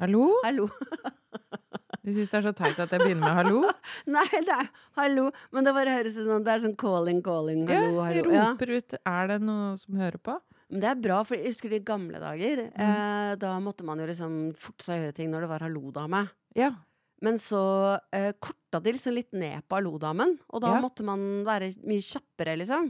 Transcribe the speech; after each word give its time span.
Hallo? 0.00 0.28
Hallo. 0.46 0.68
Du 2.08 2.12
syns 2.14 2.30
det 2.32 2.38
er 2.38 2.44
så 2.46 2.50
teit 2.56 2.78
at 2.80 2.92
jeg 2.94 3.02
begynner 3.02 3.20
med 3.26 3.34
hallo? 3.36 3.58
Nei, 4.14 4.22
det 4.46 4.54
er 4.54 4.68
hallo. 4.96 5.26
Men 5.52 5.66
det 5.66 5.74
bare 5.76 5.92
høres 5.92 6.14
ut 6.16 6.24
som 6.24 6.44
det 6.46 6.52
er 6.54 6.62
sånn 6.62 6.76
calling, 6.80 7.18
calling, 7.26 7.66
hallo, 7.68 7.98
Ja, 7.98 8.06
jeg 8.14 8.22
hallo. 8.22 8.32
Ja. 8.32 8.44
roper 8.54 8.70
ut 8.78 8.94
Er 9.02 9.28
det 9.28 9.36
noe 9.44 9.74
som 9.76 9.98
hører 10.00 10.16
på? 10.24 10.36
Men 10.72 10.80
det 10.84 10.88
er 10.88 11.02
bra, 11.04 11.18
for 11.28 11.36
jeg 11.36 11.50
husker 11.50 11.74
de 11.74 11.82
gamle 11.84 12.20
dager. 12.22 12.62
Mm. 12.70 12.80
Eh, 12.86 13.32
da 13.42 13.50
måtte 13.60 13.84
man 13.84 14.00
jo 14.00 14.06
liksom 14.08 14.38
forte 14.56 14.86
seg 14.88 14.94
å 14.94 15.02
gjøre 15.02 15.16
ting 15.18 15.28
når 15.34 15.44
det 15.44 15.50
var 15.52 15.66
hallo-dame. 15.66 16.22
Ja. 16.56 16.70
Men 17.28 17.36
så 17.42 17.60
eh, 18.16 18.30
korta 18.40 18.80
de 18.86 18.94
liksom 18.96 19.18
litt 19.18 19.34
ned 19.36 19.66
på 19.68 19.76
hallo-damen, 19.82 20.38
og 20.48 20.64
da 20.64 20.78
Ja. 20.78 20.80
måtte 20.86 21.04
man 21.04 21.26
være 21.44 21.74
mye 21.84 22.04
kjappere, 22.08 22.56
liksom. 22.62 22.88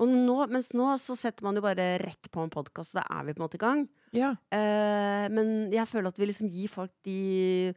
Og 0.00 0.08
nå, 0.08 0.36
mens 0.48 0.70
nå 0.72 0.86
så 0.98 1.14
setter 1.18 1.44
man 1.44 1.58
jo 1.58 1.62
bare 1.64 1.98
rett 2.00 2.30
på 2.32 2.40
en 2.42 2.50
podkast, 2.52 2.94
og 2.94 3.02
da 3.02 3.06
er 3.20 3.26
vi 3.28 3.34
på 3.36 3.42
en 3.42 3.44
måte 3.46 3.58
i 3.60 3.62
gang. 3.62 3.82
ja. 4.16 4.30
Eh, 4.50 5.26
men 5.30 5.70
jeg 5.72 5.84
føler 5.90 6.08
at 6.08 6.18
vi 6.18 6.26
liksom 6.30 6.48
gir 6.50 6.68
folk 6.72 6.92
de 7.04 7.74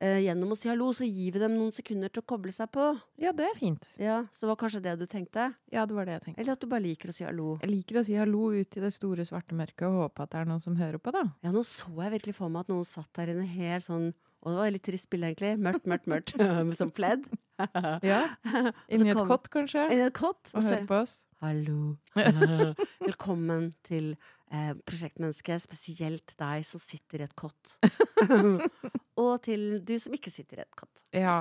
eh, 0.00 0.20
Gjennom 0.22 0.52
å 0.54 0.58
si 0.58 0.68
hallo, 0.70 0.92
så 0.94 1.08
gir 1.08 1.32
vi 1.34 1.40
dem 1.42 1.56
noen 1.56 1.72
sekunder 1.74 2.12
til 2.12 2.22
å 2.22 2.26
koble 2.28 2.52
seg 2.54 2.68
på. 2.70 2.84
Ja, 3.18 3.32
det 3.34 3.48
er 3.48 3.56
fint. 3.58 3.88
Ja, 3.98 4.20
Så 4.30 4.44
det 4.46 4.52
var 4.52 4.60
kanskje 4.60 4.82
det 4.84 4.92
du 5.00 5.06
tenkte? 5.10 5.48
Ja, 5.74 5.86
det 5.88 5.96
var 5.96 6.06
det 6.06 6.12
jeg 6.18 6.22
tenkte. 6.28 6.40
Eller 6.44 6.52
at 6.54 6.62
du 6.62 6.68
bare 6.70 6.84
liker 6.84 7.10
å 7.10 7.16
si 7.16 7.24
hallo? 7.26 7.56
Jeg 7.64 7.72
liker 7.72 7.98
å 7.98 8.04
si 8.06 8.14
hallo 8.20 8.52
ut 8.54 8.76
i 8.78 8.84
det 8.84 8.92
store, 8.94 9.26
svarte 9.26 9.56
mørket 9.58 9.88
og 9.88 9.98
håpe 10.04 10.22
at 10.22 10.30
det 10.36 10.38
er 10.44 10.52
noen 10.52 10.62
som 10.62 10.76
hører 10.78 11.00
på, 11.02 11.10
da. 11.16 11.24
Ja, 11.42 11.50
nå 11.50 11.64
så 11.66 11.90
jeg 12.04 12.14
virkelig 12.20 12.36
for 12.38 12.52
meg 12.52 12.68
at 12.68 12.70
noen 12.76 12.86
satt 12.86 13.10
der 13.18 13.32
inne 13.34 13.48
helt 13.56 13.88
sånn 13.88 14.12
Og 14.44 14.52
det 14.52 14.58
var 14.60 14.72
litt 14.72 14.84
trist 14.86 15.08
bilde, 15.10 15.32
egentlig. 15.32 15.52
Mørkt, 15.62 15.86
mørkt, 15.90 16.08
mørkt. 16.10 16.34
Som 16.80 16.92
pledd. 16.94 17.26
Ja. 18.06 18.20
Inni 18.94 19.10
et 19.10 19.22
kott, 19.26 19.48
kanskje, 19.50 19.88
I 19.90 20.02
et 20.04 20.14
kott. 20.16 20.52
og 20.52 20.60
Og 20.60 20.68
hør 20.68 20.84
på 20.86 21.00
oss. 21.02 21.16
Hallo. 21.42 21.96
Velkommen 23.02 23.72
til 23.86 24.12
eh, 24.52 24.70
prosjektmennesket, 24.86 25.64
spesielt 25.66 26.36
deg 26.38 26.66
som 26.66 26.82
sitter 26.82 27.24
i 27.24 27.26
et 27.26 27.34
kott. 27.38 27.74
og 29.18 29.34
til 29.42 29.82
du 29.86 29.96
som 29.98 30.14
ikke 30.14 30.30
sitter 30.30 30.62
i 30.62 30.66
et 30.68 30.78
kott. 30.78 31.02
Ja. 31.14 31.40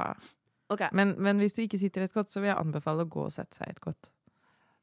Okay. 0.73 0.89
Men, 0.97 1.13
men 1.21 1.37
hvis 1.39 1.53
du 1.55 1.61
ikke 1.63 1.79
sitter 1.79 2.03
i 2.03 2.09
et 2.09 2.17
kott, 2.17 2.33
så 2.33 2.41
vil 2.41 2.49
jeg 2.51 2.59
anbefale 2.59 3.05
å 3.05 3.11
gå 3.11 3.27
og 3.29 3.33
sette 3.33 3.61
seg 3.61 3.69
i 3.69 3.77
et 3.77 3.83
kott. 3.83 4.09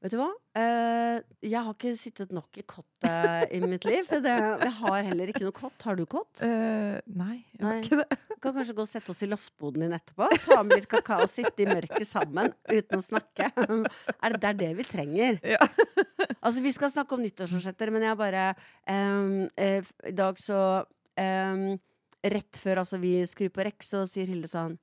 Vet 0.05 0.13
du 0.13 0.19
hva? 0.21 0.27
Eh, 0.61 1.23
jeg 1.49 1.65
har 1.65 1.73
ikke 1.73 1.95
sittet 1.97 2.33
nok 2.37 2.59
i 2.61 2.63
kottet 2.69 3.53
i 3.57 3.61
mitt 3.63 3.87
liv. 3.89 4.03
For 4.05 4.21
det, 4.21 4.35
jeg 4.37 4.73
har 4.77 5.07
heller 5.07 5.31
ikke 5.33 5.47
noe 5.47 5.55
kott. 5.57 5.77
Har 5.87 5.97
du 5.97 6.03
kott? 6.05 6.43
Uh, 6.45 6.99
nei, 7.09 7.39
jeg 7.55 7.63
har 7.63 7.71
Nei. 7.71 7.79
ikke 7.81 7.99
det. 8.03 8.19
Kan 8.45 8.53
kanskje 8.53 8.75
gå 8.77 8.85
og 8.85 8.91
sette 8.91 9.09
oss 9.15 9.23
i 9.25 9.29
loftboden 9.31 9.87
din 9.87 9.95
etterpå. 9.97 10.29
Ta 10.45 10.59
med 10.61 10.77
litt 10.77 10.89
kakao 10.93 11.25
og 11.25 11.33
sitte 11.33 11.65
i 11.65 11.69
mørket 11.71 12.05
sammen 12.05 12.53
uten 12.69 13.01
å 13.01 13.07
snakke. 13.07 13.49
Er 13.55 14.35
det, 14.35 14.43
det 14.43 14.51
er 14.51 14.59
det 14.61 14.69
vi 14.83 14.87
trenger. 14.91 15.41
Ja. 15.55 15.65
Altså, 16.45 16.61
vi 16.61 16.75
skal 16.77 16.93
snakke 16.93 17.17
om 17.17 17.25
nyttårsforsetter, 17.25 17.93
men 17.95 18.05
jeg 18.05 18.19
bare 18.21 18.43
um, 18.85 19.47
uh, 19.57 19.89
I 20.05 20.13
dag 20.17 20.37
så 20.41 20.59
um, 20.85 21.65
Rett 22.25 22.61
før 22.61 22.83
altså, 22.83 23.01
vi 23.01 23.15
skrur 23.29 23.53
på 23.53 23.65
rekk, 23.65 23.81
så 23.85 24.05
sier 24.09 24.29
Hilde 24.29 24.49
sånn 24.53 24.77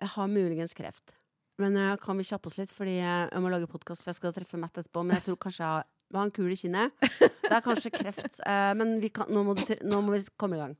Jeg 0.00 0.10
har 0.16 0.32
muligens 0.32 0.76
kreft. 0.76 1.16
Men 1.62 1.76
uh, 1.78 1.94
kan 2.02 2.18
vi 2.18 2.26
kjappe 2.26 2.50
oss 2.50 2.58
litt, 2.58 2.72
fordi 2.74 2.96
jeg, 2.98 3.26
jeg 3.30 3.42
må 3.42 3.52
lage 3.52 3.70
podkast, 3.70 4.02
for 4.02 4.10
jeg 4.10 4.18
skal 4.18 4.34
treffe 4.34 4.58
Matt 4.60 4.80
etterpå. 4.80 5.04
Men 5.04 5.20
jeg 5.20 5.28
tror 5.28 5.40
kanskje 5.46 5.62
jeg 5.62 5.70
har, 5.70 5.90
jeg 6.10 6.18
har 6.18 6.28
en 6.28 6.34
kul 6.38 6.54
i 6.54 6.58
kinnet. 6.58 7.04
Det 7.20 7.52
er 7.52 7.66
kanskje 7.68 7.94
kreft, 7.94 8.40
Uh, 8.44 8.72
men 8.78 8.96
vi 9.02 9.12
kan, 9.14 9.30
nå, 9.30 9.44
må 9.46 9.54
du, 9.58 9.62
nå 9.86 10.00
må 10.04 10.16
vi 10.16 10.24
komme 10.40 10.58
i 10.58 10.64
gang. 10.64 10.74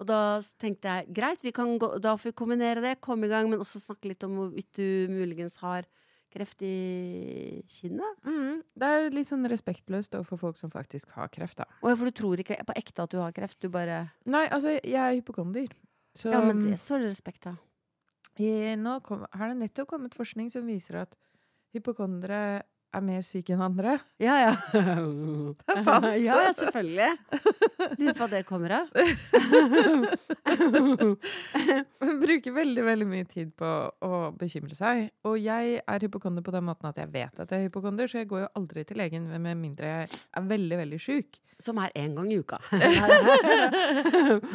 Og 0.00 0.06
da 0.08 0.20
tenkte 0.58 0.90
jeg 0.90 1.14
greit, 1.14 1.42
vi 1.44 1.52
kan 1.54 1.74
gå, 1.78 1.96
da 2.02 2.14
får 2.18 2.32
vi 2.32 2.38
kombinere 2.38 2.82
det, 2.82 2.96
komme 3.04 3.28
i 3.28 3.32
gang, 3.32 3.50
men 3.50 3.60
også 3.62 3.82
snakke 3.82 4.10
litt 4.10 4.24
om 4.26 4.38
hvorvidt 4.38 4.78
du 4.78 5.12
muligens 5.12 5.58
har 5.62 5.86
kreft 6.32 6.62
i 6.64 7.62
kinnet. 7.68 8.22
Mm, 8.24 8.62
det 8.78 8.88
er 8.88 9.10
litt 9.12 9.28
sånn 9.28 9.44
respektløst 9.52 10.16
overfor 10.16 10.40
folk 10.46 10.60
som 10.60 10.72
faktisk 10.72 11.12
har 11.18 11.28
kreft, 11.32 11.60
da. 11.60 11.68
Å 11.82 11.92
ja, 11.92 11.98
for 11.98 12.08
du 12.08 12.16
tror 12.22 12.40
ikke 12.40 12.56
på 12.68 12.76
ekte 12.80 13.04
at 13.04 13.12
du 13.12 13.20
har 13.20 13.34
kreft? 13.36 13.60
Du 13.60 13.68
bare 13.72 14.06
Nei, 14.24 14.46
altså, 14.48 14.78
jeg 14.80 14.96
er 14.96 15.18
hypokonder. 15.18 15.68
Så 16.16 16.32
Ja, 16.32 16.40
men 16.44 16.64
det 16.70 16.80
står 16.80 17.04
det 17.04 17.12
respekt 17.12 17.48
av. 17.52 17.60
i, 18.40 18.76
nå 18.80 18.98
kom, 19.04 19.26
har 19.36 19.50
det 19.50 19.58
nettopp 19.60 19.90
kommet 19.90 20.16
forskning 20.16 20.48
som 20.52 20.64
viser 20.68 21.02
at 21.02 21.16
hypokondere 21.76 22.62
er 22.92 23.04
mer 23.04 23.22
syk 23.24 23.50
enn 23.54 23.62
andre. 23.64 23.96
Ja, 24.22 24.34
ja. 24.40 24.52
Det 25.62 25.76
er 25.76 25.82
sant. 25.84 26.06
ja, 26.26 26.36
ja, 26.46 26.52
selvfølgelig. 26.56 27.10
Lurer 27.98 28.16
på 28.16 28.22
hva 28.22 28.28
det 28.32 28.42
kommer 28.48 28.74
av. 28.76 28.86
Hun 32.02 32.18
bruker 32.22 32.56
veldig 32.56 32.84
veldig 32.86 33.08
mye 33.08 33.26
tid 33.28 33.52
på 33.58 33.70
å 34.04 34.20
bekymre 34.38 34.76
seg. 34.78 35.08
Og 35.28 35.38
jeg 35.40 35.78
er 35.80 36.06
hypokonder 36.06 36.44
på 36.44 36.54
den 36.54 36.66
måten 36.68 36.90
at 36.90 37.00
jeg 37.00 37.10
vet 37.12 37.40
at 37.42 37.52
jeg 37.52 37.62
er 37.62 37.70
hypokonder, 37.70 38.10
så 38.10 38.22
jeg 38.22 38.30
går 38.32 38.44
jo 38.44 38.50
aldri 38.60 38.84
til 38.88 39.00
legen 39.00 39.30
med 39.32 39.56
mindre 39.58 39.92
jeg 39.92 40.10
er 40.10 40.50
veldig, 40.52 40.76
veldig 40.84 41.00
sjuk. 41.02 41.40
Som 41.62 41.78
er 41.78 41.92
én 41.98 42.16
gang 42.16 42.26
i 42.32 42.40
uka. 42.42 42.58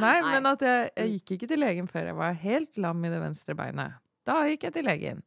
Nei, 0.01 0.17
men 0.25 0.49
at 0.49 0.65
jeg, 0.65 0.89
jeg 0.91 1.13
gikk 1.15 1.37
ikke 1.37 1.49
til 1.53 1.63
legen 1.63 1.87
før 1.87 2.09
jeg 2.11 2.17
var 2.19 2.35
helt 2.41 2.79
lam 2.83 3.05
i 3.07 3.11
det 3.13 3.21
venstre 3.23 3.55
beinet. 3.57 3.95
Da 4.27 4.41
gikk 4.49 4.67
jeg 4.67 4.75
til 4.75 4.87
legen. 4.89 5.23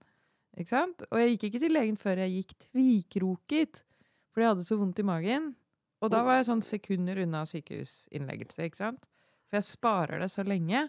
Ikke 0.60 0.74
sant? 0.74 1.06
Og 1.08 1.22
jeg 1.22 1.34
gikk 1.34 1.46
ikke 1.48 1.62
til 1.64 1.74
legen 1.74 1.96
før 2.00 2.20
jeg 2.20 2.42
gikk 2.42 2.56
tvikroket, 2.68 3.82
fordi 4.30 4.44
jeg 4.44 4.54
hadde 4.54 4.66
så 4.68 4.78
vondt 4.80 5.00
i 5.00 5.06
magen. 5.08 5.54
Og 6.00 6.12
da 6.12 6.22
var 6.24 6.38
jeg 6.38 6.48
sånn 6.48 6.64
sekunder 6.64 7.20
unna 7.24 7.42
sykehusinnleggelse, 7.48 8.68
ikke 8.68 8.80
sant? 8.80 9.06
For 9.48 9.58
jeg 9.58 9.68
sparer 9.68 10.22
det 10.22 10.30
så 10.32 10.44
lenge, 10.46 10.86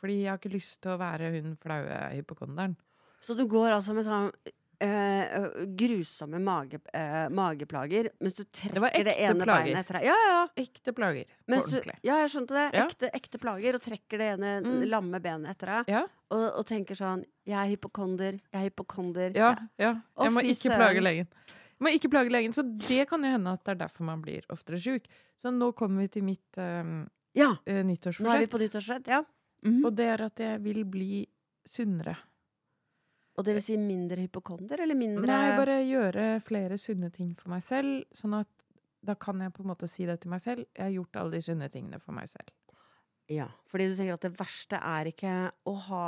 fordi 0.00 0.22
jeg 0.22 0.32
har 0.32 0.40
ikke 0.40 0.56
lyst 0.56 0.80
til 0.82 0.94
å 0.94 1.00
være 1.00 1.30
hun 1.36 1.54
flaue 1.60 2.00
hypokonderen. 2.16 2.74
Så 3.22 3.36
du 3.38 3.44
går 3.48 3.76
altså 3.76 3.94
med 3.96 4.08
sånn 4.08 4.32
eh, 4.82 5.46
grusomme 5.78 6.38
mage, 6.42 6.80
eh, 6.92 7.28
mageplager 7.30 8.08
mens 8.20 8.34
du 8.38 8.44
trekker 8.44 8.80
det 8.92 9.04
det 9.08 9.14
ene 9.22 9.44
plager. 9.44 9.64
beinet 9.70 9.80
etter 9.84 9.98
deg. 9.98 10.06
Ja, 10.10 10.16
ja. 10.28 10.40
Ekte 10.62 10.92
plager. 10.96 11.32
Mens 11.48 11.66
du, 11.70 11.78
ja, 12.02 12.18
jeg 12.22 12.30
skjønte 12.34 12.56
det. 12.58 12.66
Ja. 12.76 12.84
Ekte, 12.86 13.10
ekte 13.14 13.38
plager. 13.42 13.78
Og 13.78 13.80
trekker 13.84 14.18
det 14.18 14.28
ene 14.34 14.52
Mm. 14.62 14.84
lamme 14.90 15.20
benet 15.22 15.50
etter 15.54 15.66
deg. 15.66 15.88
Ja, 15.94 16.02
Og, 16.32 16.44
og 16.58 16.66
tenker 16.66 16.94
sånn 16.96 17.24
Jeg 17.46 17.58
er 17.58 17.76
hypokonder. 17.76 18.38
Jeg 18.52 18.60
er 18.60 18.70
hypokonder. 18.70 19.34
ja, 19.36 19.54
ja. 19.78 19.94
Å, 20.16 20.24
Jeg 20.24 20.32
må 20.32 20.40
ikke 20.46 20.76
plage 20.76 21.00
legen. 21.02 21.26
Jeg 21.26 21.82
må 21.86 21.90
ikke 21.98 22.10
plage 22.10 22.30
legen, 22.30 22.52
Så 22.54 22.62
det 22.78 23.08
kan 23.08 23.22
jo 23.22 23.30
hende 23.32 23.52
at 23.52 23.64
det 23.64 23.72
er 23.74 23.80
derfor 23.86 24.04
man 24.04 24.22
blir 24.22 24.42
oftere 24.50 24.78
sjuk. 24.78 25.04
Så 25.36 25.50
nå 25.50 25.72
kommer 25.74 26.00
vi 26.04 26.08
til 26.08 26.22
mitt 26.22 26.58
um, 26.58 27.08
Ja. 27.34 27.56
eh, 27.66 27.82
Nå 27.82 28.30
er 28.30 28.38
vi 28.44 28.46
på 28.46 28.58
nyttårsforsett, 28.60 29.06
Ja. 29.08 29.22
Mhm. 29.64 29.84
Og 29.86 29.94
det 29.94 30.06
er 30.06 30.22
at 30.24 30.36
jeg 30.38 30.60
vil 30.62 30.84
bli 30.84 31.26
sunnere. 31.66 32.16
Og 33.32 33.46
det 33.46 33.54
vil 33.56 33.64
si 33.64 33.76
mindre 33.80 34.20
hypokonder, 34.20 34.82
eller 34.84 34.98
mindre 34.98 35.28
Nei, 35.30 35.52
bare 35.56 35.78
gjøre 35.86 36.26
flere 36.44 36.76
sunne 36.80 37.08
ting 37.14 37.30
for 37.38 37.52
meg 37.54 37.62
selv, 37.64 38.02
sånn 38.12 38.36
at 38.42 38.50
da 39.02 39.16
kan 39.18 39.40
jeg 39.42 39.54
på 39.54 39.64
en 39.64 39.70
måte 39.72 39.88
si 39.90 40.04
det 40.06 40.18
til 40.22 40.30
meg 40.30 40.42
selv. 40.44 40.66
Jeg 40.76 40.84
har 40.84 40.92
gjort 40.94 41.18
alle 41.18 41.34
de 41.34 41.40
sunne 41.42 41.68
tingene 41.72 41.98
for 42.02 42.14
meg 42.14 42.28
selv. 42.30 42.52
Ja, 43.32 43.48
fordi 43.70 43.88
du 43.88 43.96
tenker 43.96 44.18
at 44.18 44.26
det 44.26 44.36
verste 44.36 44.78
er 44.78 45.08
ikke 45.10 45.34
å 45.68 45.74
ha 45.88 46.04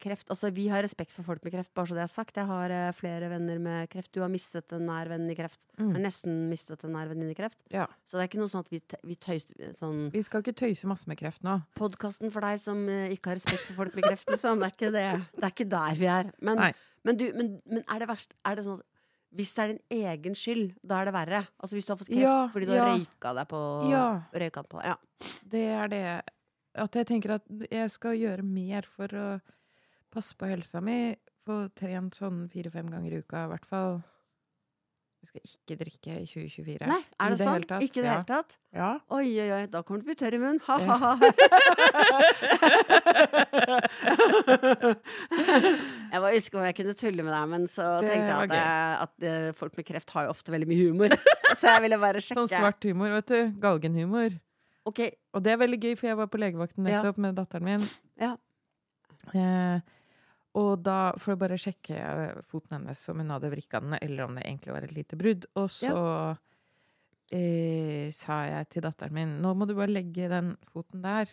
kreft. 0.00 0.28
Altså, 0.30 0.50
vi 0.52 0.66
har 0.68 0.82
respekt 0.84 1.14
for 1.14 1.24
folk 1.26 1.42
med 1.44 1.54
kreft, 1.54 1.72
bare 1.74 1.88
så 1.88 1.96
det 1.96 2.02
er 2.04 2.10
sagt. 2.10 2.36
Jeg 2.36 2.48
har 2.48 2.72
uh, 2.74 2.92
flere 2.96 3.30
venner 3.32 3.60
med 3.62 3.88
kreft. 3.92 4.12
Du 4.12 4.20
har 4.20 4.30
mistet 4.32 4.72
en 4.76 4.84
nær 4.88 5.08
venn 5.08 5.24
i 5.30 5.36
kreft. 5.38 5.60
Mm. 5.78 5.94
Har 5.94 6.04
nesten 6.04 6.38
mistet 6.50 6.84
en 6.84 6.94
nær 6.96 7.08
venninne 7.10 7.32
i 7.32 7.38
kreft. 7.38 7.58
Ja. 7.72 7.86
Så 8.04 8.18
det 8.18 8.24
er 8.24 8.30
ikke 8.30 8.42
noe 8.42 8.52
sånn 8.52 8.66
at 8.66 8.72
vi, 8.72 8.82
vi 9.08 9.16
tøyser 9.16 9.74
sånn 9.80 10.06
Vi 10.12 10.24
skal 10.26 10.44
ikke 10.44 10.56
tøyse 10.64 10.90
masse 10.90 11.08
med 11.10 11.20
kreft 11.20 11.44
nå. 11.46 11.58
Podkasten 11.78 12.32
for 12.34 12.44
deg 12.44 12.60
som 12.62 12.84
uh, 12.88 13.08
ikke 13.14 13.32
har 13.32 13.40
respekt 13.40 13.64
for 13.70 13.84
folk 13.84 13.96
med 13.96 14.10
kreft, 14.10 14.28
liksom. 14.28 14.60
Det 14.60 14.68
er 14.68 14.76
ikke, 14.76 14.92
det. 14.94 15.06
Det 15.38 15.46
er 15.48 15.54
ikke 15.56 15.68
der 15.72 16.00
vi 16.00 16.10
er. 16.18 16.32
Men, 16.44 16.64
men, 17.06 17.20
du, 17.20 17.28
men, 17.38 17.54
men 17.68 17.86
er 17.86 18.04
det 18.04 18.10
verst 18.12 18.36
Er 18.48 18.58
det 18.58 18.66
sånn 18.68 18.82
hvis 19.32 19.54
det 19.56 19.62
er 19.62 19.70
din 19.70 20.02
egen 20.10 20.34
skyld, 20.36 20.74
da 20.84 20.98
er 21.00 21.08
det 21.08 21.14
verre? 21.16 21.38
Altså 21.56 21.78
hvis 21.78 21.86
du 21.88 21.94
har 21.94 21.98
fått 22.02 22.10
kreft 22.10 22.20
Ja, 22.20 22.36
fordi 22.52 22.66
du 22.68 22.74
har 22.76 22.90
røyka 22.90 23.32
deg 23.38 23.48
på 23.48 23.62
Ja. 23.88 24.04
Røyka 24.42 24.64
på 24.68 24.82
Ja. 24.84 24.98
Det 25.48 25.64
er 25.72 25.88
det 25.88 26.04
At 26.76 26.96
jeg 26.96 27.08
tenker 27.08 27.36
at 27.38 27.48
jeg 27.70 27.90
skal 27.92 28.16
gjøre 28.16 28.44
mer 28.44 28.84
for 28.88 29.16
å 29.16 29.26
passe 30.12 30.36
på 30.38 30.48
helsa 30.50 30.80
mi. 30.84 31.14
Få 31.42 31.64
trent 31.74 32.14
sånn 32.18 32.44
fire-fem 32.52 32.88
ganger 32.92 33.16
i 33.16 33.22
uka, 33.24 33.46
i 33.46 33.50
hvert 33.50 33.66
fall. 33.66 34.00
Jeg 35.22 35.28
skal 35.30 35.42
ikke 35.46 35.74
drikke 35.78 36.14
i 36.18 36.24
2024. 36.26 36.86
Nei, 36.90 36.96
er 36.98 37.30
det, 37.30 37.36
det 37.38 37.46
sant? 37.46 37.66
tatt, 37.70 37.84
Ikke 37.86 38.00
i 38.00 38.02
det 38.02 38.08
ja. 38.08 38.14
hele 38.16 38.26
tatt? 38.26 38.56
Ja. 38.74 38.88
Oi, 39.14 39.28
oi, 39.38 39.50
oi, 39.54 39.60
da 39.70 39.82
kommer 39.86 40.02
du 40.02 40.02
til 40.02 40.10
å 40.10 40.10
bli 40.10 40.16
tørr 40.18 40.34
i 40.34 40.40
munnen. 40.42 40.58
Ha-ha-ha. 40.66 41.12
jeg 46.10 46.18
bare 46.18 46.32
husker 46.34 46.58
om 46.58 46.66
jeg 46.66 46.76
kunne 46.78 46.94
tulle 46.98 47.22
med 47.26 47.32
deg, 47.34 47.46
men 47.54 47.66
så 47.70 47.86
Det 48.02 48.10
tenkte 48.10 48.30
jeg 48.32 48.38
at, 48.48 48.56
jeg, 48.58 49.06
at 49.06 49.28
eh, 49.30 49.48
folk 49.58 49.78
med 49.78 49.88
kreft 49.88 50.10
har 50.16 50.26
jo 50.26 50.34
ofte 50.34 50.54
veldig 50.54 50.68
mye 50.72 50.88
humor. 50.88 51.14
så 51.58 51.76
jeg 51.76 51.84
ville 51.86 51.98
bare 52.02 52.22
sjekke. 52.22 52.40
Sånn 52.42 52.50
svart 52.52 52.88
humor, 52.88 53.14
vet 53.20 53.30
du. 53.30 53.40
Galgenhumor. 53.62 54.38
Ok, 54.88 55.04
Og 55.32 55.42
det 55.46 55.54
er 55.54 55.58
veldig 55.62 55.78
gøy, 55.78 55.92
for 55.98 56.10
jeg 56.10 56.18
var 56.18 56.28
på 56.30 56.40
legevakten 56.42 56.82
Ja. 56.90 56.98
nettopp 56.98 57.18
med 57.22 57.36
datteren 57.38 57.68
min. 57.68 57.84
Ja. 58.20 58.34
Eh, 59.30 59.78
og 60.58 60.82
da, 60.84 61.14
for 61.20 61.34
å 61.34 61.40
bare 61.40 61.56
sjekke 61.60 61.96
eh, 61.96 62.40
foten 62.44 62.76
hennes, 62.76 63.02
om 63.08 63.22
hun 63.22 63.32
hadde 63.32 63.50
vrikka 63.52 63.80
den, 63.80 63.96
eller 64.00 64.26
om 64.26 64.36
det 64.36 64.44
egentlig 64.44 64.74
var 64.74 64.84
et 64.86 64.92
lite 64.96 65.16
brudd. 65.16 65.46
Og 65.56 65.70
så 65.72 65.94
eh, 67.32 68.10
sa 68.12 68.42
jeg 68.50 68.68
til 68.74 68.84
datteren 68.84 69.16
min 69.16 69.38
nå 69.40 69.54
må 69.56 69.68
du 69.68 69.74
bare 69.78 69.92
legge 69.92 70.28
den 70.32 70.52
foten 70.68 71.04
der, 71.04 71.32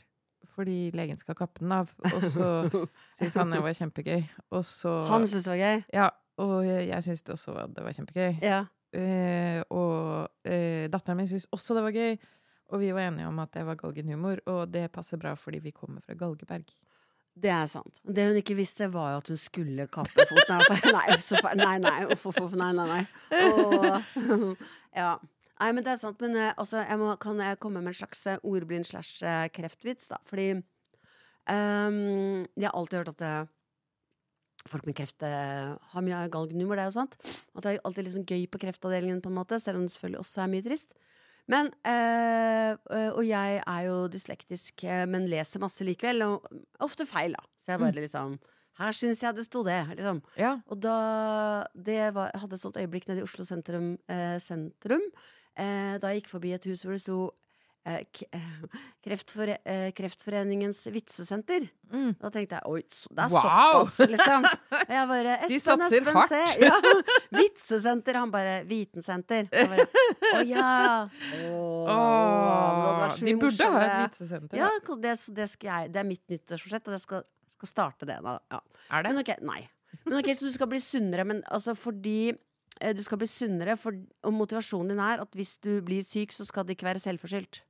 fordi 0.55 0.89
legen 0.95 1.19
skal 1.19 1.37
kappe 1.39 1.63
den 1.63 1.75
av. 1.75 1.91
Og 2.13 2.25
så 2.31 2.49
syntes 3.17 3.37
han 3.39 3.51
det 3.51 3.61
var 3.65 3.75
kjempegøy. 3.75 4.23
Og 4.55 4.63
så 4.67 4.95
Han 5.11 5.27
syntes 5.27 5.49
det 5.49 5.55
var 5.55 5.63
gøy? 5.65 5.85
Ja, 5.99 6.09
og 6.39 6.57
jeg, 6.67 6.89
jeg 6.89 7.07
syntes 7.09 7.35
også 7.35 7.69
det 7.75 7.85
var 7.85 7.97
kjempegøy. 7.99 8.39
Ja. 8.45 8.63
Eh, 8.95 9.59
og 9.69 10.31
eh, 10.47 10.87
datteren 10.89 11.19
min 11.19 11.27
syntes 11.29 11.49
også 11.51 11.75
det 11.75 11.89
var 11.89 11.97
gøy. 11.97 12.19
Og 12.69 12.83
vi 12.83 12.91
var 12.93 13.07
enige 13.07 13.27
om 13.27 13.39
at 13.41 13.51
det 13.55 13.65
var 13.65 13.79
galgenhumor, 13.79 14.43
og 14.45 14.69
det 14.69 14.91
passer 14.93 15.17
bra 15.17 15.33
fordi 15.35 15.59
vi 15.63 15.73
kommer 15.73 16.03
fra 16.05 16.13
Galgeberg. 16.13 16.69
Det 17.39 17.51
er 17.53 17.67
sant. 17.71 17.99
Det 18.03 18.25
hun 18.27 18.37
ikke 18.39 18.57
visste, 18.57 18.89
var 18.91 19.13
jo 19.13 19.19
at 19.21 19.29
hun 19.31 19.39
skulle 19.39 19.87
kappe 19.91 20.25
foten. 20.27 20.63
her 20.67 20.95
Nei, 20.95 21.17
så 21.23 21.39
nei, 21.55 21.75
nei, 21.83 21.99
uff, 22.11 22.25
uff, 22.31 22.55
nei, 22.57 22.71
nei, 22.75 22.87
nei. 22.89 23.03
Og, 23.47 24.57
ja. 25.01 25.13
Nei, 25.59 25.69
men 25.75 25.83
det 25.83 25.93
er 25.93 26.01
sant. 26.01 26.19
Men 26.23 26.35
eh, 26.39 26.51
altså, 26.55 26.81
jeg 26.85 26.99
må, 27.01 27.11
kan 27.21 27.39
jeg 27.43 27.59
komme 27.63 27.83
med 27.83 27.91
en 27.93 27.99
slags 28.01 28.25
eh, 28.31 28.43
ordblind 28.47 28.87
slash 28.87 29.23
eh, 29.27 29.47
kreftvits, 29.55 30.07
da? 30.11 30.19
Fordi 30.27 30.53
um, 30.55 31.97
jeg 32.55 32.67
har 32.67 32.75
alltid 32.75 33.01
hørt 33.01 33.13
at 33.13 33.23
det, 33.23 33.33
folk 34.69 34.87
med 34.87 34.95
kreft 34.99 35.23
har 35.23 36.05
mye 36.05 36.25
galgenhumor, 36.31 36.79
det 36.79 36.85
er 36.85 36.91
jo 36.91 36.97
sant. 36.99 37.19
At 37.55 37.65
det 37.65 37.73
er 37.73 37.85
alltid 37.87 38.11
sånn 38.15 38.27
gøy 38.27 38.47
på 38.51 38.61
kreftavdelingen, 38.63 39.23
på 39.23 39.31
en 39.31 39.39
måte, 39.39 39.59
selv 39.63 39.79
om 39.79 39.87
det 39.87 39.95
selvfølgelig 39.95 40.23
også 40.23 40.43
er 40.43 40.51
mye 40.55 40.67
trist. 40.67 40.95
Men, 41.49 41.71
eh, 41.87 42.75
og 43.09 43.23
jeg 43.25 43.59
er 43.63 43.81
jo 43.87 44.03
dyslektisk, 44.11 44.83
eh, 44.85 45.05
men 45.09 45.25
leser 45.31 45.63
masse 45.63 45.85
likevel, 45.85 46.21
og 46.27 46.45
ofte 46.85 47.07
feil, 47.09 47.33
da. 47.33 47.43
Så 47.57 47.73
jeg 47.73 47.83
bare 47.85 47.97
liksom 47.97 48.39
Her 48.79 48.95
syns 48.95 49.19
jeg 49.19 49.35
det 49.35 49.43
sto 49.43 49.59
det, 49.67 49.81
liksom. 49.97 50.21
Ja. 50.39 50.53
Og 50.71 50.79
da 50.79 51.65
det 51.75 52.13
var, 52.15 52.31
hadde 52.31 52.55
et 52.55 52.61
sånt 52.61 52.77
øyeblikk 52.79 53.09
nede 53.09 53.19
i 53.19 53.25
Oslo 53.25 53.43
sentrum, 53.43 53.97
eh, 54.07 54.37
sentrum 54.39 55.03
eh, 55.59 55.97
da 55.99 56.11
jeg 56.11 56.21
gikk 56.21 56.31
forbi 56.31 56.53
et 56.55 56.67
hus 56.69 56.85
hvor 56.85 56.95
det 56.95 57.03
sto 57.03 57.19
kreftfore 59.03 59.57
eh, 59.65 59.91
Kreftforeningens 59.95 60.81
vitsesenter. 60.93 61.65
Mm. 61.91 62.11
Da 62.19 62.29
tenkte 62.33 62.59
jeg 62.59 62.69
oi, 62.69 62.81
så, 62.91 63.09
det 63.15 63.23
er 63.25 63.31
Wow! 63.33 63.83
såpass, 63.85 64.09
liksom. 64.11 64.47
Jeg 64.89 65.07
bare 65.09 65.37
De 65.51 65.59
satser 65.63 65.97
Espen, 66.01 66.19
hardt. 66.19 66.33
se. 66.33 66.65
Ja, 66.65 66.75
vitsesenter. 67.39 68.19
Han 68.19 68.33
bare 68.33 68.59
Vitensenter. 68.69 69.49
Å 70.35 70.43
ja. 70.45 70.73
Oh, 71.49 73.07
de 73.17 73.35
burde 73.39 73.71
ha 73.73 73.81
et 73.85 73.97
vitsesenter. 74.05 74.59
Ja, 74.59 74.69
det, 75.01 75.15
så 75.21 75.33
det, 75.35 75.49
jeg, 75.63 75.93
det 75.93 76.03
er 76.03 76.07
mitt 76.07 76.25
nyttårsforsett, 76.31 76.87
og 76.91 76.97
jeg 76.97 77.05
skal, 77.05 77.25
skal 77.55 77.71
starte 77.73 78.09
det. 78.09 78.19
Da. 78.25 78.37
Ja. 78.53 78.61
Er 78.91 79.07
det? 79.07 79.15
Men 79.15 79.23
okay, 79.23 79.39
nei. 79.45 79.63
Men 80.05 80.19
ok, 80.19 80.29
Så 80.37 80.49
du 80.49 80.53
skal 80.53 80.69
bli 80.71 80.81
sunnere, 80.83 81.25
men 81.27 81.41
altså 81.49 81.73
fordi 81.77 82.29
eh, 82.29 82.93
du 82.95 83.01
skal 83.05 83.19
bli 83.21 83.29
sunnere, 83.29 83.75
for, 83.79 83.97
og 84.25 84.35
motivasjonen 84.35 84.93
din 84.93 85.01
er 85.03 85.23
at 85.25 85.33
hvis 85.37 85.57
du 85.63 85.79
blir 85.85 86.05
syk, 86.05 86.35
så 86.35 86.45
skal 86.47 86.67
det 86.67 86.77
ikke 86.77 86.91
være 86.91 87.01
selvforskyldt. 87.03 87.63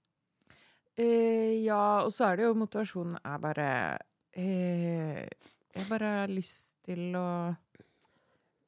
Eh, 1.00 1.64
ja, 1.64 2.04
og 2.04 2.12
så 2.12 2.28
er 2.28 2.40
det 2.40 2.48
jo 2.50 2.56
motivasjonen 2.60 3.20
er 3.24 3.40
bare 3.40 3.68
eh, 4.36 5.22
Jeg 5.24 5.86
bare 5.88 6.14
har 6.24 6.32
lyst 6.34 6.76
til 6.84 7.14
å 7.16 7.28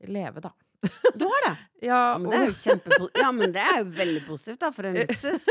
leve, 0.08 0.44
da. 0.44 0.54
Du 1.18 1.26
har 1.28 1.48
det! 1.50 1.56
Ja, 1.84 2.18
men 2.22 2.30
det 2.30 2.38
er 2.38 2.46
jo 2.46 2.54
og 2.54 2.60
kjempepo 2.62 3.10
ja, 3.20 3.32
men 3.36 3.54
det 3.54 3.64
er 3.66 3.82
jo 3.82 3.88
veldig 3.98 4.22
positivt, 4.28 4.62
da, 4.62 4.70
for 4.74 4.88
en 4.88 5.00
luksus. 5.02 5.48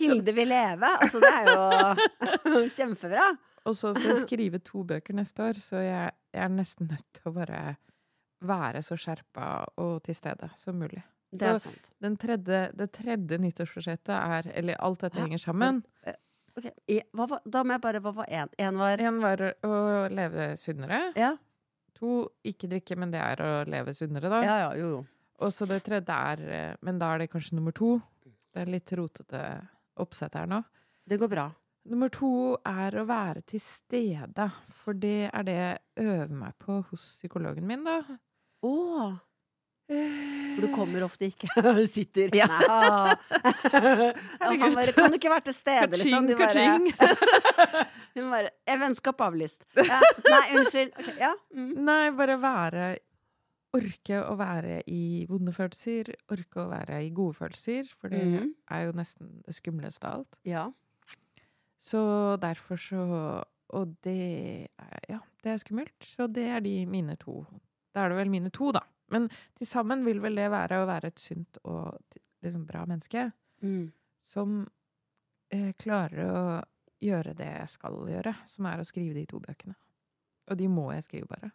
Hilde 0.00 0.34
vil 0.34 0.50
leve. 0.50 0.90
Altså, 0.96 1.20
det 1.22 1.30
er 1.30 1.52
jo 1.52 2.64
kjempebra. 2.78 3.28
Og 3.68 3.76
så 3.76 3.92
skal 3.92 4.14
jeg 4.14 4.22
skrive 4.24 4.62
to 4.64 4.82
bøker 4.88 5.16
neste 5.16 5.44
år, 5.44 5.60
så 5.60 5.82
jeg, 5.84 6.16
jeg 6.32 6.44
er 6.46 6.54
nesten 6.54 6.88
nødt 6.88 7.04
til 7.14 7.28
å 7.30 7.34
bare 7.36 7.62
være 8.48 8.82
så 8.86 8.96
skjerpa 8.98 9.48
og 9.82 10.00
til 10.06 10.16
stede 10.16 10.48
som 10.56 10.78
mulig. 10.80 11.02
Det 11.30 11.42
er 11.44 11.54
Så 11.58 11.68
sant. 11.68 11.90
den 12.00 12.16
tredje, 12.16 12.60
det 12.76 12.86
tredje 12.92 13.38
nyttårsforsettet 13.38 14.08
er 14.16 14.46
Eller 14.54 14.76
alt 14.80 15.00
dette 15.00 15.18
Hæ? 15.18 15.26
henger 15.26 15.38
sammen. 15.42 15.82
Okay. 16.56 16.70
i- 16.88 17.02
var, 17.14 17.40
Da 17.48 17.62
må 17.62 17.72
jeg 17.76 17.80
bare 17.80 18.00
Hva 18.00 18.12
var 18.14 18.24
én? 18.26 18.48
Én 18.58 18.76
var 18.78 18.96
var 19.20 19.36
å 19.62 20.08
leve 20.10 20.56
sunnere. 20.56 21.12
Ja, 21.16 21.36
To 21.94 22.28
ikke 22.44 22.68
drikke, 22.68 22.96
men 22.96 23.10
det 23.10 23.20
er 23.20 23.36
å 23.36 23.66
leve 23.66 23.92
sunnere, 23.94 24.28
da. 24.30 24.40
ja, 24.42 24.56
ja 24.68 24.74
jo, 24.74 24.88
jo. 24.90 25.06
Og 25.40 25.50
så 25.52 25.66
det 25.68 25.82
tredje 25.84 26.08
er 26.14 26.40
eh, 26.50 26.76
Men 26.82 26.98
da 26.98 27.12
er 27.14 27.18
det 27.18 27.30
kanskje 27.30 27.54
nummer 27.54 27.72
to. 27.72 28.00
Det 28.54 28.62
er 28.62 28.66
litt 28.66 28.86
rotete 28.92 29.68
oppsett 29.98 30.34
her 30.34 30.46
nå. 30.46 30.64
Det 31.06 31.18
går 31.20 31.28
bra. 31.28 31.50
Nummer 31.86 32.08
to 32.08 32.56
er 32.66 32.90
å 32.92 33.06
være 33.06 33.42
til 33.46 33.60
stede, 33.60 34.50
for 34.68 34.92
det 34.94 35.30
er 35.32 35.42
det 35.42 35.54
jeg 35.54 35.78
øver 36.06 36.30
meg 36.30 36.58
på 36.58 36.82
hos 36.90 37.20
psykologen 37.20 37.64
min, 37.66 37.84
da. 37.84 38.02
Å! 38.62 39.20
For 39.88 40.66
du 40.66 40.68
kommer 40.74 41.04
ofte 41.06 41.30
ikke. 41.30 41.48
Du 41.78 41.86
sitter 41.88 42.34
Ja. 42.36 42.48
Han 44.42 44.60
bare 44.60 44.92
Kan 44.92 45.12
du 45.12 45.18
ikke 45.18 45.32
være 45.32 45.46
til 45.48 45.56
stede, 45.56 45.88
liksom? 45.96 46.26
Du 46.28 46.34
bare, 46.36 46.52
ka-ching. 46.52 48.24
bare 48.34 48.80
vennskap 48.82 49.20
avlyst? 49.24 49.64
Ja. 49.78 50.00
Nei, 50.26 50.42
unnskyld. 50.58 50.92
Okay, 50.92 51.14
ja. 51.22 51.32
Mm. 51.54 51.70
Nei, 51.88 52.02
bare 52.18 52.40
være 52.42 52.88
Orke 53.78 54.22
å 54.24 54.32
være 54.40 54.78
i 54.88 55.26
vonde 55.28 55.52
følelser, 55.52 56.08
orke 56.32 56.62
å 56.62 56.70
være 56.70 57.02
i 57.04 57.10
gode 57.12 57.36
følelser, 57.36 57.90
for 58.00 58.08
det 58.08 58.22
mm. 58.24 58.46
er 58.72 58.86
jo 58.86 58.94
nesten 58.96 59.34
det 59.44 59.52
skumleste 59.58 60.08
av 60.08 60.22
alt. 60.22 60.38
ja. 60.48 60.68
Så 61.78 62.00
derfor 62.42 62.80
så 62.82 63.02
Og 63.68 63.90
det 64.02 64.66
er, 64.80 65.00
ja, 65.08 65.18
det 65.44 65.50
er 65.52 65.58
skummelt. 65.60 65.94
Så 66.02 66.26
det 66.26 66.46
er 66.48 66.60
de 66.64 66.86
mine 66.88 67.14
to. 67.20 67.44
Da 67.94 68.06
er 68.06 68.08
det 68.08 68.16
vel 68.18 68.30
mine 68.32 68.50
to, 68.50 68.72
da. 68.72 68.80
Men 69.10 69.28
til 69.56 69.66
sammen 69.66 70.04
vil 70.06 70.20
vel 70.20 70.36
det 70.38 70.50
være 70.52 70.82
å 70.82 70.88
være 70.88 71.12
et 71.12 71.22
sunt 71.22 71.58
og 71.64 71.98
liksom 72.44 72.66
bra 72.68 72.84
menneske 72.86 73.30
Mm. 73.62 73.90
som 74.22 74.68
eh, 75.50 75.72
klarer 75.80 76.28
å 76.30 76.42
gjøre 77.02 77.32
det 77.34 77.48
jeg 77.48 77.68
skal 77.72 77.96
gjøre, 78.06 78.34
som 78.46 78.66
er 78.70 78.78
å 78.78 78.84
skrive 78.86 79.14
de 79.16 79.24
to 79.26 79.40
bøkene. 79.42 79.74
Og 80.50 80.56
de 80.60 80.68
må 80.70 80.92
jeg 80.94 81.02
skrive, 81.08 81.26
bare. 81.26 81.50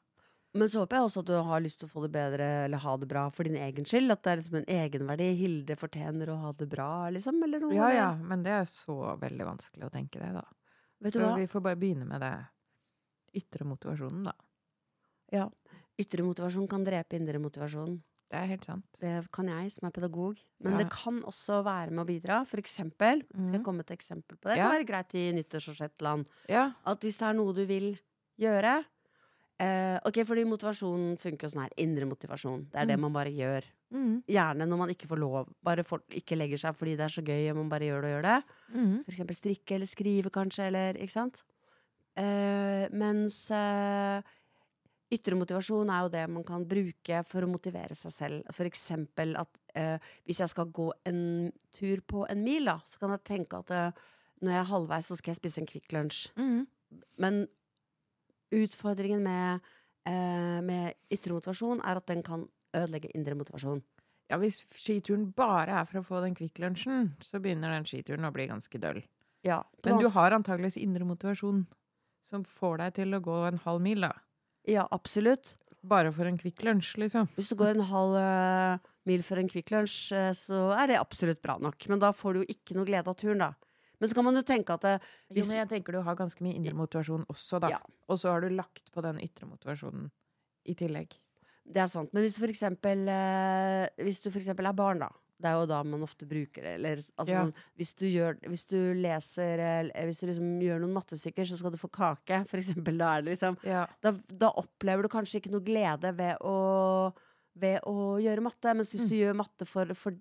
Men 0.53 0.67
så 0.69 0.83
håper 0.83 0.97
jeg 1.00 1.05
også 1.07 1.21
at 1.23 1.29
du 1.31 1.33
har 1.47 1.61
lyst 1.63 1.79
til 1.81 1.88
å 1.88 1.91
få 1.94 2.03
det 2.03 2.11
bedre 2.13 2.47
eller 2.65 2.77
ha 2.83 2.97
det 3.01 3.07
bra 3.09 3.23
for 3.33 3.47
din 3.47 3.55
egen 3.57 3.88
skyld. 3.89 4.11
At 4.13 4.21
det 4.21 4.31
er 4.33 4.38
liksom 4.41 4.57
en 4.59 4.67
egenverdi. 4.75 5.29
Hilde 5.39 5.77
fortjener 5.79 6.29
å 6.29 6.35
ha 6.44 6.51
det 6.59 6.67
bra, 6.69 6.89
liksom. 7.09 7.39
Eller 7.44 7.63
noe. 7.63 7.73
Ja, 7.73 7.88
ja, 7.95 8.09
men 8.19 8.44
det 8.45 8.53
er 8.53 8.67
så 8.69 9.15
veldig 9.21 9.47
vanskelig 9.47 9.88
å 9.88 9.94
tenke 9.95 10.21
det, 10.21 10.29
da. 10.35 10.44
Vet 11.01 11.15
du 11.15 11.19
Så 11.23 11.31
vi 11.39 11.47
får 11.50 11.63
bare 11.65 11.79
begynne 11.81 12.05
med 12.05 12.21
det 12.21 12.35
ytre 13.41 13.65
motivasjonen, 13.65 14.27
da. 14.29 14.35
Ja. 15.33 15.47
Ytre 16.00 16.24
motivasjon 16.25 16.68
kan 16.68 16.84
drepe 16.84 17.13
indre 17.19 17.40
motivasjon. 17.40 18.00
Det 18.34 18.40
er 18.40 18.48
helt 18.50 18.66
sant. 18.66 18.86
Det 19.00 19.12
kan 19.31 19.45
jeg, 19.48 19.72
som 19.72 19.88
er 19.88 19.92
pedagog. 19.94 20.38
Men 20.63 20.72
Ja. 20.74 20.78
det 20.80 20.90
kan 20.90 21.22
også 21.22 21.63
være 21.63 21.92
med 21.92 22.06
å 22.06 22.10
bidra. 22.10 22.48
For 22.48 22.57
eksempel, 22.57 23.22
skal 23.30 23.44
jeg 23.51 23.62
Mhm. 23.62 23.63
komme 23.63 23.78
med 23.78 23.92
et 23.92 23.98
eksempel 24.00 24.38
på 24.40 24.50
det? 24.50 24.56
Det 24.56 24.57
Ja. 24.57 24.69
kan 24.69 24.72
være 24.80 24.88
greit 24.88 25.13
i 25.13 25.31
nyttårsforsettland. 25.34 26.25
Ja. 26.50 26.72
At 26.86 27.00
hvis 27.01 27.18
det 27.19 27.28
er 27.28 27.34
noe 27.34 27.54
du 27.54 27.66
vil 27.66 28.00
gjøre 28.40 28.86
eh, 29.60 30.00
Ok, 30.04 30.16
fordi 30.25 30.44
motivasjonen 30.45 31.16
funker 31.18 31.44
jo 31.44 31.50
sånn 31.50 31.62
her. 31.62 31.69
Indre 31.78 32.06
motivasjon. 32.06 32.69
Det 32.72 32.75
er 32.81 32.86
det 32.88 32.98
Mm. 32.98 33.01
man 33.01 33.13
bare 33.13 33.30
gjør. 33.31 33.63
Mm. 33.94 34.24
Gjerne 34.28 34.68
når 34.68 34.78
man 34.78 34.89
ikke 34.89 35.07
får 35.07 35.19
lov. 35.19 35.48
Bare 35.63 35.84
for, 35.84 36.00
ikke 36.10 36.36
legger 36.36 36.57
seg 36.57 36.75
fordi 36.75 36.98
det 36.98 37.01
er 37.01 37.22
så 37.22 37.24
gøy, 37.24 37.50
og 37.51 37.56
man 37.57 37.69
bare 37.69 37.81
gjør 37.81 38.01
det 38.01 38.10
og 38.10 38.24
gjør 38.24 38.24
det. 38.24 38.44
Mm. 38.75 39.06
For 39.06 39.12
eksempel 39.12 39.36
strikke 39.36 39.72
eller 39.75 39.86
skrive, 39.86 40.31
kanskje, 40.31 40.68
eller 40.68 40.94
Ikke 40.96 41.12
sant? 41.12 41.44
Eh, 42.18 42.89
mens 42.91 43.51
eh, 43.51 44.22
ytre 45.15 45.38
motivasjon 45.38 45.91
er 45.93 46.05
jo 46.05 46.12
det 46.13 46.24
man 46.32 46.46
kan 46.48 46.65
bruke 46.67 47.22
for 47.29 47.46
å 47.46 47.51
motivere 47.51 47.96
seg 47.98 48.15
selv. 48.15 48.53
For 48.55 48.70
eksempel 48.70 49.36
at 49.39 49.60
eh, 49.77 50.12
hvis 50.27 50.41
jeg 50.43 50.51
skal 50.51 50.72
gå 50.74 50.89
en 51.10 51.22
tur 51.75 52.03
på 52.08 52.25
en 52.29 52.43
mil, 52.46 52.70
da, 52.70 52.79
så 52.88 53.01
kan 53.01 53.13
jeg 53.15 53.25
tenke 53.29 53.62
at 53.63 53.74
eh, 53.74 54.03
når 54.43 54.55
jeg 54.55 54.62
er 54.62 54.72
halvveis, 54.72 55.10
så 55.10 55.17
skal 55.20 55.34
jeg 55.34 55.41
spise 55.41 55.62
en 55.62 55.70
Kvikk 55.70 55.96
Lunsj. 55.96 56.25
Mm. 56.39 56.65
Men 57.24 57.39
utfordringen 58.53 59.24
med, 59.25 59.72
eh, 60.10 60.60
med 60.65 60.93
ytre 61.13 61.38
motivasjon 61.38 61.82
er 61.82 62.01
at 62.01 62.10
den 62.12 62.24
kan 62.25 62.48
ødelegge 62.74 63.13
indre 63.15 63.38
motivasjon. 63.39 63.84
Ja, 64.32 64.39
hvis 64.41 64.63
skituren 64.79 65.27
bare 65.36 65.79
er 65.82 65.88
for 65.88 66.00
å 66.00 66.05
få 66.05 66.22
den 66.24 66.36
Kvikk 66.38 66.62
Lunsjen, 66.63 67.12
så 67.22 67.41
begynner 67.43 67.75
den 67.75 67.88
skituren 67.89 68.25
å 68.25 68.34
bli 68.34 68.48
ganske 68.50 68.79
døll. 68.82 69.03
Ja, 69.43 69.63
Men 69.84 70.00
du 70.00 70.08
har 70.08 70.32
antageligvis 70.32 70.79
indre 70.79 71.03
motivasjon 71.05 71.65
som 72.24 72.46
får 72.48 72.77
deg 72.79 72.93
til 73.01 73.17
å 73.17 73.20
gå 73.24 73.36
en 73.50 73.60
halv 73.65 73.84
mil, 73.84 74.05
da. 74.08 74.13
Ja, 74.65 74.88
absolutt. 74.91 75.55
Bare 75.84 76.12
for 76.15 76.25
en 76.29 76.38
Kvikk 76.39 76.62
Lunsj, 76.63 76.93
liksom. 77.01 77.27
Hvis 77.36 77.50
du 77.51 77.58
går 77.60 77.74
en 77.75 77.84
halv 77.89 78.15
eh, 78.15 78.77
mil 79.10 79.24
for 79.27 79.41
en 79.41 79.50
Kvikk 79.51 79.74
Lunsj, 79.75 80.13
eh, 80.15 80.29
så 80.38 80.70
er 80.79 80.88
det 80.93 81.00
absolutt 81.01 81.41
bra 81.43 81.58
nok. 81.60 81.88
Men 81.91 82.00
da 82.00 82.13
får 82.15 82.34
du 82.34 82.39
jo 82.43 82.48
ikke 82.55 82.77
noe 82.77 82.88
glede 82.88 83.12
av 83.12 83.17
turen, 83.20 83.41
da. 83.43 83.50
Men 84.00 84.10
så 84.10 84.15
kan 84.15 84.25
man 84.27 84.36
jo 84.39 84.43
tenke 84.48 84.74
at 84.77 84.86
eh, 84.88 85.00
Jo, 85.29 85.36
Hvis- 85.36 85.50
men 85.51 85.60
jeg 85.67 85.70
tenker 85.74 85.93
du 85.93 86.01
har 86.01 86.15
ganske 86.15 86.41
mye 86.43 86.55
indre 86.55 86.74
motivasjon 86.74 87.25
også, 87.27 87.60
da. 87.60 87.74
Ja. 87.75 87.79
Og 88.08 88.17
så 88.20 88.32
har 88.32 88.41
du 88.41 88.50
lagt 88.55 88.91
på 88.96 89.03
den 89.03 89.20
ytre 89.20 89.48
motivasjonen 89.50 90.10
i 90.65 90.74
tillegg. 90.75 91.20
det 91.65 91.79
er 91.79 91.88
sant. 91.88 92.13
Men 92.13 92.24
hvis 92.24 92.36
du 92.36 92.41
for 92.43 92.51
eksempel, 92.51 93.08
eh, 93.08 93.88
hvis 94.03 94.22
du 94.24 94.29
for 94.32 94.39
eksempel 94.39 94.67
er 94.67 94.74
barn, 94.74 95.00
da. 95.00 95.10
Det 95.43 95.50
er 95.51 95.57
jo 95.59 95.65
da 95.67 95.81
man 95.83 96.05
ofte 96.05 96.23
bruker 96.29 96.63
det. 96.63 96.75
Eller, 96.77 96.95
altså, 96.95 97.27
Ja. 97.27 97.41
sånn, 97.43 97.53
hvis, 97.75 97.89
du 98.00 98.05
gjør, 98.07 98.38
hvis 98.47 98.63
du 98.69 98.77
leser 98.95 99.59
eh, 99.59 100.05
Hvis 100.07 100.21
du 100.23 100.27
liksom 100.29 100.53
gjør 100.63 100.79
noen 100.79 100.93
mattestykker, 100.95 101.43
så 101.50 101.57
skal 101.59 101.73
du 101.75 101.77
få 101.81 101.89
kake. 101.91 102.45
For 102.47 102.57
eksempel, 102.62 102.97
da 102.97 103.17
det 103.21 103.33
liksom 103.35 103.57
Ja. 103.67 103.85
da, 104.01 104.13
da 104.31 104.53
opplever 104.63 105.03
du 105.03 105.09
kanskje 105.12 105.41
ikke 105.41 105.51
noe 105.51 105.65
glede 105.67 106.13
ved 106.15 106.38
å, 106.39 107.13
ved 107.59 107.81
å 107.83 108.15
gjøre 108.23 108.41
matte. 108.47 108.71
Mens 108.73 108.93
hvis 108.95 109.09
du 109.09 109.15
gjør 109.19 109.35
matte 109.35 109.67
for, 109.67 109.91
for, 109.93 110.15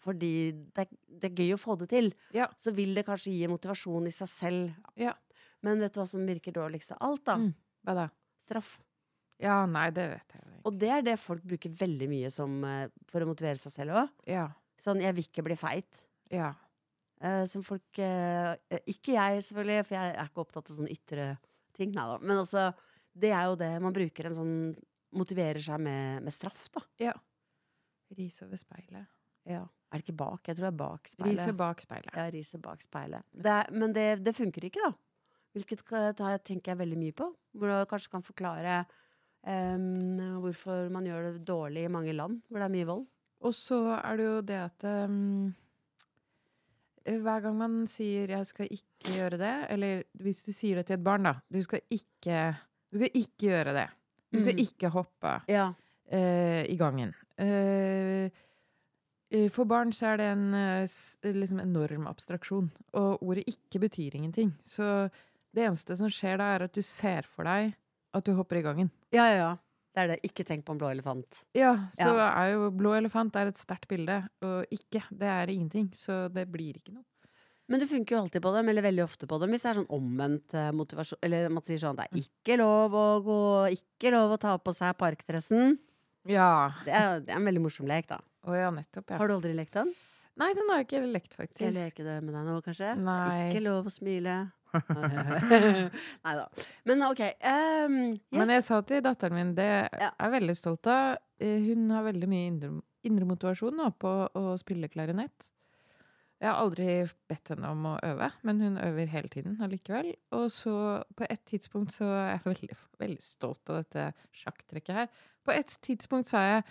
fordi 0.00 0.32
det, 0.72 0.86
er- 0.86 0.98
det 1.20 1.30
er 1.32 1.36
gøy 1.44 1.52
å 1.54 1.60
få 1.60 1.76
det 1.78 1.88
til, 1.90 2.12
Ja. 2.32 2.46
så 2.56 2.72
vil 2.74 2.94
det 2.94 3.04
kanskje 3.06 3.32
gi 3.36 3.46
motivasjon 3.50 4.06
i 4.06 4.14
seg 4.14 4.28
selv. 4.28 4.74
Ja. 4.96 5.12
Men 5.62 5.80
vet 5.80 5.92
du 5.92 6.00
hva 6.00 6.06
som 6.08 6.24
virker 6.24 6.52
dårligst 6.54 6.92
av 6.92 6.98
alt, 7.02 7.24
da? 7.24 7.36
Mm. 7.36 8.10
Straff. 8.40 8.78
Ja, 9.42 9.62
nei, 9.70 9.88
det 9.94 10.06
vet 10.10 10.34
jeg 10.34 10.42
jo 10.42 10.52
ikke. 10.52 10.62
Og 10.68 10.78
det 10.82 10.88
er 10.92 11.04
det 11.06 11.18
folk 11.22 11.44
bruker 11.46 11.74
veldig 11.80 12.08
mye 12.10 12.30
som, 12.34 12.56
eh, 12.66 12.88
for 13.08 13.22
å 13.24 13.28
motivere 13.30 13.60
seg 13.60 13.72
selv 13.74 13.98
òg. 14.02 14.08
Ja. 14.26 14.48
Sånn 14.78 15.00
'jeg 15.00 15.14
vil 15.14 15.24
ikke 15.24 15.44
bli 15.46 15.56
feit'. 15.56 16.04
Ja. 16.30 16.54
eh, 17.20 17.44
som 17.46 17.62
folk 17.62 17.98
eh, 17.98 18.54
Ikke 18.86 19.14
jeg, 19.16 19.42
selvfølgelig, 19.42 19.86
for 19.86 19.94
jeg 19.96 20.14
er 20.14 20.28
ikke 20.28 20.44
opptatt 20.44 20.70
av 20.70 20.76
sånne 20.76 20.92
ytre 20.92 21.38
ting. 21.72 21.90
Nei 21.92 22.04
da. 22.06 22.18
Men 22.18 22.38
altså, 22.38 22.74
det 23.16 23.32
er 23.32 23.44
jo 23.48 23.56
det 23.56 23.80
man 23.82 23.92
bruker 23.92 24.26
en 24.26 24.34
sånn 24.34 24.76
Motiverer 25.10 25.58
seg 25.58 25.80
med, 25.80 26.22
med 26.22 26.32
straff, 26.34 26.68
da. 26.70 26.82
Ja. 27.00 27.14
Ris 28.14 28.42
over 28.42 28.56
speilet. 28.60 29.06
Ja. 29.48 29.62
Er 29.88 29.96
det 29.96 30.04
ikke 30.04 30.18
bak? 30.20 30.42
Jeg 30.44 30.58
tror 30.58 30.66
det 30.68 30.74
er 30.74 30.82
bak 30.84 31.08
speilet. 31.08 31.38
Riset 31.38 31.56
bak 31.56 31.80
speilet. 31.80 32.12
Ja, 32.12 32.26
riset 32.28 32.60
bak 32.60 32.82
speilet. 32.84 33.24
Det 33.32 33.54
er, 33.54 33.70
men 33.72 33.94
det, 33.96 34.22
det 34.22 34.34
funker 34.36 34.66
ikke, 34.68 34.84
da. 34.84 34.92
Hvilket 35.56 35.80
da 36.18 36.34
tenker 36.44 36.74
jeg 36.74 36.80
veldig 36.82 36.98
mye 37.00 37.16
på. 37.16 37.30
Hvor 37.56 37.72
du 37.72 37.88
kanskje 37.88 38.12
kan 38.12 38.26
forklare 38.26 38.82
em, 39.46 40.16
hvorfor 40.42 40.88
man 40.90 41.04
gjør 41.06 41.32
det 41.32 41.44
dårlig 41.46 41.84
i 41.84 41.88
mange 41.92 42.12
land 42.12 42.40
hvor 42.48 42.58
det 42.58 42.64
er 42.68 42.74
mye 42.74 42.86
vold. 42.86 43.06
Og 43.40 43.54
så 43.54 44.00
er 44.04 44.16
det 44.16 44.24
jo 44.26 44.40
det 44.42 44.56
at 44.64 44.84
um, 45.08 45.54
Hver 47.08 47.40
gang 47.40 47.56
man 47.56 47.86
sier 47.86 48.26
'jeg 48.28 48.46
skal 48.46 48.66
ikke 48.70 49.14
gjøre 49.14 49.38
det', 49.38 49.66
eller 49.70 50.02
hvis 50.20 50.42
du 50.44 50.52
sier 50.52 50.76
det 50.76 50.86
til 50.86 50.94
et 50.98 51.04
barn, 51.04 51.22
da 51.22 51.34
Du 51.52 51.62
skal 51.62 51.80
ikke, 51.90 52.56
du 52.92 52.96
skal 52.98 53.10
ikke 53.14 53.38
gjøre 53.38 53.72
det. 53.74 53.88
Du 54.32 54.38
skal 54.38 54.52
Mm. 54.54 54.58
ikke 54.60 54.88
hoppe 54.90 55.42
Ja. 55.48 55.68
uh, 56.12 56.64
i 56.68 56.76
gangen. 56.76 57.14
Eh, 57.38 58.28
for 59.50 59.64
barn 59.64 59.90
så 59.92 60.06
er 60.06 60.16
det 60.16 60.26
en 60.26 60.52
liksom 61.34 61.60
enorm 61.60 62.06
abstraksjon, 62.06 62.70
og 62.92 63.22
ordet 63.22 63.44
'ikke' 63.46 63.78
betyr 63.80 64.14
ingenting. 64.14 64.54
Så 64.62 65.10
det 65.54 65.64
eneste 65.66 65.96
som 65.96 66.08
skjer 66.08 66.36
da, 66.38 66.44
er 66.56 66.62
at 66.64 66.72
du 66.74 66.82
ser 66.82 67.22
for 67.22 67.44
deg 67.44 67.74
at 68.20 68.28
du 68.28 68.34
hopper 68.38 68.60
i 68.60 68.62
gangen. 68.66 68.92
ja, 69.14 69.26
ja, 69.32 69.38
ja. 69.44 69.56
Det 69.98 70.02
er 70.04 70.10
det. 70.12 70.16
Ikke 70.28 70.44
tenk 70.46 70.62
på 70.66 70.74
en 70.74 70.78
blå 70.78 70.90
elefant. 70.92 71.40
Ja, 71.56 71.72
så 71.96 72.12
er 72.22 72.52
jo 72.52 72.68
blå 72.76 72.92
elefant 72.94 73.34
er 73.40 73.48
et 73.50 73.58
sterkt 73.58 73.88
bilde, 73.90 74.20
og 74.46 74.68
ikke, 74.70 75.00
det 75.10 75.26
er 75.26 75.50
ingenting. 75.50 75.88
Så 75.96 76.28
det 76.30 76.44
blir 76.52 76.76
ikke 76.78 76.92
noe. 76.94 77.02
Men 77.68 77.82
det 77.82 77.88
funker 77.90 78.14
jo 78.14 78.20
alltid 78.22 78.44
på 78.44 78.52
dem, 78.54 78.68
eller 78.70 78.84
veldig 78.84 79.02
ofte 79.02 79.26
på 79.26 79.40
dem, 79.42 79.50
hvis 79.50 79.64
det 79.66 79.70
er 79.72 79.78
sånn 79.80 79.88
omvendt 79.96 80.54
eh, 80.54 80.68
motivasjon. 80.76 81.18
Eller 81.26 81.48
man 81.50 81.64
sier 81.66 81.80
sånn 81.82 81.98
det 81.98 82.06
er 82.06 82.20
ikke 82.20 82.58
lov 82.60 82.94
å 82.94 83.06
gå, 83.26 83.38
ikke 83.74 84.12
lov 84.14 84.36
å 84.36 84.38
ta 84.44 84.54
på 84.62 84.76
seg 84.76 84.94
parkdressen. 85.00 85.74
Ja. 86.30 86.46
Det 86.86 86.94
er, 86.94 87.18
det 87.24 87.32
er 87.34 87.40
en 87.40 87.48
veldig 87.50 87.64
morsom 87.66 87.90
lek, 87.90 88.06
da. 88.12 88.20
Å 88.46 88.54
ja, 88.54 88.70
nettopp, 88.70 89.10
ja. 89.10 89.18
Har 89.18 89.28
du 89.32 89.34
aldri 89.40 89.56
lekt 89.56 89.74
den? 89.80 89.90
Nei, 90.38 90.52
den 90.54 90.70
har 90.70 90.84
jeg 90.84 90.86
ikke 90.92 91.02
lekt, 91.10 91.32
Skal 91.34 91.48
jeg 91.48 91.50
faktisk. 91.50 91.74
leke 91.80 92.06
det 92.06 92.16
med 92.22 92.36
deg 92.38 92.46
nå, 92.46 92.60
kanskje? 92.62 92.94
Nei. 93.02 93.48
Ikke 93.50 93.64
lov 93.66 93.90
å 93.90 93.92
smile. 93.92 94.36
Nei 96.24 96.34
da. 96.38 96.46
Men 96.88 97.02
OK. 97.08 97.20
Um, 97.42 97.98
yes. 98.12 98.38
Men 98.40 98.52
jeg 98.56 98.64
sa 98.66 98.80
til 98.86 99.02
datteren 99.04 99.36
min, 99.38 99.54
det 99.58 99.68
Ja. 99.92 100.10
er 100.10 100.26
jeg 100.28 100.34
veldig 100.40 100.56
stolt 100.56 100.86
av. 100.92 101.16
Eh, 101.40 101.60
Hun 101.68 101.88
har 101.90 102.02
veldig 102.04 102.28
mye 102.28 102.46
indre, 102.50 102.70
indre 103.04 103.28
motivasjon 103.28 103.76
nå 103.78 103.90
på 103.98 104.12
å 104.34 104.56
spille 104.60 104.88
klarinett. 104.92 105.50
Jeg 106.38 106.52
har 106.52 106.60
aldri 106.62 106.86
bedt 107.28 107.48
henne 107.50 107.66
om 107.74 107.86
å 107.90 107.96
øve, 108.06 108.28
men 108.46 108.60
hun 108.62 108.76
øver 108.78 109.08
hele 109.10 109.28
tiden 109.28 109.56
allikevel. 109.60 110.12
Og 110.38 110.50
så 110.54 111.02
på 111.18 111.26
et 111.28 111.40
tidspunkt 111.50 111.90
så 111.96 112.04
er 112.14 112.28
jeg 112.36 112.44
veldig, 112.52 112.76
veldig 113.00 113.22
stolt 113.24 113.70
av 113.70 113.80
dette 113.82 114.12
sjakktrekket 114.32 114.94
her. 114.94 115.08
På 115.44 115.50
et 115.56 115.66
tidspunkt 115.82 116.28
sa 116.30 116.44
jeg 116.46 116.62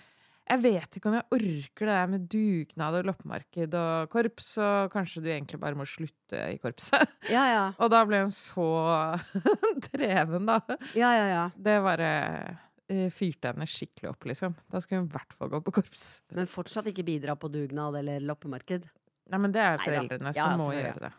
jeg 0.48 0.62
vet 0.64 0.98
ikke 0.98 1.10
om 1.10 1.16
jeg 1.18 1.26
orker 1.38 1.90
det 1.90 1.96
der 1.98 2.12
med 2.12 2.28
dugnad 2.32 2.98
og 3.00 3.08
loppemarked 3.10 3.74
og 3.80 4.10
korps, 4.14 4.50
og 4.64 4.92
kanskje 4.94 5.24
du 5.26 5.28
egentlig 5.32 5.60
bare 5.62 5.78
må 5.80 5.86
slutte 5.88 6.44
i 6.54 6.60
korpset. 6.62 7.16
Ja, 7.34 7.44
ja. 7.52 7.64
Og 7.84 7.92
da 7.92 8.04
ble 8.08 8.22
hun 8.24 8.32
så 8.32 8.68
dreven, 9.90 10.48
da. 10.48 10.62
Ja, 10.96 11.12
ja, 11.18 11.26
ja. 11.28 11.44
Det 11.54 11.76
bare 11.84 12.12
eh, 12.88 13.10
fyrte 13.14 13.52
henne 13.52 13.68
skikkelig 13.68 14.14
opp, 14.14 14.30
liksom. 14.32 14.56
Da 14.72 14.80
skulle 14.84 15.04
hun 15.04 15.10
i 15.12 15.16
hvert 15.18 15.36
fall 15.36 15.52
gå 15.52 15.62
på 15.66 15.76
korps. 15.82 16.08
Men 16.38 16.48
fortsatt 16.50 16.88
ikke 16.94 17.06
bidra 17.08 17.36
på 17.40 17.52
dugnad 17.52 18.00
eller 18.00 18.24
loppemarked. 18.24 18.88
Nei, 19.28 19.42
men 19.44 19.52
det 19.52 19.64
er 19.64 19.82
foreldrene 19.84 20.32
som 20.32 20.54
Ja, 20.54 20.58
må 20.60 20.72
gjøre 20.72 21.10
det. 21.10 21.14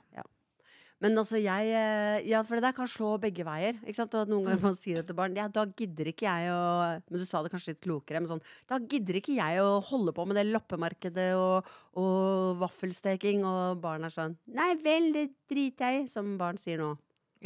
Men 1.00 1.14
altså, 1.14 1.38
jeg 1.38 1.68
eh, 1.70 2.26
Ja, 2.26 2.40
for 2.42 2.56
det 2.58 2.64
der 2.64 2.72
kan 2.74 2.88
slå 2.90 3.12
begge 3.22 3.44
veier. 3.46 3.76
Ikke 3.86 3.94
sant? 4.00 4.14
Og 4.18 4.26
noen 4.26 4.42
Mm. 4.42 4.48
ganger 4.50 4.62
man 4.66 4.74
sier 4.74 4.96
det 4.96 5.06
til 5.06 5.14
barn. 5.14 5.36
Ja, 5.36 5.46
da 5.48 5.64
gidder 5.66 6.10
ikke 6.10 6.26
jeg 6.26 6.50
å 6.50 7.02
Men 7.08 7.18
du 7.20 7.24
sa 7.24 7.42
det 7.42 7.52
kanskje 7.52 7.68
litt 7.76 7.80
klokere, 7.86 8.18
men 8.20 8.26
sånn 8.26 8.42
Da 8.66 8.78
gidder 8.80 9.14
ikke 9.20 9.36
jeg 9.36 9.60
å 9.62 9.80
holde 9.80 10.12
på 10.12 10.26
med 10.26 10.34
det 10.36 10.46
loppemarkedet 10.50 11.28
og, 11.38 11.64
og 11.94 12.58
vaffelsteking, 12.58 13.44
og 13.46 13.80
barn 13.80 14.04
er 14.04 14.10
sånn 14.10 14.36
Nei 14.50 14.74
vel, 14.82 15.12
det 15.14 15.30
driter 15.48 15.92
jeg 15.92 16.04
i, 16.04 16.08
som 16.08 16.36
barn 16.36 16.56
sier 16.58 16.78
nå. 16.82 16.96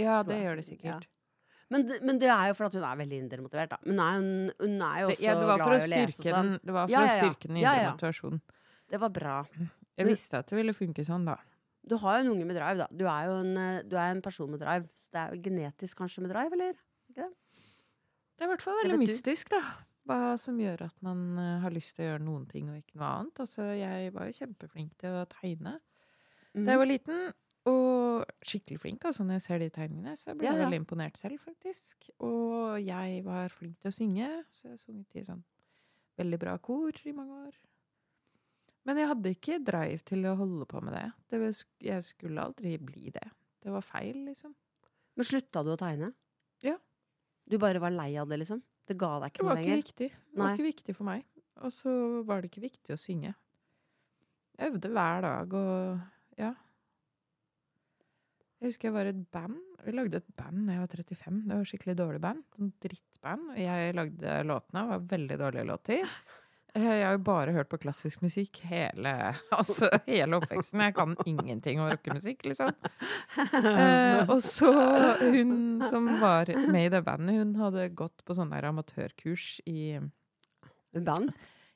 Ja, 0.00 0.22
det 0.22 0.40
gjør 0.40 0.56
det 0.56 0.64
sikkert. 0.64 1.04
Men, 1.68 1.86
det- 1.88 2.02
men 2.02 2.18
det 2.18 2.28
er 2.32 2.48
jo 2.48 2.54
for 2.54 2.64
at 2.66 2.74
hun 2.74 2.84
er 2.84 2.96
veldig 2.96 3.18
indremotivert, 3.28 3.68
da. 3.70 3.78
Men 3.84 3.98
hun 4.00 4.50
hun, 4.60 4.80
er 4.82 5.00
jo 5.02 5.08
også 5.12 5.22
ja, 5.24 5.34
glad 5.36 5.60
i 5.60 5.62
å 5.62 5.70
lese 5.72 5.84
og 5.84 5.88
styrke 5.92 6.32
sånn. 6.32 6.50
den, 6.52 6.60
det 6.64 6.72
var 6.72 6.86
for 6.86 6.92
Ja, 6.92 6.98
å 6.98 7.06
ja, 7.06 7.12
ja. 7.12 7.20
styrke 7.20 7.48
den 7.48 7.56
Ja, 7.56 7.72
indre 7.72 7.84
ja. 7.84 7.92
motivasjonen. 7.92 8.40
Det 8.92 9.00
var 9.00 9.08
bra. 9.10 9.36
Jeg 9.98 10.06
visste 10.06 10.38
at 10.40 10.46
det 10.48 10.56
ville 10.56 10.72
funke 10.72 11.04
sånn, 11.04 11.24
da. 11.28 11.36
Du 11.88 11.96
har 11.98 12.18
jo 12.18 12.26
en 12.26 12.32
unge 12.36 12.46
med 12.46 12.56
drive, 12.56 12.84
da. 12.84 12.86
Du 12.94 13.06
er 13.10 13.28
jo 13.28 13.38
en, 13.42 13.56
eh, 13.58 13.82
du 13.82 13.96
er 13.98 14.12
en 14.14 14.22
person 14.22 14.50
med 14.50 14.62
drive. 14.62 14.88
Så 15.02 15.10
det 15.10 15.20
er 15.20 15.34
jo 15.34 15.42
genetisk 15.42 15.98
kanskje 15.98 16.22
med 16.22 16.30
drive, 16.30 16.58
eller? 16.58 16.76
Det 17.12 17.26
er 18.44 18.48
i 18.48 18.52
hvert 18.54 18.64
fall 18.64 18.78
veldig 18.84 19.00
mystisk, 19.02 19.50
da. 19.52 19.62
Hva 20.08 20.34
som 20.40 20.58
gjør 20.58 20.86
at 20.88 20.96
man 21.04 21.38
eh, 21.38 21.60
har 21.62 21.74
lyst 21.74 21.96
til 21.96 22.06
å 22.06 22.08
gjøre 22.12 22.24
noen 22.26 22.46
ting 22.50 22.70
og 22.70 22.78
ikke 22.80 22.98
noe 22.98 23.10
annet. 23.18 23.42
Altså, 23.44 23.68
jeg 23.78 24.14
var 24.14 24.28
jo 24.28 24.38
kjempeflink 24.38 24.96
til 24.98 25.18
å 25.20 25.26
tegne 25.30 25.76
mm. 25.78 26.64
da 26.64 26.74
jeg 26.74 26.82
var 26.82 26.90
liten. 26.90 27.22
Og 27.70 28.24
skikkelig 28.42 28.80
flink, 28.82 29.04
altså, 29.06 29.22
når 29.26 29.38
jeg 29.38 29.44
ser 29.44 29.62
de 29.62 29.68
tegningene. 29.70 30.16
Så 30.18 30.30
jeg 30.30 30.38
ble 30.40 30.48
Ja, 30.48 30.56
ja. 30.56 30.64
veldig 30.64 30.80
imponert 30.82 31.18
selv, 31.18 31.38
faktisk. 31.42 32.08
Og 32.18 32.80
jeg 32.82 33.22
var 33.26 33.54
flink 33.54 33.78
til 33.82 33.92
å 33.92 33.94
synge, 33.94 34.30
så 34.50 34.66
jeg 34.66 34.74
har 34.74 34.82
sunget 34.82 35.20
i 35.20 35.26
sånn 35.28 35.44
veldig 36.18 36.38
bra 36.42 36.56
kor 36.62 36.98
i 37.06 37.14
mange 37.14 37.38
år. 37.46 37.60
Men 38.88 38.98
jeg 38.98 39.08
hadde 39.12 39.30
ikke 39.36 39.60
drive 39.62 40.02
til 40.08 40.24
å 40.26 40.34
holde 40.40 40.66
på 40.66 40.80
med 40.82 40.96
det. 40.96 41.04
det 41.30 41.38
var, 41.42 41.52
jeg 41.86 42.02
skulle 42.06 42.42
aldri 42.48 42.72
bli 42.82 43.12
det. 43.14 43.28
Det 43.62 43.70
var 43.70 43.84
feil, 43.86 44.24
liksom. 44.26 44.54
Men 45.14 45.28
slutta 45.28 45.62
du 45.62 45.70
å 45.74 45.78
tegne? 45.78 46.08
Ja. 46.64 46.74
Du 47.46 47.58
bare 47.62 47.78
var 47.82 47.94
lei 47.94 48.10
av 48.18 48.30
det, 48.30 48.40
liksom? 48.42 48.62
Det 48.88 48.96
ga 48.98 49.12
deg 49.22 49.30
Det 49.30 49.36
ikke 49.36 49.46
var 49.46 49.54
noe 49.54 49.62
ikke 49.62 49.70
lenger? 49.70 49.84
viktig. 49.86 50.08
Det 50.10 50.40
var 50.40 50.48
Nei. 50.48 50.54
ikke 50.56 50.66
viktig 50.70 50.96
for 50.98 51.06
meg. 51.06 51.24
Og 51.62 51.70
så 51.74 51.92
var 52.26 52.42
det 52.42 52.50
ikke 52.50 52.64
viktig 52.66 52.94
å 52.96 52.98
synge. 52.98 53.34
Jeg 54.58 54.72
øvde 54.72 54.90
hver 54.92 55.22
dag 55.28 55.54
og 55.54 56.40
ja. 56.40 56.50
Jeg 58.62 58.70
husker 58.70 58.88
jeg 58.88 58.94
var 58.94 59.10
et 59.10 59.22
band. 59.34 59.58
Vi 59.82 59.94
lagde 59.94 60.20
et 60.20 60.28
band 60.38 60.66
da 60.68 60.74
jeg 60.76 60.82
var 60.84 60.92
35. 60.92 61.38
Det 61.46 61.54
var 61.56 61.62
et 61.64 61.70
skikkelig 61.70 61.96
dårlig 61.98 62.20
band. 62.22 62.42
Sånn 62.54 62.72
drittband. 62.82 63.48
Og 63.54 63.58
jeg 63.62 63.94
lagde 63.98 64.36
låtene. 64.46 64.82
Det 64.82 64.92
var 64.92 65.06
veldig 65.14 65.38
dårlige 65.40 65.68
låter. 65.70 66.12
Eh, 66.74 66.82
Jeg 66.84 67.04
har 67.04 67.12
jo 67.18 67.22
bare 67.26 67.52
hørt 67.52 67.68
på 67.68 67.78
klassisk 67.82 68.22
musikk 68.24 68.62
hele, 68.70 69.12
altså, 69.58 69.90
hele 70.06 70.38
oppveksten. 70.40 70.80
Jeg 70.86 70.94
kan 70.96 71.14
ingenting 71.28 71.80
om 71.82 71.90
rockemusikk, 71.90 72.46
liksom. 72.48 72.72
Eh, 73.36 74.22
og 74.28 74.38
så 74.44 74.70
hun 75.20 75.82
som 75.84 76.06
var 76.22 76.48
med 76.72 76.86
i 76.86 76.92
det 76.94 77.02
bandet, 77.04 77.36
hun 77.42 77.54
hadde 77.60 77.90
gått 77.98 78.24
på 78.24 78.36
sånn 78.38 78.54
der 78.54 78.64
amatørkurs 78.70 79.58
i 79.68 79.98
band? 80.96 81.32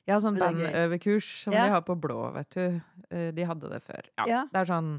Ja, 0.07 0.17
sånn 0.23 0.37
er 0.39 0.45
bandøverkurs 0.47 1.27
som 1.43 1.53
Ja. 1.53 1.65
de 1.67 1.71
har 1.75 1.81
på 1.85 1.95
blå, 1.99 2.31
vet 2.33 2.49
du. 2.55 2.81
Eh, 3.11 3.31
De 3.35 3.43
hadde 3.43 3.69
det 3.69 3.81
før. 3.83 4.01
Ja, 4.17 4.25
Ja. 4.27 4.41
Det 4.53 4.61
er 4.61 4.65
sånn 4.73 4.91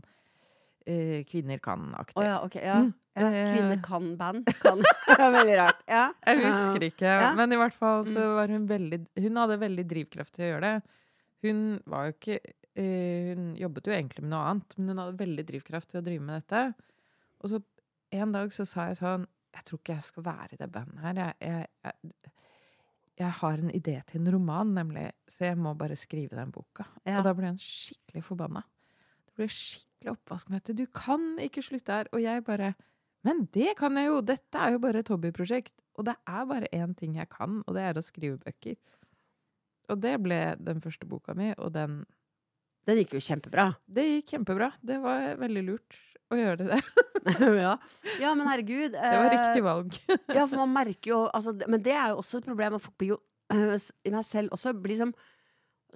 eh, 0.87 1.25
kvinner 1.25 1.59
kan-aktig. 1.59 2.17
Å 2.17 2.25
ja, 2.25 2.37
ok. 2.45 2.55
Ja. 2.63 2.79
Mm. 2.85 2.95
Ja. 3.21 3.47
Kvinner 3.55 3.81
kan 3.85 4.07
band. 4.21 4.47
Kan. 4.63 4.83
Veldig 5.39 5.57
rart. 5.59 5.81
Ja. 5.89 6.05
Jeg 6.27 6.43
husker 6.45 6.85
ikke, 6.89 7.09
Ja. 7.23 7.33
men 7.39 7.53
i 7.53 7.59
hvert 7.61 7.75
fall 7.75 8.05
så 8.05 8.21
Mm. 8.29 8.35
var 8.37 8.49
hun 8.55 8.67
veldig 8.69 8.99
Hun 9.25 9.37
hadde 9.43 9.59
veldig 9.61 9.87
drivkraft 9.91 10.33
til 10.37 10.45
å 10.47 10.51
gjøre 10.53 10.69
det. 10.69 10.83
Hun 11.47 11.61
var 11.87 12.07
jo 12.09 12.13
ikke 12.17 12.39
eh, 12.79 13.35
Hun 13.35 13.55
jobbet 13.59 13.87
jo 13.91 13.93
egentlig 13.97 14.23
med 14.23 14.31
noe 14.35 14.45
annet, 14.53 14.77
men 14.79 14.89
hun 14.93 14.99
hadde 15.05 15.19
veldig 15.25 15.45
drivkraft 15.49 15.89
til 15.91 16.01
å 16.01 16.05
drive 16.07 16.23
med 16.23 16.43
dette. 16.43 16.75
Og 17.43 17.51
så 17.51 17.63
en 18.13 18.33
dag 18.33 18.51
så 18.55 18.65
sa 18.67 18.87
jeg 18.89 18.97
sånn 19.03 19.27
Jeg 19.55 19.65
tror 19.65 19.79
ikke 19.83 19.95
jeg 19.97 20.03
skal 20.07 20.23
være 20.25 20.53
i 20.55 20.57
det 20.61 20.71
bandet 20.73 21.01
her. 21.03 21.15
Jeg, 21.15 21.35
jeg, 21.41 21.67
jeg, 21.85 22.33
jeg 23.19 23.31
har 23.41 23.59
en 23.59 23.71
idé 23.75 23.97
til 24.07 24.21
en 24.21 24.33
roman, 24.37 24.75
nemlig, 24.77 25.09
så 25.27 25.49
jeg 25.49 25.57
må 25.59 25.73
bare 25.77 25.97
skrive 25.99 26.37
den 26.39 26.53
boka. 26.55 26.85
Og 27.09 27.25
da 27.27 27.33
ble 27.35 27.49
hun 27.51 27.57
skikkelig 27.59 28.23
forbanna. 28.23 28.63
Det 29.27 29.35
ble 29.41 29.49
skikkelig 29.51 30.13
oppvaskmøte. 30.13 30.77
Du 30.79 30.85
kan 30.95 31.25
ikke 31.43 31.65
slutte 31.67 31.91
her. 31.97 32.07
Og 32.15 32.23
jeg 32.23 32.45
bare 32.47 32.75
Men 33.27 33.47
det 33.55 33.75
kan 33.79 33.97
jeg 33.99 34.11
jo! 34.11 34.21
Dette 34.23 34.61
er 34.63 34.77
jo 34.77 34.83
bare 34.83 35.03
et 35.03 35.11
hobbyprosjekt. 35.13 35.75
Og 35.99 36.07
det 36.07 36.15
er 36.31 36.45
bare 36.47 36.71
én 36.75 36.95
ting 36.95 37.17
jeg 37.19 37.29
kan, 37.33 37.63
og 37.67 37.75
det 37.75 37.83
er 37.83 37.99
å 37.99 38.05
skrive 38.07 38.39
bøker. 38.39 38.77
Og 39.91 39.99
det 40.03 40.15
ble 40.23 40.39
den 40.63 40.83
første 40.85 41.09
boka 41.09 41.35
mi, 41.35 41.51
og 41.59 41.73
den 41.75 42.05
Den 42.89 42.97
gikk 43.03 43.19
jo 43.19 43.21
kjempebra. 43.21 43.67
Det 43.85 44.05
gikk 44.07 44.31
kjempebra. 44.33 44.71
Det 44.81 44.97
var 45.03 45.35
veldig 45.37 45.63
lurt 45.67 45.97
å 46.33 46.39
gjøre 46.39 46.69
det. 46.71 46.79
ja. 47.61 47.75
ja, 48.23 48.31
men 48.33 48.49
herregud. 48.49 48.95
Det 48.95 49.19
var 49.19 49.29
riktig 49.35 49.65
valg. 49.67 49.99
ja, 50.37 50.47
for 50.47 50.63
man 50.63 50.73
merker 50.73 51.11
jo 51.11 51.19
altså, 51.37 51.53
Men 51.69 51.83
det 51.85 51.93
er 51.93 52.15
jo 52.15 52.23
også 52.23 52.41
et 52.41 52.49
problem. 52.49 52.79
at 52.79 52.85
Folk 52.87 52.97
blir 52.97 53.13
jo 53.13 53.19
øh, 53.53 53.75
i 54.09 54.15
meg 54.15 54.25
selv 54.25 54.57
også 54.57 54.73
blir 54.73 54.95
liksom 54.95 55.13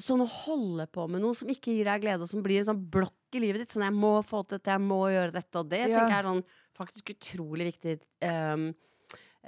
Sånn 0.00 0.23
å 0.25 0.29
holde 0.29 0.87
på 0.88 1.05
med 1.12 1.21
noe 1.21 1.37
som 1.37 1.50
ikke 1.52 1.75
gir 1.76 1.85
deg 1.85 2.00
glede, 2.00 2.25
og 2.25 2.31
som 2.31 2.41
blir 2.45 2.62
en 2.62 2.71
sånn 2.71 2.79
blokk 2.95 3.37
i 3.37 3.43
livet 3.43 3.61
ditt. 3.61 3.75
Sånn 3.75 3.85
'jeg 3.85 3.93
må 3.93 4.12
få 4.25 4.41
til 4.41 4.57
dette, 4.57 4.73
jeg 4.73 4.81
må 4.81 5.00
gjøre 5.12 5.35
dette', 5.35 5.61
og 5.61 5.69
det 5.69 5.83
Ja. 5.83 5.99
tenker 5.99 6.14
jeg 6.17 6.25
sånn 6.25 6.41
faktisk 6.83 7.15
utrolig 7.15 7.71
viktig. 7.73 7.97
Um, 8.27 8.69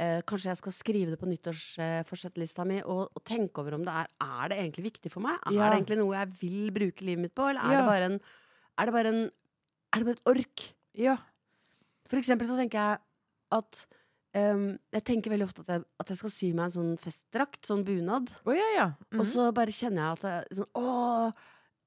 uh, 0.01 0.21
kanskje 0.27 0.51
jeg 0.53 0.61
skal 0.63 0.77
skrive 0.77 1.15
det 1.15 1.21
på 1.21 1.29
nyttårsforsettlista 1.31 2.67
mi 2.69 2.81
og, 2.83 3.07
og 3.11 3.25
tenke 3.27 3.63
over 3.63 3.79
om 3.79 3.85
det 3.87 3.95
er 3.95 4.11
Er 4.25 4.53
det 4.53 4.59
egentlig 4.59 4.89
viktig 4.91 5.13
for 5.13 5.25
meg? 5.25 5.39
Er 5.47 5.59
det 5.59 5.79
egentlig 5.79 6.01
noe 6.01 6.19
jeg 6.19 6.37
vil 6.41 6.75
bruke 6.75 7.07
livet 7.07 7.27
mitt 7.29 7.35
på, 7.37 7.49
eller 7.51 7.63
er 7.63 7.73
Ja. 7.73 7.81
det 7.81 7.91
bare 7.93 8.13
en, 8.13 8.21
er 8.79 8.85
det 8.87 8.97
bare 8.99 9.15
en 9.15 9.25
er 9.95 10.03
det 10.03 10.09
bare 10.09 10.19
et 10.19 10.31
ork. 10.33 10.65
Ja. 10.99 11.19
For 12.11 12.19
eksempel 12.19 12.49
så 12.49 12.59
tenker 12.59 12.81
jeg 12.81 12.99
at 13.55 13.85
um, 14.35 14.67
Jeg 14.93 15.05
tenker 15.07 15.33
veldig 15.33 15.47
ofte 15.47 15.63
at 15.65 15.73
jeg, 15.75 15.85
at 16.03 16.11
jeg 16.11 16.21
skal 16.21 16.33
sy 16.35 16.53
meg 16.53 16.67
en 16.67 16.75
sånn 16.77 16.95
festdrakt, 17.01 17.63
sånn 17.67 17.85
bunad. 17.87 18.33
Oh, 18.45 18.55
ja, 18.55 18.69
ja. 18.75 18.87
-hmm. 19.11 19.21
Og 19.21 19.27
så 19.27 19.53
bare 19.55 19.75
kjenner 19.75 20.03
jeg 20.03 20.13
at 20.19 20.25
jeg, 20.25 20.57
sånn, 20.59 20.71
Åh, 20.75 21.33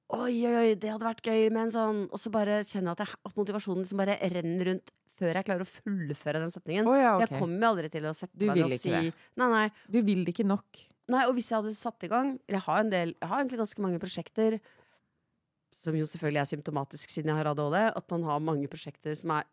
oi, 0.08 0.46
oi, 0.46 0.54
oi, 0.54 0.74
det 0.74 0.90
hadde 0.90 1.04
vært 1.04 1.26
gøy 1.26 1.50
med 1.50 1.62
en 1.66 1.70
sånn 1.70 2.08
Og 2.10 2.18
så 2.18 2.30
bare 2.30 2.64
kjenner 2.64 2.94
jeg 2.94 2.96
at, 2.96 3.04
jeg, 3.04 3.20
at 3.24 3.36
motivasjonen 3.36 3.82
liksom 3.84 3.98
bare 3.98 4.18
renner 4.32 4.64
rundt 4.64 4.90
før 5.18 5.40
jeg 5.40 5.48
klarer 5.48 5.66
å 5.66 5.68
fullføre 5.68 6.42
den 6.42 6.54
setningen. 6.54 6.88
Oh, 6.88 6.96
ja, 6.98 7.16
Jeg 7.24 7.34
kommer 7.34 7.72
aldri 7.72 7.90
til 7.92 8.06
å 8.08 8.14
sette 8.16 8.38
Du 8.38 8.46
meg 8.48 8.62
og 8.64 8.72
si 8.74 8.92
det. 8.94 9.12
Nei, 9.40 9.50
nei. 9.54 9.66
Du 9.90 10.00
vil 10.06 10.24
det 10.26 10.34
ikke 10.36 10.46
nok. 10.48 10.82
Nei, 11.08 11.24
og 11.28 11.36
hvis 11.38 11.50
jeg 11.50 11.62
hadde 11.62 11.72
satt 11.72 12.04
i 12.04 12.10
gang 12.12 12.34
Eller 12.44 12.58
jeg 12.58 12.64
har 12.66 12.82
en 12.82 12.90
del 12.92 13.14
Jeg 13.14 13.28
har 13.30 13.38
egentlig 13.40 13.60
ganske 13.62 13.80
mange 13.80 14.00
prosjekter 14.02 14.58
som 15.78 15.94
jo 15.94 16.06
selvfølgelig 16.10 16.40
er 16.42 16.48
symptomatisk 16.50 17.12
siden 17.12 17.30
jeg 17.30 17.38
har 17.38 17.48
ADHD, 17.52 17.76
at 18.00 18.10
man 18.10 18.24
har 18.26 18.40
mange 18.42 18.66
prosjekter 18.70 19.14
som 19.14 19.30
er 19.36 19.44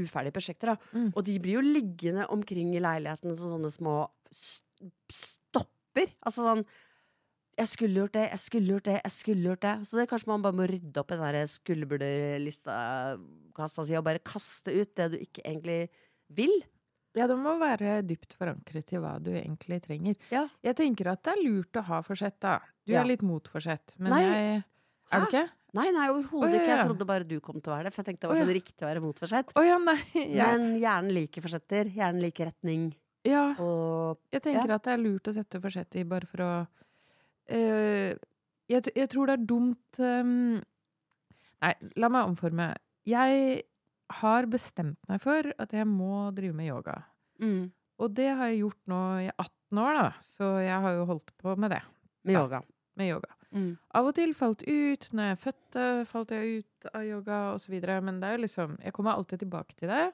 uferdige 0.00 0.32
prosjekter. 0.32 0.78
Mm. 0.94 1.10
Og 1.10 1.20
de 1.26 1.34
blir 1.44 1.58
jo 1.58 1.64
liggende 1.66 2.24
omkring 2.32 2.70
i 2.72 2.80
leiligheten 2.80 3.34
som 3.36 3.52
sånne 3.52 3.68
små 3.74 3.98
st 4.32 4.64
stopper. 5.12 6.08
Altså 6.24 6.46
sånn 6.46 6.64
Jeg 7.58 7.68
skulle 7.70 8.00
gjort 8.02 8.12
det, 8.16 8.24
jeg 8.32 8.40
skulle 8.42 8.66
gjort 8.74 8.84
det, 8.88 8.96
jeg 9.04 9.12
skulle 9.14 9.46
gjort 9.48 9.62
det. 9.62 9.74
Så 9.86 9.92
det 10.00 10.08
kanskje 10.10 10.28
man 10.32 10.42
bare 10.42 10.56
må 10.58 10.64
rydde 10.66 10.98
opp 11.00 11.10
i 11.12 11.16
den 11.18 11.34
der 11.36 11.46
skulle-burde-lista-kassa 11.52 13.84
si 13.86 13.94
og 13.98 14.04
bare 14.06 14.18
kaste 14.24 14.70
ut 14.74 14.94
det 14.98 15.06
du 15.12 15.16
ikke 15.20 15.42
egentlig 15.44 15.80
vil. 16.34 16.54
Ja, 17.14 17.28
det 17.30 17.36
må 17.38 17.52
være 17.60 18.00
dypt 18.02 18.34
forankret 18.34 18.90
i 18.90 18.98
hva 18.98 19.12
du 19.22 19.30
egentlig 19.38 19.78
trenger. 19.84 20.14
Ja. 20.34 20.48
Jeg 20.66 20.74
tenker 20.80 21.06
at 21.12 21.22
det 21.22 21.32
er 21.36 21.44
lurt 21.46 21.76
å 21.78 21.82
ha 21.86 22.00
forsett, 22.02 22.40
da. 22.42 22.56
Du 22.84 22.92
Ja. 22.92 23.00
er 23.02 23.06
litt 23.06 23.22
mot 23.22 23.46
forsett, 23.48 23.94
men 23.98 24.10
Nei. 24.10 24.22
jeg 24.22 24.64
Er 25.12 25.20
du 25.20 25.26
ikke? 25.26 25.48
Nei, 25.74 25.90
nei, 25.92 26.08
overhodet 26.10 26.54
ja, 26.54 26.60
ikke. 26.60 26.76
Jeg 26.76 26.86
trodde 26.86 27.06
bare 27.06 27.24
du 27.26 27.40
kom 27.40 27.60
til 27.60 27.72
å 27.72 27.76
være 27.76 27.84
det. 27.84 27.92
For 27.94 28.02
jeg 28.02 28.06
tenkte 28.14 28.20
det 28.26 28.30
var 28.30 28.36
sånn 28.46 28.54
riktig 28.54 28.82
å 28.82 28.86
være 28.90 29.00
mot 29.02 29.18
forsett. 29.18 29.52
Jeg, 29.54 29.78
Men 30.50 30.74
hjernen 30.80 31.12
liker 31.14 31.42
forsetter. 31.42 31.84
Hjernen 31.90 32.20
liker 32.22 32.46
retning. 32.50 32.94
ja, 33.24 33.54
Og 33.58 34.18
jeg 34.32 34.42
tenker 34.42 34.70
at 34.74 34.82
det 34.84 34.92
er 34.92 34.98
lurt 35.02 35.28
å 35.28 35.32
sette 35.34 35.60
forsett 35.60 35.94
i 35.96 36.04
bare 36.04 36.26
for 36.26 36.38
å 36.42 36.66
jeg, 37.48 38.82
jeg 38.96 39.08
tror 39.12 39.26
det 39.30 39.36
er 39.38 39.46
dumt 39.48 39.98
um, 40.00 40.60
Nei, 41.64 41.72
la 41.96 42.08
meg 42.12 42.26
omforme. 42.28 42.66
Jeg 43.08 43.62
har 44.20 44.46
bestemt 44.52 44.98
meg 45.08 45.20
for 45.22 45.46
at 45.58 45.72
jeg 45.72 45.86
må 45.88 46.26
drive 46.36 46.52
med 46.56 46.68
yoga. 46.68 46.98
mm, 47.40 47.70
Og 48.04 48.12
det 48.14 48.26
har 48.36 48.50
jeg 48.50 48.60
gjort 48.64 48.80
nå 48.90 48.98
i 49.24 49.30
18 49.32 49.78
år, 49.80 49.94
da. 49.96 50.10
Så 50.20 50.48
jeg 50.60 50.80
har 50.84 50.92
jo 50.98 51.06
holdt 51.08 51.32
på 51.40 51.54
med 51.56 51.70
det. 51.72 51.80
med 52.24 52.34
yoga. 52.36 52.60
yoga. 52.60 52.62
Med 53.00 53.08
yoga. 53.14 53.30
Mm. 53.54 53.70
Av 53.94 54.06
og 54.10 54.14
til 54.18 54.34
falt 54.34 54.62
ut. 54.66 55.08
Når 55.14 55.30
jeg 55.30 55.38
fødte, 55.38 55.86
falt 56.10 56.30
jeg 56.36 56.58
ut 56.64 56.88
av 56.92 57.04
yoga 57.06 57.38
osv. 57.54 57.74
Men 58.02 58.20
det 58.20 58.28
er 58.28 58.36
jo 58.36 58.42
liksom 58.44 58.76
Jeg 58.82 58.92
kommer 58.92 59.12
alltid 59.14 59.38
tilbake 59.46 59.74
til 59.78 59.88
det. 59.88 60.12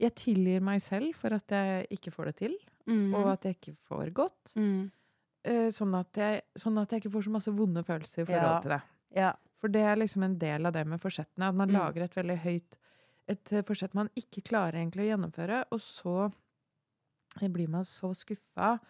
Jeg 0.00 0.14
tilgir 0.16 0.60
meg 0.64 0.80
selv 0.82 1.14
for 1.14 1.28
at 1.36 1.46
jeg 1.54 1.86
ikke 1.90 2.10
får 2.10 2.24
det 2.32 2.36
til, 2.36 2.58
Mm. 2.88 3.14
og 3.14 3.28
at 3.30 3.44
jeg 3.44 3.54
ikke 3.60 3.76
får 3.86 4.10
godt. 4.12 4.56
mm. 4.56 4.90
Eh, 5.44 5.68
sånn, 5.72 5.94
at 5.98 6.12
jeg, 6.20 6.42
sånn 6.58 6.76
at 6.82 6.90
jeg 6.90 7.00
ikke 7.02 7.12
får 7.14 7.24
så 7.24 7.30
masse 7.32 7.52
vonde 7.56 7.82
følelser 7.86 8.22
i 8.22 8.26
forhold 8.26 8.42
Ja. 8.52 8.60
til 8.60 8.70
det. 8.70 8.82
Ja. 9.16 9.32
For 9.60 9.68
det 9.68 9.80
er 9.82 9.96
liksom 9.96 10.22
en 10.24 10.38
del 10.38 10.66
av 10.66 10.72
det 10.72 10.86
med 10.86 11.00
forsettene. 11.00 11.48
At 11.48 11.54
man 11.54 11.68
Mm. 11.68 11.74
lager 11.78 12.02
et 12.02 12.14
veldig 12.14 12.38
høyt 12.42 12.76
Et 13.28 13.52
eh, 13.52 13.62
forsett 13.62 13.94
man 13.94 14.08
ikke 14.16 14.42
klarer 14.42 14.72
egentlig 14.74 15.06
å 15.06 15.16
gjennomføre, 15.16 15.64
og 15.70 15.78
så 15.78 16.32
blir 17.52 17.68
man 17.68 17.84
så 17.86 18.10
skuffa 18.16 18.80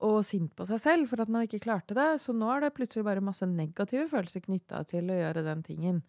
og 0.00 0.22
sint 0.24 0.54
på 0.56 0.64
seg 0.66 0.80
selv 0.80 1.08
for 1.10 1.20
at 1.20 1.28
man 1.28 1.46
ikke 1.46 1.60
klarte 1.60 1.94
det. 1.96 2.18
Så 2.22 2.32
nå 2.34 2.48
er 2.56 2.60
det 2.64 2.74
plutselig 2.74 3.04
bare 3.04 3.20
masse 3.24 3.42
negative 3.46 4.08
følelser 4.08 4.40
knytta 4.46 4.86
til 4.88 5.04
å 5.12 5.18
gjøre 5.20 5.44
den 5.44 5.62
tingen. 5.62 6.02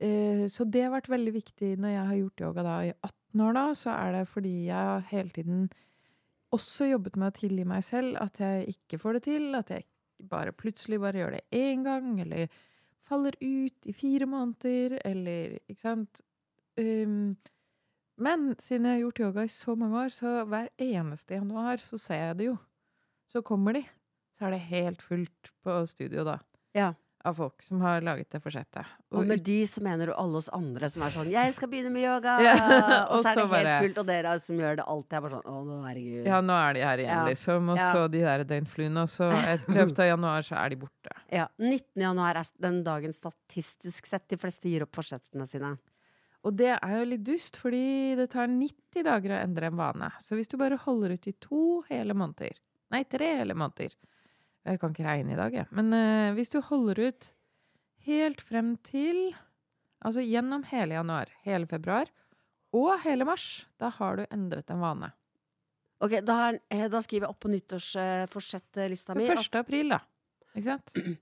Eh, 0.00 0.46
Så 0.48 0.64
det 0.68 0.82
har 0.84 0.90
vært 1.00 1.08
veldig 1.12 1.32
viktig 1.34 1.76
når 1.78 1.92
jeg 1.92 2.06
har 2.06 2.16
gjort 2.16 2.40
yoga 2.40 2.62
da 2.62 2.78
i 2.80 2.92
18 3.04 3.40
år, 3.46 3.52
da, 3.54 3.66
så 3.72 3.90
er 3.94 4.12
det 4.12 4.28
fordi 4.28 4.54
jeg 4.66 5.02
hele 5.12 5.28
tiden 5.30 5.70
også 6.52 6.90
jobbet 6.90 7.16
med 7.20 7.32
å 7.32 7.36
tilgi 7.36 7.64
meg 7.68 7.84
selv 7.86 8.18
at 8.20 8.40
jeg 8.42 8.74
ikke 8.74 9.00
får 9.00 9.18
det 9.18 9.22
til, 9.28 9.48
at 9.58 9.72
jeg 9.72 9.86
bare 10.30 10.54
plutselig 10.54 11.00
bare 11.02 11.22
gjør 11.22 11.38
det 11.38 11.42
én 11.56 11.82
gang, 11.86 12.12
eller 12.22 12.52
faller 13.02 13.36
ut 13.40 13.88
i 13.88 13.94
fire 13.96 14.28
måneder, 14.30 14.98
eller 15.04 15.56
ikke 15.66 15.80
sant. 15.82 16.22
Um, 16.78 17.34
men 18.22 18.52
siden 18.62 18.86
jeg 18.86 18.98
har 18.98 19.02
gjort 19.02 19.22
yoga 19.24 19.46
i 19.46 19.52
så 19.52 19.74
mange 19.78 20.04
år, 20.04 20.12
så 20.14 20.34
hver 20.48 20.70
eneste 20.80 21.36
januar 21.38 21.82
så 21.82 21.98
ser 22.00 22.26
jeg 22.28 22.38
det 22.38 22.48
jo. 22.52 22.56
Så 23.32 23.42
kommer 23.46 23.76
de. 23.76 23.82
Så 24.36 24.46
er 24.46 24.54
det 24.54 24.66
helt 24.68 25.02
fullt 25.02 25.52
på 25.64 25.78
studio 25.88 26.24
da. 26.28 26.38
Ja. 26.76 26.92
Av 27.24 27.36
folk 27.38 27.62
som 27.62 27.78
har 27.84 28.00
laget 28.02 28.30
det 28.34 28.40
forsettet. 28.42 28.84
Og 29.14 29.22
med 29.28 29.44
de 29.46 29.60
så 29.70 29.78
mener 29.80 30.10
du 30.10 30.12
alle 30.18 30.40
oss 30.40 30.48
andre 30.50 30.88
som 30.90 31.04
er 31.06 31.12
sånn 31.14 31.28
'Jeg 31.36 31.54
skal 31.54 31.68
begynne 31.70 31.92
med 31.94 32.02
yoga!' 32.02 32.40
Ja, 32.42 32.54
og 33.06 33.18
og 33.18 33.22
så 33.22 33.30
er 33.30 33.34
det 33.36 33.42
helt 33.42 33.50
bare- 33.52 33.76
fullt, 33.84 33.98
og 34.02 34.06
dere 34.06 34.32
som 34.42 34.56
gjør 34.58 34.76
det 34.80 34.86
alltid 34.90 35.12
er 35.12 35.20
bare 35.20 35.30
sånn 35.36 35.46
'Å, 35.46 35.62
nå, 35.68 35.76
herregud'. 35.86 36.26
Ja, 36.26 36.40
nå 36.42 36.52
er 36.58 36.72
de 36.74 36.80
her 36.82 36.98
igjen, 36.98 37.14
Ja. 37.22 37.24
liksom. 37.28 37.68
Og 37.70 37.78
Ja. 37.78 37.92
så 37.92 38.10
de 38.10 38.20
der 38.26 38.44
døgnfluene. 38.44 39.02
Og 39.02 39.08
så 39.08 39.30
i 39.54 39.72
løpet 39.72 39.98
av 40.02 40.06
januar 40.18 40.42
så 40.42 40.56
er 40.58 40.68
de 40.70 40.76
borte. 40.76 41.12
Ja, 41.30 41.46
19. 41.58 42.02
januar 42.02 42.34
er 42.36 42.44
den 42.60 42.82
dagen 42.82 43.12
statistisk 43.12 44.06
sett 44.06 44.26
de 44.28 44.36
fleste 44.36 44.66
gir 44.68 44.82
opp 44.82 44.92
forsettene 44.92 45.46
sine. 45.46 45.78
Og 46.44 46.56
det 46.56 46.76
er 46.82 46.98
jo 46.98 47.04
litt 47.06 47.22
dust, 47.22 47.54
fordi 47.56 48.16
det 48.18 48.30
tar 48.30 48.48
90 48.48 49.04
dager 49.06 49.30
å 49.30 49.42
endre 49.44 49.66
en 49.70 49.76
vane. 49.78 50.10
Så 50.18 50.34
hvis 50.34 50.48
du 50.48 50.56
bare 50.58 50.76
holder 50.76 51.12
ut 51.14 51.26
i 51.28 51.32
to 51.38 51.82
hele 51.88 52.14
måneder 52.14 52.58
Nei, 52.90 53.04
tre 53.04 53.36
hele 53.38 53.54
måneder. 53.54 53.94
Jeg 54.66 54.78
kan 54.80 54.92
ikke 54.94 55.06
regne 55.06 55.34
i 55.34 55.38
dag, 55.38 55.54
jeg. 55.54 55.68
Men 55.74 55.92
eh, 55.96 56.34
hvis 56.36 56.52
du 56.52 56.60
holder 56.62 57.00
ut 57.08 57.32
helt 58.06 58.42
frem 58.44 58.76
til 58.86 59.32
Altså 60.02 60.18
gjennom 60.26 60.64
hele 60.66 60.96
januar, 60.96 61.28
hele 61.46 61.68
februar 61.70 62.08
og 62.74 63.04
hele 63.04 63.22
mars, 63.28 63.68
da 63.78 63.86
har 64.00 64.16
du 64.18 64.22
endret 64.34 64.70
en 64.74 64.80
vane. 64.82 65.12
Ok, 66.02 66.16
Da, 66.26 66.38
er, 66.48 66.56
eh, 66.74 66.88
da 66.90 66.98
skriver 67.04 67.28
jeg 67.28 67.30
opp 67.30 67.38
på 67.44 67.50
nyttårsforsettlista 67.52 69.14
Så 69.14 69.18
mi 69.20 69.28
1. 69.30 69.58
april, 69.60 69.92
da. 69.94 70.00
Ikke 70.56 70.64
sant? 70.72 70.96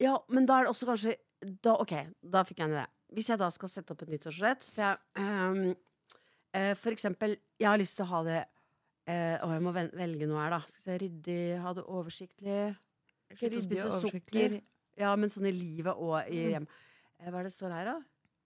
Ja, 0.00 0.14
men 0.32 0.46
da 0.48 0.56
er 0.56 0.64
det 0.64 0.70
også 0.72 0.86
kanskje 0.88 1.12
da, 1.60 1.74
Ok, 1.74 1.92
da 2.22 2.40
fikk 2.48 2.62
jeg 2.62 2.70
en 2.70 2.76
idé. 2.78 2.84
Hvis 3.12 3.28
jeg 3.28 3.38
da 3.42 3.50
skal 3.52 3.68
sette 3.68 3.92
opp 3.92 4.06
et 4.06 4.14
nyttårsforsett 4.14 4.78
er, 4.80 5.02
ehm, 5.20 5.74
eh, 6.56 6.72
For 6.80 6.94
eksempel, 6.94 7.36
jeg 7.60 7.68
har 7.68 7.76
lyst 7.82 7.98
til 7.98 8.06
å 8.06 8.12
ha 8.14 8.22
det 8.24 8.40
eh, 9.06 9.36
Å, 9.42 9.50
jeg 9.52 9.62
må 9.64 9.72
velge 9.74 10.26
noe 10.30 10.42
her, 10.42 10.50
da. 10.56 10.60
Skal 10.68 10.80
vi 10.80 10.84
se, 10.86 10.98
Ryddig, 11.04 11.40
ha 11.64 11.72
det 11.76 11.84
oversiktlig. 11.86 12.60
Slutte 13.34 13.58
å 13.60 13.64
spise 13.64 13.88
og 13.90 14.04
sukker. 14.08 14.60
Ja, 15.00 15.14
men 15.18 15.30
sånn 15.32 15.48
i 15.50 15.52
livet 15.54 15.96
og 15.98 16.20
i 16.30 16.44
Mm. 16.44 16.50
hjem. 16.54 16.66
Eh, 17.20 17.30
hva 17.30 17.40
er 17.40 17.48
det 17.48 17.52
står 17.54 17.72
her, 17.74 17.84
da? 17.90 17.96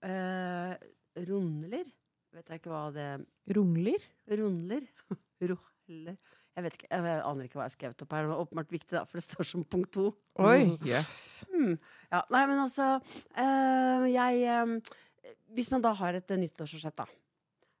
Eh, 0.09 0.89
rundler? 1.27 1.85
Vet 2.33 2.47
jeg 2.49 2.59
ikke 2.61 2.69
hva 2.71 2.83
det 2.93 3.25
Rungler? 3.55 4.03
Rundler? 4.29 4.83
Roller 5.41 6.17
Jeg 6.55 6.63
vet 6.65 6.75
ikke, 6.77 6.89
jeg 6.91 7.21
aner 7.25 7.45
ikke 7.47 7.57
hva 7.57 7.63
jeg 7.65 7.69
har 7.71 7.75
skrevet 7.77 8.01
opp 8.03 8.11
her. 8.13 8.25
Det 8.25 8.29
var 8.33 8.41
åpenbart 8.43 8.73
viktig, 8.73 8.91
da, 8.97 9.03
for 9.09 9.17
det 9.17 9.23
står 9.25 9.47
som 9.47 9.63
punkt 9.65 9.91
to. 9.95 10.09
Oi, 10.43 10.77
yes. 10.85 11.45
Mm. 11.53 11.77
Ja, 12.11 12.21
nei, 12.29 12.43
men 12.51 12.59
altså 12.65 12.89
øh, 12.99 14.05
Jeg 14.11 14.43
øh, 14.45 14.75
Hvis 15.55 15.71
man 15.71 15.81
da 15.85 15.93
har 15.97 16.13
et 16.19 16.29
nyttårsforsett, 16.29 16.95
da. 16.99 17.05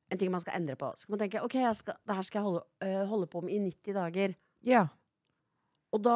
En 0.09 0.17
ting 0.17 0.31
man 0.33 0.41
skal 0.41 0.57
endre 0.57 0.75
på. 0.79 0.87
Så 0.97 1.05
kan 1.07 1.13
man 1.15 1.21
tenke 1.21 1.43
ok, 1.45 1.55
jeg 1.61 1.75
skal, 1.77 1.99
det 2.07 2.15
her 2.17 2.25
skal 2.25 2.39
jeg 2.39 2.47
holde, 2.47 2.63
eh, 2.85 3.03
holde 3.09 3.27
på 3.29 3.43
med 3.45 3.53
i 3.53 3.59
90 3.67 3.93
dager. 3.99 4.33
Ja. 4.65 4.87
Og 5.93 6.01
da 6.05 6.15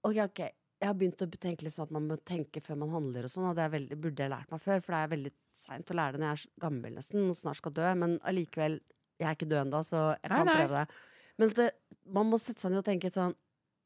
Ok, 0.00 0.16
ok. 0.16 0.40
Jeg 0.80 0.88
har 0.88 0.94
begynt 0.96 1.20
å 1.20 1.26
tenke 1.36 1.66
litt 1.66 1.74
sånn 1.74 1.90
at 1.90 1.92
man 1.92 2.06
må 2.08 2.16
tenke 2.24 2.62
før 2.64 2.78
man 2.80 2.88
handler 2.94 3.26
og 3.28 3.32
sånn, 3.34 3.50
og 3.50 3.56
det 3.58 3.66
er 3.66 3.72
veldig, 3.74 3.96
burde 4.00 4.22
jeg 4.24 4.32
lært 4.32 4.48
meg 4.54 4.62
før, 4.64 4.78
for 4.80 4.94
det 4.96 5.00
er 5.04 5.10
veldig 5.12 5.32
seint 5.60 5.90
å 5.92 5.96
lære 5.98 6.14
det 6.16 6.20
når 6.22 6.30
jeg 6.30 6.38
er 6.46 6.62
gammel 6.64 6.94
nesten, 6.96 7.26
og 7.28 7.36
snart 7.36 7.58
skal 7.60 7.74
dø, 7.76 7.90
men 8.00 8.14
allikevel, 8.24 8.78
jeg 9.20 9.28
er 9.28 9.36
ikke 9.36 9.48
død 9.50 9.60
ennå, 9.66 9.82
så 9.84 10.00
jeg 10.14 10.30
Nei, 10.32 10.38
kan 10.38 10.48
nei. 10.48 10.54
prøve 10.56 10.78
det. 10.80 11.02
Men 11.36 11.52
det, 11.58 11.66
man 12.16 12.30
må 12.32 12.38
sette 12.40 12.64
seg 12.64 12.72
ned 12.72 12.80
og 12.80 12.88
tenke 12.88 13.12
sånn 13.12 13.36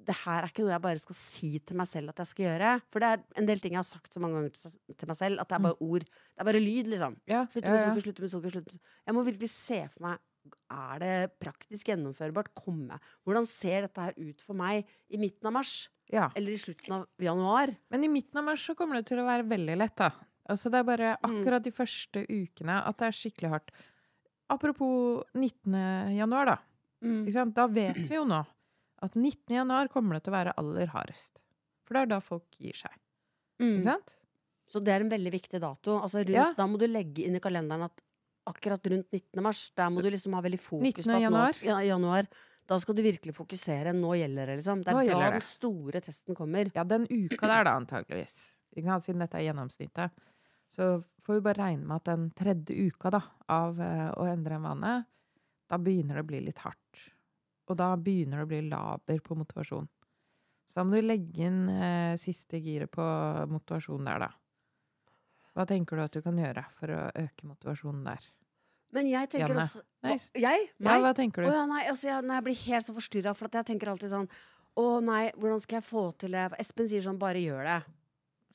det 0.06 0.14
her 0.24 0.42
er 0.44 0.50
ikke 0.50 0.62
noe 0.64 0.72
jeg 0.74 0.82
bare 0.84 1.00
skal 1.02 1.16
si 1.18 1.50
til 1.64 1.76
meg 1.80 1.88
selv 1.90 2.12
at 2.12 2.20
jeg 2.22 2.30
skal 2.30 2.44
gjøre. 2.46 2.72
For 2.92 3.00
det 3.04 3.08
er 3.14 3.22
en 3.40 3.46
del 3.48 3.60
ting 3.62 3.72
jeg 3.76 3.80
har 3.82 3.88
sagt 3.88 4.12
så 4.14 4.20
mange 4.22 4.36
ganger 4.38 4.52
til, 4.54 5.08
meg 5.10 5.16
selv, 5.18 5.40
at 5.42 5.48
det 5.48 5.56
er 5.58 5.64
bare 5.66 5.80
ord. 5.80 6.04
Det 6.04 6.44
er 6.44 6.48
bare 6.50 6.60
lyd, 6.62 6.90
liksom. 6.92 7.16
Ja, 7.30 7.46
Slutte 7.52 7.70
med 7.72 7.80
sukker, 7.84 8.04
slutte 8.06 8.24
med 8.26 8.32
sukker. 8.34 8.54
Slutte 8.54 8.68
med 8.70 8.76
sukker. 8.78 8.94
Jeg 9.08 9.16
må 9.18 9.24
virkelig 9.30 9.50
se 9.54 9.80
for 9.94 10.06
meg 10.10 10.30
Er 10.68 10.98
det 11.00 11.14
praktisk 11.40 11.88
gjennomførbart? 11.88 12.50
Komme. 12.54 12.98
Hvordan 13.24 13.46
ser 13.48 13.86
dette 13.86 14.02
her 14.04 14.12
ut 14.20 14.42
for 14.44 14.52
meg 14.58 14.84
i 15.08 15.16
midten 15.16 15.48
av 15.48 15.54
mars? 15.56 15.88
ja. 16.12 16.26
Eller 16.36 16.52
i 16.52 16.58
slutten 16.60 16.92
av 16.98 17.06
januar? 17.18 17.72
Men 17.90 18.04
i 18.04 18.10
midten 18.12 18.36
av 18.36 18.44
mars 18.44 18.60
så 18.68 18.74
kommer 18.76 19.00
det 19.00 19.06
til 19.08 19.22
å 19.22 19.24
være 19.24 19.46
veldig 19.48 19.76
lett, 19.80 19.96
da. 19.96 20.10
Altså 20.52 20.68
det 20.70 20.82
er 20.82 20.84
bare 20.90 21.14
Mm. 21.16 21.40
akkurat 21.40 21.62
de 21.64 21.70
første 21.72 22.26
ukene 22.28 22.76
at 22.84 22.98
det 23.00 23.06
er 23.08 23.16
skikkelig 23.16 23.50
hardt. 23.54 23.70
Apropos 24.52 25.22
19. 25.34 26.12
januar, 26.18 26.44
da. 26.44 26.56
Mm. 27.02 27.52
Da 27.54 27.66
vet 27.66 27.96
vi 27.96 28.14
jo 28.16 28.24
nå 28.28 28.42
at 29.04 29.16
19. 29.16 29.54
januar 29.58 29.90
kommer 29.92 30.16
det 30.16 30.24
til 30.26 30.32
å 30.34 30.38
være 30.38 30.54
aller 30.60 30.90
hardest. 30.94 31.42
For 31.84 31.96
det 31.96 32.04
er 32.06 32.12
da 32.14 32.20
folk 32.24 32.56
gir 32.60 32.76
seg. 32.78 32.94
Mm. 33.60 33.68
Ikke 33.76 33.88
sant? 33.90 34.14
Så 34.70 34.80
det 34.80 34.94
er 34.94 35.04
en 35.04 35.12
veldig 35.12 35.32
viktig 35.34 35.60
dato. 35.60 35.98
Altså 36.00 36.22
rundt, 36.24 36.34
Ja. 36.34 36.48
Da 36.56 36.66
må 36.66 36.80
du 36.80 36.86
legge 36.88 37.26
inn 37.26 37.36
i 37.36 37.42
kalenderen 37.44 37.84
at 37.84 38.02
akkurat 38.48 38.86
rundt 38.92 39.12
19. 39.12 39.42
mars, 39.44 39.70
der 39.76 39.92
må 39.92 40.02
du 40.02 40.10
liksom 40.10 40.34
ha 40.36 40.42
veldig 40.44 40.60
fokus 40.60 41.04
19. 41.04 41.04
på 41.04 41.16
at 41.16 41.24
januar? 41.26 41.60
nå 41.60 41.68
ja, 41.68 41.78
januar. 41.94 42.28
Da 42.66 42.78
skal 42.80 42.96
du 42.96 43.02
virkelig 43.04 43.34
fokusere. 43.36 43.92
Nå 43.92 44.14
gjelder 44.16 44.46
det, 44.48 44.58
liksom. 44.60 44.84
Det 44.84 44.92
er 44.92 45.12
da 45.12 45.30
den 45.36 45.44
store 45.44 46.00
testen 46.00 46.36
kommer. 46.36 46.70
Ja, 46.74 46.84
den 46.84 47.04
uka 47.10 47.44
der, 47.46 47.64
da, 47.68 47.74
antageligvis. 47.76 48.56
Ikke 48.74 48.88
sant? 48.88 49.04
Siden 49.04 49.20
dette 49.20 49.36
er 49.36 49.50
gjennomsnittet. 49.50 50.22
Så 50.72 51.02
får 51.22 51.38
vi 51.38 51.44
bare 51.44 51.60
regne 51.60 51.86
med 51.86 52.00
at 52.00 52.08
den 52.08 52.30
tredje 52.34 52.88
uka 52.88 53.12
da, 53.14 53.20
av 53.52 53.78
eh, 53.80 54.08
å 54.16 54.24
endre 54.26 54.56
en 54.56 54.64
vane, 54.64 54.94
da 55.70 55.78
begynner 55.78 56.18
det 56.18 56.24
å 56.24 56.30
bli 56.32 56.40
litt 56.48 56.64
hardt. 56.64 56.80
Og 57.70 57.76
da 57.80 57.94
begynner 57.96 58.42
det 58.42 58.44
å 58.46 58.50
bli 58.50 58.62
laber 58.68 59.20
på 59.24 59.36
motivasjon. 59.38 59.88
Så 60.68 60.80
da 60.80 60.84
må 60.86 60.96
du 60.96 61.04
legge 61.04 61.44
inn 61.44 61.68
eh, 61.72 62.14
siste 62.20 62.60
giret 62.60 62.92
på 62.92 63.04
motivasjon 63.50 64.08
der, 64.08 64.26
da. 64.26 64.30
Hva 65.54 65.66
tenker 65.70 65.96
du 65.96 66.02
at 66.04 66.16
du 66.16 66.22
kan 66.24 66.38
gjøre 66.40 66.64
for 66.74 66.90
å 66.90 67.02
øke 67.20 67.46
motivasjonen 67.46 68.02
der? 68.08 68.24
Men 68.94 69.08
jeg 69.10 69.30
tenker 69.30 69.54
Janne. 69.54 69.64
også 69.66 69.82
Nei, 70.04 70.14
Jeg? 70.14 70.42
Jeg? 70.44 70.66
Ja, 70.86 70.96
hva 71.02 71.12
tenker 71.16 71.42
du? 71.42 71.48
du? 71.48 71.54
ja, 71.54 71.64
nei, 71.66 71.82
altså 71.90 72.08
jeg, 72.08 72.26
nei, 72.26 72.38
jeg 72.38 72.46
blir 72.48 72.58
helt 72.64 72.86
så 72.86 72.94
forstyrra, 72.94 73.34
for 73.34 73.56
jeg 73.58 73.66
tenker 73.70 73.90
alltid 73.90 74.12
sånn 74.12 74.28
Å 74.78 74.84
nei, 75.06 75.22
hvordan 75.38 75.62
skal 75.62 75.78
jeg 75.78 75.86
få 75.86 76.04
til 76.18 76.34
det? 76.34 76.48
Espen 76.62 76.88
sier 76.90 77.02
sånn 77.04 77.18
'bare 77.20 77.38
gjør 77.42 77.62
det'. 77.68 77.92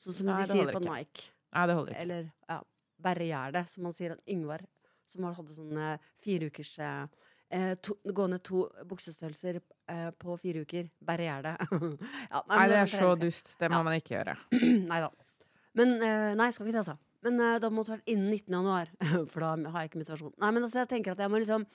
Sånn 0.04 0.16
som 0.18 0.26
Nei, 0.28 0.36
de 0.36 0.48
sier 0.50 0.68
på 0.68 0.80
ikke. 0.82 0.92
Nike. 0.92 1.30
Nei, 1.56 1.62
det 1.66 1.76
holder 1.78 1.92
ikke. 1.94 2.02
Eller 2.04 2.26
ja, 2.48 2.58
'bare 3.00 3.28
gjør 3.30 3.54
det', 3.56 3.68
som 3.72 3.88
han 3.88 3.96
sier. 3.96 4.16
Yngvar, 4.28 4.66
som 5.08 5.24
har 5.24 5.38
hatt 5.38 5.54
sånn 5.56 5.78
eh, 5.80 6.10
fire 6.20 6.50
ukers 6.52 6.74
eh, 6.78 7.06
eh, 7.50 7.74
to, 7.82 7.96
Gå 8.14 8.26
ned 8.30 8.42
to 8.46 8.64
buksestørrelser 8.90 9.60
eh, 9.60 10.10
på 10.18 10.36
fire 10.40 10.64
uker. 10.64 10.88
Det. 11.00 11.28
ja, 12.30 12.42
Nei, 12.48 12.64
det 12.70 12.80
er 12.84 12.90
så 12.92 13.12
dust. 13.18 13.56
Det 13.60 13.70
må 13.70 13.80
Ja. 13.80 13.82
man 13.86 13.98
ikke 13.98 14.16
gjøre. 14.18 14.36
nei 14.90 15.00
da. 15.02 15.10
Men 15.78 15.96
eh, 16.02 16.32
Nei, 16.38 16.50
skal 16.54 16.66
ikke 16.66 16.78
det, 16.78 16.86
altså. 16.86 16.98
Men 17.26 17.40
eh, 17.44 17.58
da 17.60 17.70
må 17.70 17.84
det 17.84 17.96
være 17.98 18.08
innen 18.14 18.30
19. 18.32 18.54
januar, 18.56 18.90
for 19.30 19.44
da 19.44 19.54
har 19.70 19.84
jeg 19.84 19.90
ikke 19.92 20.02
motivasjon. 20.04 20.34
Nei, 20.40 20.50
men 20.56 20.64
altså, 20.66 20.82
jeg 20.82 20.92
tenker 20.94 21.12
at 21.14 21.22
jeg 21.26 21.32
må 21.32 21.42
liksom 21.42 21.68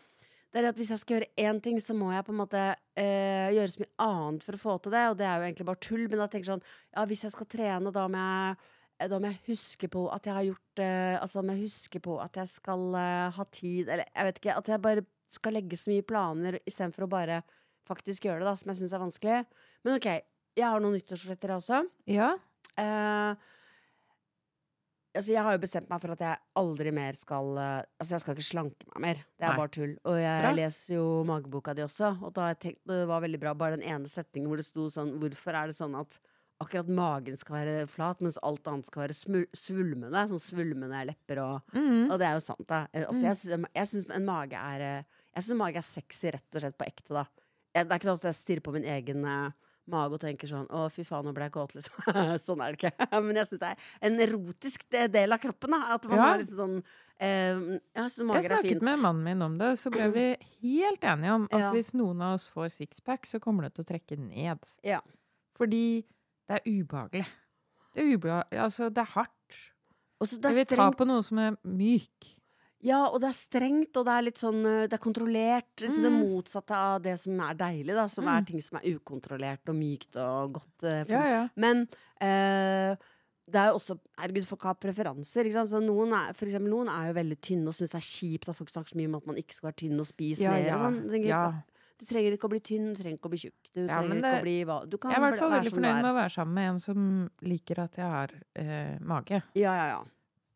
det 0.55 0.61
er 0.61 0.69
at 0.69 0.77
Hvis 0.79 0.89
jeg 0.93 0.99
skal 1.01 1.17
gjøre 1.17 1.49
én 1.49 1.57
ting, 1.59 1.79
så 1.83 1.91
må 1.97 2.13
jeg 2.13 2.23
på 2.23 2.31
en 2.31 2.37
måte 2.39 2.59
eh, 2.95 3.49
gjøre 3.51 3.71
så 3.73 3.81
mye 3.81 4.05
annet 4.05 4.45
for 4.45 4.55
å 4.55 4.59
få 4.61 4.75
til 4.85 4.93
det. 4.93 5.01
Og 5.11 5.17
det 5.19 5.25
er 5.27 5.41
jo 5.41 5.47
egentlig 5.49 5.65
bare 5.67 5.81
tull. 5.83 6.05
Men 6.07 6.21
da 6.21 6.27
tenker 6.31 6.45
jeg 6.47 6.53
sånn 6.53 6.63
Ja, 6.95 7.03
hvis 7.09 7.23
jeg 7.25 7.33
skal 7.33 7.49
trene, 7.51 7.91
da 7.91 8.05
må 8.07 8.21
jeg 8.21 8.53
eh, 9.01 9.09
da 9.11 9.19
må 9.19 9.33
jeg 9.33 9.41
huske 9.49 9.89
på 9.91 10.05
at 10.15 10.29
jeg 10.29 10.37
har 10.37 10.45
gjort 10.47 10.83
eh, 10.85 11.17
Altså 11.19 11.41
da 11.41 11.43
må 11.49 11.57
jeg 11.57 11.65
huske 11.67 11.99
på 12.07 12.15
at 12.23 12.39
jeg 12.39 12.53
skal 12.53 12.85
eh, 13.01 13.35
ha 13.35 13.47
tid 13.51 13.91
Eller 13.97 14.07
jeg 14.07 14.29
vet 14.29 14.39
ikke. 14.39 14.55
At 14.61 14.71
jeg 14.71 14.83
bare 14.87 15.03
skal 15.31 15.57
legge 15.57 15.77
så 15.79 15.91
mye 15.91 16.05
planer 16.05 16.59
istedenfor 16.63 17.07
å 17.07 17.11
bare 17.11 17.41
faktisk 17.85 18.25
gjøre 18.27 18.41
det, 18.41 18.49
da, 18.49 18.55
som 18.59 18.71
jeg 18.71 18.81
syns 18.81 18.95
er 18.95 19.03
vanskelig. 19.03 19.41
Men 19.85 19.97
OK, 19.99 20.07
jeg 20.55 20.69
har 20.71 20.81
noen 20.81 20.95
nyttårsforsetter, 20.97 21.53
jeg 21.53 21.61
også. 21.61 21.81
Ja. 22.09 22.31
Uh, 22.75 23.35
altså 25.15 25.31
jeg 25.31 25.43
har 25.47 25.55
jo 25.55 25.61
bestemt 25.63 25.89
meg 25.91 26.01
for 26.03 26.15
at 26.15 26.23
jeg 26.25 26.41
aldri 26.59 26.91
mer 26.91 27.15
skal 27.15 27.53
uh, 27.55 27.85
Altså 28.01 28.17
jeg 28.17 28.23
skal 28.23 28.35
ikke 28.35 28.47
slanke 28.49 28.89
meg 28.93 29.03
mer. 29.05 29.21
Det 29.37 29.45
er 29.45 29.53
Nei. 29.53 29.59
bare 29.61 29.73
tull. 29.77 29.93
Og 30.03 30.17
jeg 30.19 30.45
Bra. 30.45 30.53
leser 30.59 30.97
jo 30.97 31.05
mageboka 31.29 31.75
di 31.77 31.85
også, 31.85 32.15
og 32.21 32.33
da 32.35 32.47
har 32.47 32.55
jeg 32.55 32.61
tenkt, 32.65 32.81
det 32.91 33.03
var 33.11 33.23
veldig 33.23 33.41
bra. 33.43 33.55
Bare 33.57 33.77
den 33.77 33.87
ene 33.95 34.11
setningen 34.11 34.51
hvor 34.51 34.61
det 34.61 34.67
sto 34.67 34.89
sånn 34.91 35.15
Hvorfor 35.21 35.59
er 35.61 35.71
det 35.71 35.77
sånn 35.77 35.95
at 35.99 36.19
akkurat 36.63 36.87
magen 36.87 37.35
skal 37.37 37.55
være 37.57 37.87
flat, 37.91 38.21
mens 38.23 38.37
alt 38.41 38.67
annet 38.71 38.85
skal 38.87 39.03
være 39.07 39.15
svulmende? 39.55 40.21
Sånn 40.31 40.39
svulmende 40.41 41.01
lepper 41.09 41.41
og 41.43 41.75
mm. 41.75 42.11
Og 42.11 42.19
det 42.21 42.27
er 42.29 42.37
jo 42.37 42.45
sant, 42.45 42.65
da. 42.69 42.85
Eh, 42.93 43.03
Altså, 43.09 43.21
jeg 43.27 43.35
syns- 43.41 43.69
jeg 43.75 43.87
syns 43.91 44.09
en 44.15 44.25
mage 44.25 44.55
er 44.55 44.81
eh, 44.81 45.03
Jeg 45.35 45.43
syns 45.49 45.57
mage 45.59 45.77
er 45.81 45.87
sexy, 45.87 46.31
rett 46.31 46.55
og 46.55 46.61
slett 46.63 46.77
på 46.79 46.87
ekte, 46.87 47.11
da. 47.13 47.25
Jeg, 47.75 47.85
det 47.87 47.91
er 47.91 47.99
ikke 47.99 48.07
sånn 48.11 48.21
at 48.23 48.29
jeg 48.31 48.39
stirrer 48.39 48.63
på 48.63 48.73
min 48.77 48.85
egen 48.87 49.25
eh, 49.27 49.51
mage 49.91 50.15
og 50.17 50.21
tenker 50.23 50.47
sånn 50.49 50.65
Å, 50.71 50.85
fy 50.89 51.03
faen, 51.05 51.25
nå 51.27 51.33
ble 51.35 51.49
jeg 51.49 51.53
kåt, 51.57 51.75
liksom. 51.75 52.07
sånn 52.47 52.63
er 52.63 52.71
det 52.73 52.79
ikke. 52.79 53.09
Men 53.27 53.35
jeg 53.41 53.49
syns 53.51 53.61
det 53.65 53.73
er 53.73 53.89
en 54.09 54.19
erotisk 54.25 54.87
del 55.13 55.35
av 55.35 55.43
kroppen, 55.43 55.75
da. 55.75 55.81
At 55.99 56.07
man 56.09 56.17
Ja. 56.17 56.29
har 56.31 56.39
liksom 56.39 56.61
sånn 56.63 56.77
uh, 56.79 57.75
Jeg 57.99 58.25
mager 58.31 58.39
er 58.39 58.47
snakket 58.49 58.71
fint. 58.79 58.81
med 58.87 59.03
mannen 59.03 59.23
min 59.27 59.41
om 59.45 59.59
det, 59.59 59.73
og 59.75 59.77
så 59.83 59.91
ble 59.93 60.07
vi 60.15 60.25
helt 60.63 61.03
enige 61.03 61.35
om 61.35 61.45
at 61.51 61.59
Ja. 61.67 61.69
hvis 61.75 61.91
noen 61.99 62.23
av 62.25 62.39
oss 62.39 62.47
får 62.47 62.71
sixpack, 62.79 63.27
så 63.27 63.39
kommer 63.43 63.67
det 63.67 63.75
til 63.75 63.83
å 63.85 63.91
trekke 63.91 64.17
ned. 64.23 64.63
Ja. 64.87 65.03
Fordi 65.55 66.03
det 66.47 66.59
er 66.59 66.63
ubehagelig. 66.69 67.25
Det 67.95 68.03
er 68.03 68.17
ubehagelig. 68.17 68.59
Altså, 68.65 68.89
det 68.93 68.97
er 69.03 69.11
hardt. 69.15 69.59
Og 70.19 70.27
så 70.27 70.37
det 70.39 70.51
Jeg 70.51 70.51
er 70.51 70.65
vil 70.69 70.77
ta 70.77 70.89
på 70.91 71.05
noe 71.07 71.23
som 71.23 71.37
er 71.39 71.55
myk. 71.67 72.33
Ja, 72.85 73.07
og 73.09 73.19
det 73.21 73.29
er 73.31 73.37
strengt, 73.39 73.97
og 73.97 74.05
det 74.05 74.13
er 74.13 74.21
litt 74.27 74.37
sånn 74.37 74.59
eh, 74.65 74.85
Det 74.87 74.93
er 74.93 75.01
kontrollert. 75.01 75.73
Så 75.81 76.01
det 76.03 76.11
Mm. 76.11 76.19
motsatte 76.21 76.71
av 76.75 77.01
det 77.01 77.19
som 77.19 77.39
er 77.41 77.55
deilig, 77.55 77.95
da. 77.95 78.05
Som 78.07 78.25
Mm. 78.25 78.37
er 78.37 78.45
ting 78.45 78.61
som 78.61 78.77
er 78.77 78.93
ukontrollert 78.99 79.67
og 79.67 79.75
mykt 79.75 80.15
og 80.17 80.53
godt. 80.53 80.83
eh, 80.83 81.03
Ja, 81.09 81.23
ja. 81.25 81.49
Men 81.55 81.87
eh, 82.21 82.95
det 83.49 83.55
er 83.61 83.67
jo 83.71 83.77
også 83.79 83.99
Herregud, 84.19 84.45
folk 84.45 84.61
har 84.63 84.75
preferanser. 84.75 85.45
Noen, 85.81 86.13
er, 86.13 86.33
for 86.33 86.45
eksempel, 86.45 86.69
noen 86.69 86.87
er 86.89 87.07
jo 87.11 87.19
veldig 87.19 87.41
tynne 87.41 87.67
og 87.67 87.73
syns 87.73 87.91
det 87.91 88.01
er 88.01 88.09
kjipt 88.11 88.49
at 88.49 88.55
folk 88.55 88.69
snakker 88.69 88.89
så 88.93 88.95
mye 88.97 89.07
om 89.07 89.15
at 89.15 89.25
man 89.27 89.35
ikke 89.37 89.53
skal 89.53 89.71
være 89.71 89.77
tynn 89.81 89.99
og 89.99 90.05
spise 90.05 90.41
Ja, 90.43 90.51
mer. 90.51 90.73
Og 90.73 90.79
sånn. 90.93 91.11
Jeg 91.11 91.25
ja. 91.27 91.51
Du 91.95 92.03
trenger 92.09 92.35
ikke 92.35 92.49
å 92.49 92.51
bli 92.51 92.59
tynn, 92.59 92.89
du 92.91 92.99
trenger 92.99 93.15
ikke 93.19 93.29
å 93.29 93.31
bli 93.31 93.39
tjukk. 93.45 93.69
Du 93.71 93.81
Ja, 93.85 94.01
trenger 94.01 94.19
det, 94.19 94.31
ikke 94.33 94.41
å 94.41 94.45
bli 94.45 94.55
hva 94.67 94.77
Du 94.89 94.97
kan 94.99 95.13
Jeg 95.13 95.19
er 95.19 95.21
i 95.21 95.25
hvert 95.29 95.39
fall 95.39 95.53
veldig 95.53 95.71
fornøyd 95.77 96.01
med 96.01 96.09
å 96.09 96.17
være 96.17 96.33
sammen 96.33 96.57
med 96.57 96.69
en 96.73 96.81
som 96.83 97.05
liker 97.47 97.81
at 97.85 97.99
jeg 98.01 98.09
har 98.15 98.33
eh, 98.59 98.95
mage. 98.99 99.41
Ja, 99.55 99.75
ja, 99.79 99.85
ja. 99.93 100.01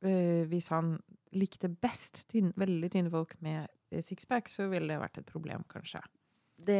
Eh, 0.10 0.44
hvis 0.52 0.68
han 0.74 0.98
likte 1.36 1.70
best 1.70 2.26
tynn, 2.32 2.52
veldig 2.60 2.90
tynne 2.92 3.12
folk 3.14 3.36
med 3.46 3.68
eh, 3.92 4.02
sixpack, 4.04 4.50
så 4.52 4.68
ville 4.72 4.92
det 4.92 5.00
vært 5.00 5.22
et 5.22 5.30
problem, 5.30 5.64
kanskje. 5.72 6.02
Det, 6.60 6.80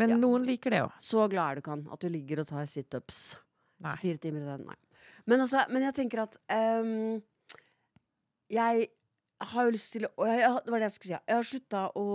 Men 0.00 0.16
ja. 0.16 0.18
noen 0.18 0.42
liker 0.48 0.74
det 0.74 0.80
òg. 0.82 0.94
Så 0.98 1.28
glad 1.30 1.52
er 1.52 1.60
du 1.60 1.66
kan 1.68 1.84
at 1.94 2.02
du 2.02 2.08
ligger 2.10 2.42
og 2.42 2.48
tar 2.48 2.66
situps. 2.66 3.36
Fire 4.00 4.18
timer 4.22 4.42
i 4.42 4.48
den, 4.50 4.66
Nei. 4.66 4.78
Men, 5.26 5.42
altså, 5.44 5.62
men 5.70 5.82
jeg 5.82 5.94
tenker 5.96 6.20
at 6.22 6.36
um, 6.82 7.20
Jeg 8.50 8.86
har 9.52 9.66
jo 9.66 9.72
lyst 9.74 9.92
til 9.96 10.06
å 10.06 10.26
jeg, 10.26 10.50
Det 10.62 10.70
var 10.70 10.82
det 10.82 10.86
jeg 10.86 10.94
skulle 10.96 11.10
si. 11.16 11.24
Jeg 11.30 11.38
har 11.38 11.48
slutta 11.48 11.82
å 11.98 12.06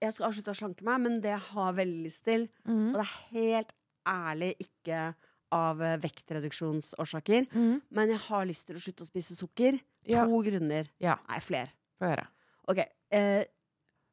Jeg 0.00 0.12
skal- 0.14 0.30
avslutte 0.30 0.52
å 0.52 0.56
slanke 0.60 0.82
meg, 0.82 1.00
men 1.00 1.20
det 1.20 1.30
jeg 1.30 1.40
har 1.52 1.72
veldig 1.74 2.02
lyst 2.04 2.24
til 2.24 2.48
Mm. 2.66 2.88
Og 2.88 2.94
det 2.94 3.06
er 3.06 3.38
helt 3.38 3.72
ærlig 4.06 4.54
ikke 4.60 5.14
av 5.52 5.80
eh, 5.82 5.96
vektreduksjonsårsaker, 5.98 7.46
Mm. 7.52 7.82
men 7.90 8.08
jeg 8.08 8.18
har 8.18 8.44
lyst 8.46 8.66
til 8.66 8.76
å 8.76 8.80
slutte 8.82 9.04
å 9.04 9.10
spise 9.10 9.36
sukker. 9.36 9.80
Ja. 10.04 10.24
To 10.24 10.42
grunner. 10.42 10.86
Ja. 11.00 11.16
Nei, 11.28 11.38
flere. 11.40 11.70
Få 12.00 12.06
høre. 12.10 12.26
Ok. 12.68 12.78
Eh, 13.10 13.44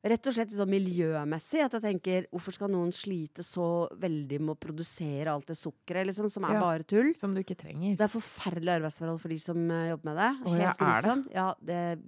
rett 0.03 0.27
og 0.27 0.33
slett 0.33 0.49
sånn 0.51 0.69
miljømessig. 0.69 1.63
At 1.63 1.71
jeg 1.73 1.81
tenker 1.81 2.25
hvorfor 2.31 2.53
skal 2.53 2.69
noen 2.69 2.91
slite 2.91 3.43
så 3.43 3.89
veldig 3.97 4.39
med 4.41 4.55
å 4.55 4.59
produsere 4.59 5.27
alt 5.27 5.45
det 5.47 5.55
sukkeret, 5.57 6.05
liksom, 6.07 6.29
som 6.29 6.43
er 6.45 6.53
Ja. 6.53 6.59
bare 6.59 6.83
tull? 6.83 7.13
Som 7.15 7.33
du 7.33 7.41
ikke 7.43 7.55
trenger. 7.57 7.95
Det 7.97 8.01
er 8.01 8.19
forferdelige 8.19 8.81
arbeidsforhold 8.81 9.19
for 9.19 9.29
de 9.29 9.37
som 9.37 9.71
eh, 9.71 9.89
jobber 9.91 10.13
med 10.13 10.17
det. 10.17 10.59
Helt 10.61 10.77
grusomt. 10.77 11.31
Ja, 11.33 11.53
det, 11.63 12.01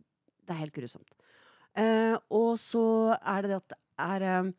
det 0.46 0.50
er 0.50 0.60
helt 0.60 0.74
grusomt. 0.74 1.08
Eh, 1.78 2.16
og 2.32 2.54
så 2.62 2.84
er 3.20 3.42
det 3.46 3.52
det 3.52 3.58
at 3.64 3.74
det 3.76 3.82
er 4.10 4.28
eh, 4.30 4.54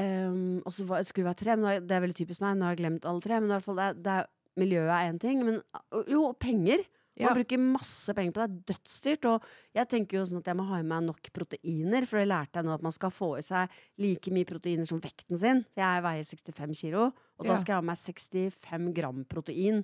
Um, 0.00 0.62
og 0.64 0.72
så 0.72 0.84
skulle 1.04 1.26
det 1.26 1.26
være 1.26 1.38
tre, 1.40 1.54
men 1.58 1.82
det 1.84 1.92
er 1.92 2.00
veldig 2.04 2.16
typisk 2.16 2.40
meg. 2.40 2.54
Nå 2.56 2.64
har 2.64 2.72
jeg 2.76 2.78
glemt 2.80 3.04
alle 3.10 3.20
tre. 3.20 3.40
Men 3.42 3.50
i 3.50 3.52
hvert 3.56 3.64
fall 3.66 3.76
det, 3.80 3.88
er- 3.90 3.98
det 4.06 4.12
er, 4.14 4.28
miljøet 4.62 4.92
er 4.94 5.08
én 5.10 5.18
ting. 5.20 5.42
Men 5.44 5.58
uh, 5.76 6.04
jo, 6.08 6.22
penger. 6.40 6.84
Ja. 7.18 7.26
Man 7.34 7.40
bruker 7.42 7.60
masse 7.60 8.14
penger 8.16 8.32
på 8.32 8.40
det. 8.46 8.54
Det 8.54 8.76
er 8.76 8.78
dødsdyrt. 8.78 9.26
Og 9.28 9.48
jeg 9.76 9.88
tenker 9.90 10.16
jo 10.20 10.22
sånn 10.30 10.40
at 10.40 10.48
jeg 10.48 10.56
må 10.56 10.64
ha 10.70 10.78
i 10.80 10.86
meg 10.86 11.04
nok 11.04 11.28
proteiner, 11.36 12.06
for 12.08 12.22
det 12.22 12.30
lærte 12.30 12.62
jeg 12.62 12.68
nå 12.70 12.72
at 12.78 12.86
man 12.86 12.94
skal 12.96 13.12
få 13.12 13.32
i 13.36 13.44
seg 13.44 13.74
like 14.00 14.32
mye 14.38 14.48
proteiner 14.48 14.88
som 14.88 15.02
vekten 15.04 15.42
sin. 15.42 15.64
Jeg 15.76 16.06
veier 16.06 16.24
65 16.30 16.80
kilo, 16.86 17.10
og 17.10 17.44
da 17.50 17.58
skal 17.60 17.74
jeg 17.74 17.82
ha 17.82 17.88
med 17.90 18.00
65 18.00 18.92
gram 18.96 19.24
protein. 19.28 19.82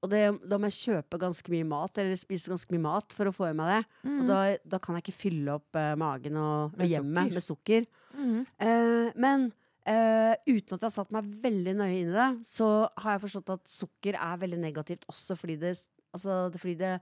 Og 0.00 0.08
det, 0.08 0.20
da 0.48 0.56
må 0.56 0.70
jeg 0.70 0.78
kjøpe 0.80 1.18
ganske 1.20 1.52
mye 1.52 1.66
mat, 1.68 1.98
eller 2.00 2.16
spise 2.16 2.48
ganske 2.48 2.72
mye 2.72 2.84
mat 2.86 3.12
for 3.12 3.28
å 3.28 3.32
få 3.36 3.50
i 3.50 3.56
meg 3.56 3.68
det. 3.74 3.80
Mm. 4.08 4.14
Og 4.22 4.28
da, 4.30 4.38
da 4.72 4.78
kan 4.80 4.96
jeg 4.96 5.04
ikke 5.04 5.18
fylle 5.18 5.56
opp 5.58 5.76
uh, 5.76 5.92
magen 6.00 6.38
og, 6.40 6.70
og 6.72 6.78
Med 6.80 6.88
hjemmet 6.94 7.34
med 7.36 7.44
sukker. 7.44 7.84
Mm. 8.16 8.38
Uh, 8.56 9.10
men 9.20 9.44
uh, 9.84 10.32
uten 10.48 10.72
at 10.72 10.78
jeg 10.78 10.86
har 10.88 10.94
satt 10.96 11.12
meg 11.12 11.28
veldig 11.44 11.74
nøye 11.82 11.98
inn 12.00 12.12
i 12.14 12.16
det, 12.16 12.28
så 12.48 12.70
har 12.96 13.18
jeg 13.18 13.24
forstått 13.26 13.52
at 13.58 13.72
sukker 13.76 14.16
er 14.16 14.40
veldig 14.40 14.60
negativt 14.64 15.04
også 15.12 15.36
fordi 15.36 15.58
det, 15.66 15.74
altså, 16.16 16.40
det, 16.54 16.62
fordi 16.64 16.76
det 16.80 16.94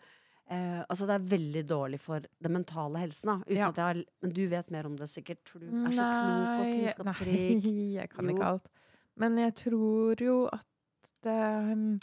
eh, 0.50 0.82
Altså 0.88 1.06
det 1.08 1.14
er 1.18 1.30
veldig 1.36 1.62
dårlig 1.68 1.98
for 2.02 2.24
den 2.42 2.54
mentale 2.58 3.02
helsen. 3.02 3.30
Da, 3.30 3.34
uten 3.46 3.56
Ja. 3.62 3.68
at 3.70 3.78
jeg 3.78 3.84
har, 3.92 4.02
men 4.24 4.34
du 4.36 4.42
vet 4.48 4.70
mer 4.74 4.86
om 4.90 4.94
det 4.98 5.08
sikkert, 5.12 5.42
for 5.46 5.62
du 5.62 5.66
er 5.70 5.92
så 5.92 6.06
klok 6.10 6.46
og 6.48 6.70
kunnskapsrik. 6.74 7.62
Nei, 7.64 7.74
jeg 7.98 8.10
kan 8.14 8.26
Jo. 8.26 8.34
ikke 8.36 8.52
alt. 8.54 8.70
Men 9.18 9.38
jeg 9.42 9.54
tror 9.62 10.22
jo 10.22 10.38
at 10.54 11.12
det 11.26 11.38
um, 11.74 12.00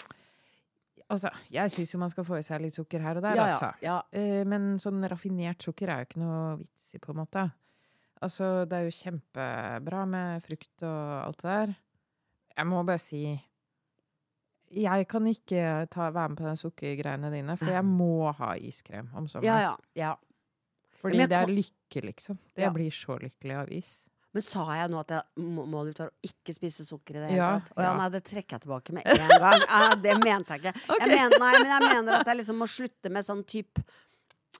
Altså, 1.09 1.29
jeg 1.53 1.69
syns 1.71 1.91
jo 1.93 1.99
man 2.01 2.09
skal 2.09 2.25
få 2.25 2.39
i 2.39 2.45
seg 2.45 2.61
litt 2.63 2.73
sukker 2.73 2.99
her 3.03 3.17
og 3.19 3.21
der, 3.27 3.35
Ja, 3.37 3.43
altså. 3.51 3.67
ja, 3.85 3.91
ja. 3.91 3.97
Eh, 4.11 4.43
Men 4.49 4.79
sånn 4.81 5.03
raffinert 5.07 5.61
sukker 5.61 5.87
er 5.93 5.99
jo 6.01 6.07
ikke 6.09 6.21
noe 6.23 6.57
vits 6.63 6.87
i, 6.95 6.97
på 7.03 7.11
en 7.13 7.19
måte. 7.21 7.43
Altså, 8.25 8.65
det 8.65 8.73
er 8.79 8.87
jo 8.87 8.95
kjempebra 8.95 10.05
med 10.09 10.41
frukt 10.41 10.81
og 10.87 11.25
alt 11.27 11.41
det 11.43 11.51
der. 11.59 11.75
Jeg 12.57 12.65
må 12.71 12.83
bare 12.87 12.97
si 13.03 13.21
Jeg 14.71 15.07
kan 15.07 15.27
ikke 15.29 15.87
ta, 15.93 16.09
være 16.09 16.29
med 16.29 16.37
på 16.39 16.47
de 16.49 16.55
sukkergreiene 16.57 17.29
dine, 17.31 17.55
for 17.57 17.69
jeg 17.69 17.85
må 17.85 18.31
ha 18.33 18.55
iskrem 18.57 19.11
om 19.13 19.27
ja, 19.27 19.29
sommeren. 19.35 19.61
ja, 19.61 19.75
ja. 19.95 20.15
Fordi 21.01 21.21
det 21.29 21.37
er 21.37 21.45
lykke, 21.53 22.01
liksom. 22.01 22.39
Det 22.55 22.63
Ja. 22.65 22.71
blir 22.73 22.89
så 22.91 23.19
lykkelig 23.21 23.55
av 23.61 23.69
is. 23.71 24.09
Men 24.35 24.43
sa 24.43 24.65
jeg 24.75 24.89
nå 24.91 24.99
at 24.99 25.11
jeg, 25.15 25.23
må- 25.39 25.63
målet 25.71 25.99
var 26.03 26.09
å 26.11 26.27
ikke 26.27 26.53
spise 26.57 26.83
sukker 26.83 27.15
i 27.15 27.21
det 27.23 27.29
hele 27.31 27.37
Ja, 27.39 27.51
tatt? 27.63 27.77
Ja, 27.85 27.93
nei, 27.95 28.07
det 28.11 28.23
trekker 28.27 28.57
jeg 28.57 28.65
tilbake 28.65 28.95
med 28.97 29.07
en 29.07 29.31
gang. 29.31 29.61
Ja, 29.63 29.95
det 29.95 30.15
mente 30.25 30.57
jeg 30.57 30.65
ikke. 30.65 30.73
Jeg 30.99 31.13
mener, 31.13 31.37
nei, 31.39 31.53
men 31.61 31.69
jeg 31.71 31.85
mener 31.85 32.19
at 32.19 32.27
jeg 32.33 32.41
liksom 32.41 32.59
må 32.59 32.67
slutte 32.67 33.11
med 33.15 33.23
sånn 33.25 33.45
type 33.47 33.83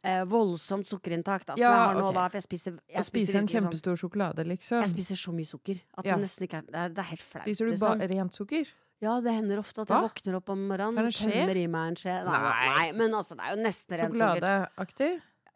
eh, 0.05 0.23
voldsomt 0.31 0.87
sukkerinntak. 0.87 1.43
Da, 1.49 1.57
som 1.59 1.65
jeg 1.65 1.75
har 1.81 1.99
nå, 1.99 2.07
da, 2.15 2.23
for 2.31 2.39
jeg 2.39 2.47
spiser, 2.47 2.79
jeg 2.87 3.03
Å 3.03 3.05
spise 3.09 3.35
en 3.35 3.43
kjempestor 3.43 3.51
sånn- 3.51 3.67
kjempestor 3.67 3.99
sjokolade, 4.05 4.47
liksom. 4.47 4.79
Jeg 4.85 4.93
spiser 4.95 5.19
så 5.25 5.35
mye 5.35 5.49
sukker 5.51 5.83
at 5.97 6.07
det 6.07 6.17
nesten 6.23 6.47
ikke 6.47 6.63
er 6.63 6.65
Det 6.71 6.81
er, 6.85 6.89
det 6.95 7.03
er 7.03 7.09
helt 7.11 7.27
flaut. 7.27 7.45
Spiser 7.49 7.65
du 7.65 7.71
liksom. 7.75 7.99
bare 7.99 8.09
rent 8.15 8.39
sukker? 8.39 8.73
Ja, 9.03 9.19
det 9.21 9.33
hender 9.35 9.59
ofte 9.59 9.81
at 9.83 9.89
Hva? 9.91 9.97
jeg 9.99 10.07
våkner 10.07 10.35
opp 10.39 10.49
om 10.55 10.61
morgenen, 10.71 11.11
tømmer 11.11 11.57
i 11.59 11.67
meg 11.67 11.89
en 11.91 11.97
skje. 11.99 12.13
Nei. 12.25 12.39
nei, 12.71 12.85
men 12.95 13.11
altså, 13.19 13.35
det 13.35 13.43
er 13.43 13.57
jo 13.57 13.63
nesten 13.65 13.99
rent 13.99 14.15
sukker. 14.15 14.39
Sjokoladeaktig? 14.39 15.09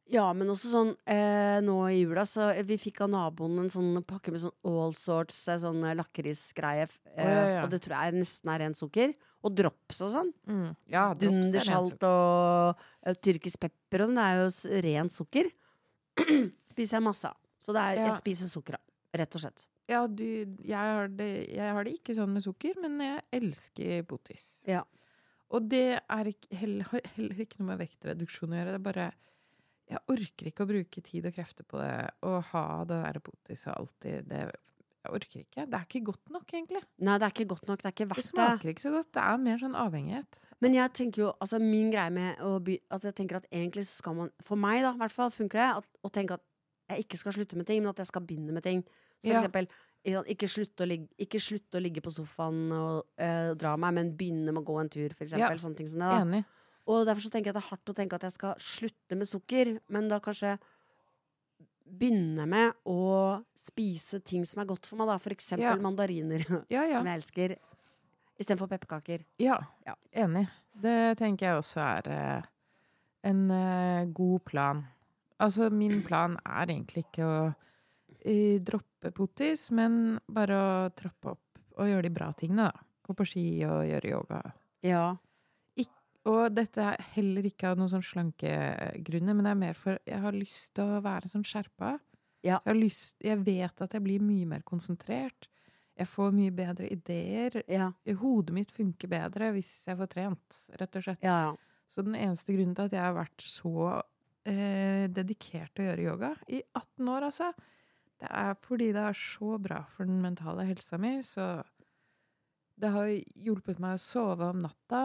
Ja, 0.10 0.26
men 0.34 0.50
også 0.50 0.72
sånn 0.72 0.92
eh, 1.10 1.60
nå 1.62 1.76
i 1.92 2.00
jula, 2.00 2.24
så 2.26 2.48
eh, 2.50 2.64
vi 2.66 2.80
fikk 2.82 3.04
av 3.06 3.12
naboen 3.14 3.60
en 3.62 3.70
sånn 3.70 4.00
pakke 4.10 4.34
med 4.34 4.42
sånn 4.42 4.56
all 4.66 4.96
sorts 4.98 5.38
eh, 5.52 5.60
sånn 5.62 5.84
eh, 5.86 5.98
lakrisgreie. 6.00 6.88
Eh, 7.14 7.20
oh, 7.22 7.30
ja, 7.30 7.44
ja. 7.54 7.60
Og 7.64 7.74
det 7.74 7.82
tror 7.86 7.98
jeg 8.00 8.18
nesten 8.18 8.54
er 8.54 8.64
rent 8.64 8.80
sukker. 8.80 9.14
Og 9.46 9.54
drops 9.56 10.02
og 10.04 10.10
sånn. 10.12 10.32
Mm. 10.50 10.70
Ja, 10.92 11.04
er 11.12 11.20
Dundersalt 11.22 12.02
og 12.10 12.82
eh, 13.06 13.20
tyrkisk 13.22 13.62
pepper 13.62 14.04
og 14.04 14.10
sånn. 14.10 14.20
Det 14.20 14.26
er 14.26 14.42
jo 14.42 14.82
rent 14.88 15.16
sukker. 15.16 15.52
spiser 16.74 17.00
jeg 17.00 17.06
masse 17.06 17.30
av. 17.30 17.38
Så 17.60 17.76
det 17.76 17.86
er, 17.86 18.06
jeg 18.08 18.18
spiser 18.18 18.50
sukker 18.50 18.80
av. 18.80 18.86
Rett 19.20 19.38
og 19.38 19.46
slett. 19.46 19.68
Ja, 19.90 20.04
du, 20.06 20.26
jeg, 20.26 20.78
har 20.78 21.10
det, 21.10 21.30
jeg 21.50 21.74
har 21.76 21.86
det 21.86 21.96
ikke 21.98 22.14
sånn 22.18 22.34
med 22.34 22.46
sukker, 22.46 22.78
men 22.82 23.00
jeg 23.02 23.24
elsker 23.40 24.04
potis. 24.10 24.52
Ja. 24.70 24.84
Og 25.54 25.66
det 25.66 25.98
er 25.98 26.30
ikke, 26.30 26.50
heller, 26.62 27.02
heller 27.16 27.42
ikke 27.42 27.62
noe 27.62 27.72
med 27.72 27.82
vektreduksjon 27.82 28.54
å 28.54 28.60
gjøre. 28.60 28.76
Det 28.76 28.80
er 28.80 28.86
bare 28.86 29.08
Jeg 29.90 30.02
orker 30.14 30.50
ikke 30.52 30.66
å 30.66 30.70
bruke 30.70 31.02
tid 31.02 31.26
og 31.26 31.34
krefter 31.34 31.66
på 31.66 31.80
det. 31.82 31.94
Å 32.26 32.34
ha 32.52 32.66
det 32.90 33.00
der 33.08 33.20
potiset 33.26 33.72
alltid. 33.74 34.28
Det, 34.30 34.42
jeg 35.00 35.14
orker 35.16 35.42
ikke. 35.42 35.66
Det 35.66 35.78
er 35.80 35.88
ikke 35.88 36.02
godt 36.12 36.30
nok, 36.36 36.46
egentlig. 36.54 36.82
Nei, 37.08 37.16
det 37.18 37.26
er 37.26 37.34
ikke 37.34 37.48
godt 37.56 37.66
nok. 37.72 37.82
Det 37.82 37.90
er 37.90 37.96
ikke 37.96 38.10
verdt 38.12 38.22
det. 38.22 38.28
smaker 38.30 38.72
ikke 38.74 38.84
så 38.86 38.92
godt. 38.94 39.10
Det 39.18 39.24
er 39.24 39.42
mer 39.48 39.62
sånn 39.64 39.78
avhengighet. 39.80 40.40
Men 40.62 40.76
jeg 40.76 40.94
tenker 41.00 41.24
jo, 41.24 41.32
altså 41.42 41.58
min 41.64 41.90
greie 41.94 42.12
med 42.14 42.42
å 42.44 42.58
by, 42.62 42.76
altså 42.92 43.10
jeg 43.10 43.18
tenker 43.22 43.40
at 43.40 43.48
egentlig 43.50 43.86
så 43.88 44.02
skal 44.04 44.18
man, 44.18 44.32
for 44.44 44.60
meg 44.60 44.84
da, 44.84 44.92
i 44.94 45.02
hvert 45.02 45.16
fall 45.16 45.32
funker 45.34 45.62
det, 45.62 45.70
at, 45.80 45.88
å 46.04 46.12
tenke 46.14 46.36
at 46.38 46.46
jeg 46.92 47.06
ikke 47.06 47.20
skal 47.22 47.36
slutte 47.38 47.58
med 47.58 47.70
ting, 47.70 47.82
men 47.82 47.94
at 47.94 48.02
jeg 48.04 48.10
skal 48.12 48.26
begynne 48.28 48.54
med 48.54 48.66
ting. 48.66 48.84
Så 49.22 49.30
for 49.30 49.34
Ja. 49.34 49.40
eksempel, 49.42 49.70
ikke 50.34 50.48
slutte, 50.52 50.86
ligge, 50.88 51.10
ikke 51.22 51.40
slutte 51.44 51.80
å 51.80 51.84
ligge 51.84 52.02
på 52.04 52.12
sofaen 52.14 52.72
og 52.76 53.06
eh, 53.20 53.54
dra 53.60 53.74
meg, 53.78 53.94
men 53.98 54.14
begynne 54.18 54.52
med 54.54 54.62
å 54.62 54.68
gå 54.68 54.78
en 54.82 54.90
tur, 54.92 55.10
for 55.16 55.26
eksempel. 55.26 55.58
Ja. 55.58 55.64
Sånne 55.64 55.80
ting 55.80 55.90
som 55.92 56.00
det 56.04 56.12
da. 56.12 56.22
Enig. 56.24 56.44
Og 56.90 57.06
derfor 57.06 57.22
så 57.22 57.30
tenker 57.30 57.52
jeg 57.52 57.56
at 57.56 57.60
det 57.60 57.66
er 57.68 57.70
hardt 57.70 57.92
å 57.92 57.96
tenke 57.98 58.18
at 58.18 58.24
jeg 58.26 58.34
skal 58.34 58.56
slutte 58.64 59.18
med 59.20 59.30
sukker, 59.30 59.76
men 59.94 60.08
da 60.10 60.18
kanskje 60.24 60.56
begynne 61.90 62.46
med 62.50 62.76
å 62.90 63.42
spise 63.58 64.20
ting 64.26 64.44
som 64.46 64.62
er 64.62 64.68
godt 64.70 64.86
for 64.90 65.00
meg, 65.00 65.10
da. 65.10 65.18
For 65.22 65.34
eksempel 65.34 65.66
Ja. 65.66 65.76
mandariner, 65.82 66.44
Ja, 66.70 66.84
ja. 66.86 66.98
som 67.00 67.06
jeg 67.10 67.20
elsker, 67.22 67.56
istedenfor 68.40 68.70
pepperkaker. 68.70 69.24
Ja, 69.42 69.58
Ja. 69.86 69.96
enig. 70.14 70.48
Det 70.80 71.18
tenker 71.18 71.48
jeg 71.50 71.58
også 71.60 71.82
er 71.82 72.08
eh, 72.14 72.42
en 73.24 73.50
eh, 73.52 74.06
god 74.16 74.46
plan. 74.46 74.84
Altså, 75.40 75.70
min 75.72 76.02
plan 76.04 76.38
er 76.46 76.68
egentlig 76.68 77.06
ikke 77.08 77.26
å 77.26 77.56
eh, 78.26 78.60
droppe 78.60 79.12
potis, 79.16 79.70
men 79.72 80.20
bare 80.30 80.56
å 80.56 80.90
trappe 80.96 81.34
opp 81.34 81.60
og 81.80 81.88
gjøre 81.88 82.04
de 82.04 82.10
bra 82.16 82.32
tingene, 82.34 82.70
da. 82.72 82.86
Gå 83.08 83.16
på 83.18 83.26
ski 83.26 83.46
og 83.66 83.86
gjøre 83.90 84.10
yoga. 84.14 84.42
Ja. 84.86 85.16
Og 86.30 86.54
dette 86.54 86.84
er 86.84 87.08
heller 87.16 87.48
ikke 87.50 87.72
av 87.72 87.80
noen 87.80 87.92
sånn 87.92 88.06
slankegrunner, 88.06 89.36
men 89.36 89.48
det 89.48 89.54
er 89.54 89.62
mer 89.64 89.78
for 89.78 90.02
jeg 90.08 90.22
har 90.24 90.36
lyst 90.36 90.76
til 90.78 90.98
å 90.98 91.04
være 91.06 91.32
sånn 91.32 91.46
skjerpa. 91.48 91.96
Ja. 92.46 92.60
Så 92.60 92.70
jeg, 92.70 92.74
har 92.74 92.80
lyst, 92.80 93.16
jeg 93.24 93.42
vet 93.48 93.82
at 93.84 93.96
jeg 93.96 94.06
blir 94.06 94.24
mye 94.24 94.48
mer 94.54 94.62
konsentrert. 94.68 95.50
Jeg 96.00 96.08
får 96.08 96.36
mye 96.36 96.52
bedre 96.56 96.88
ideer. 96.94 97.58
Ja. 97.68 97.90
Hodet 98.22 98.56
mitt 98.56 98.72
funker 98.72 99.12
bedre 99.12 99.50
hvis 99.56 99.72
jeg 99.90 100.00
får 100.00 100.12
trent, 100.14 100.62
rett 100.80 101.00
og 101.00 101.08
slett. 101.08 101.26
Ja, 101.26 101.40
ja. 101.50 101.58
Så 101.90 102.06
den 102.06 102.16
eneste 102.16 102.54
grunnen 102.54 102.76
til 102.78 102.86
at 102.86 102.94
jeg 102.94 103.02
har 103.02 103.18
vært 103.18 103.44
så 103.44 103.74
eh, 104.48 105.10
dedikert 105.10 105.74
til 105.74 105.84
å 105.84 105.90
gjøre 105.90 106.06
yoga 106.06 106.30
i 106.46 106.62
18 106.78 107.10
år, 107.10 107.26
altså, 107.32 107.50
det 108.22 108.30
er 108.30 108.54
fordi 108.62 108.92
det 108.94 109.08
er 109.10 109.18
så 109.18 109.58
bra 109.62 109.82
for 109.90 110.06
den 110.06 110.22
mentale 110.22 110.68
helsa 110.70 111.00
mi. 111.02 111.16
Så 111.26 111.48
det 112.80 112.94
har 112.94 113.10
hjulpet 113.10 113.82
meg 113.82 113.98
å 113.98 114.04
sove 114.04 114.52
om 114.54 114.62
natta. 114.64 115.02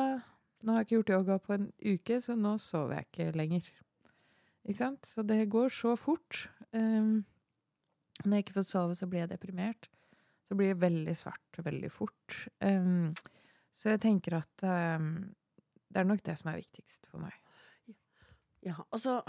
Nå 0.64 0.72
har 0.72 0.80
jeg 0.80 0.86
ikke 0.88 0.96
gjort 0.96 1.14
yoga 1.18 1.38
på 1.44 1.56
en 1.58 1.66
uke, 1.84 2.18
så 2.24 2.36
nå 2.40 2.54
sover 2.62 2.96
jeg 2.96 3.08
ikke 3.10 3.36
lenger. 3.36 3.66
Ikke 4.64 4.80
sant? 4.80 5.04
Så 5.04 5.24
det 5.28 5.42
går 5.52 5.72
så 5.76 5.92
fort. 6.00 6.46
Um, 6.72 7.24
når 8.24 8.38
jeg 8.38 8.46
ikke 8.46 8.56
får 8.58 8.68
sove, 8.70 8.96
så 8.96 9.08
blir 9.10 9.24
jeg 9.24 9.34
deprimert. 9.34 9.90
Så 10.48 10.56
blir 10.56 10.72
det 10.72 10.80
veldig 10.80 11.16
svart 11.16 11.60
veldig 11.64 11.90
fort. 11.92 12.38
Um, 12.64 13.12
så 13.74 13.92
jeg 13.92 14.00
tenker 14.06 14.38
at 14.40 14.64
um, 14.64 15.10
det 15.92 16.00
er 16.00 16.08
nok 16.08 16.24
det 16.24 16.38
som 16.40 16.50
er 16.52 16.62
viktigst 16.62 17.10
for 17.10 17.20
meg. 17.24 17.36
Ja, 18.64 18.78
altså 18.88 19.20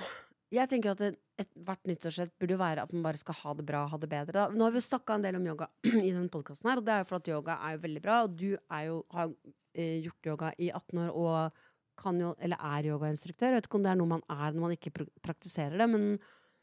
Jeg 0.53 0.69
tenker 0.71 0.93
at 0.93 1.01
et- 1.01 1.19
ethvert 1.41 1.81
nyttårsrett 1.89 2.31
burde 2.39 2.53
jo 2.53 2.59
være 2.61 2.83
at 2.85 2.91
man 2.93 3.03
bare 3.03 3.19
skal 3.19 3.35
ha 3.41 3.53
det 3.57 3.65
bra, 3.65 3.81
ha 3.91 3.97
det 3.97 4.07
bedre. 4.07 4.45
Nå 4.53 4.63
har 4.63 4.71
vi 4.71 4.79
jo 4.79 4.85
snakka 4.87 5.15
en 5.17 5.25
del 5.25 5.35
om 5.35 5.47
yoga 5.49 5.67
i 5.83 6.11
denne 6.13 6.29
podkasten 6.31 6.69
her, 6.69 6.79
og 6.79 6.85
det 6.85 6.93
er 6.93 7.01
jo 7.01 7.07
for 7.09 7.17
at 7.17 7.27
yoga 7.33 7.57
er 7.59 7.75
jo 7.75 7.81
veldig 7.83 8.03
bra. 8.05 8.19
Og 8.23 8.37
du 8.39 8.53
jo, 8.53 8.99
har 9.11 9.33
gjort 9.75 10.31
yoga 10.31 10.51
i 10.57 10.71
18 10.71 11.01
år 11.05 11.15
og 11.15 11.63
kan 11.95 12.19
jo, 12.19 12.33
eller 12.43 12.59
er 12.59 12.89
yogainstruktør. 12.91 13.53
Jeg 13.53 13.61
vet 13.61 13.69
ikke 13.69 13.79
om 13.79 13.85
det 13.85 13.93
er 13.93 13.99
noe 14.01 14.13
man 14.17 14.25
er 14.27 14.51
når 14.51 14.65
man 14.65 14.75
ikke 14.75 15.07
praktiserer 15.23 15.77
det, 15.79 15.87
men 15.91 16.05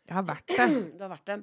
Jeg 0.09 0.17
har 0.19 0.25
vært 0.29 0.49
det. 0.51 0.69
du 0.99 1.05
har 1.05 1.13
vært 1.15 1.29
det. 1.31 1.43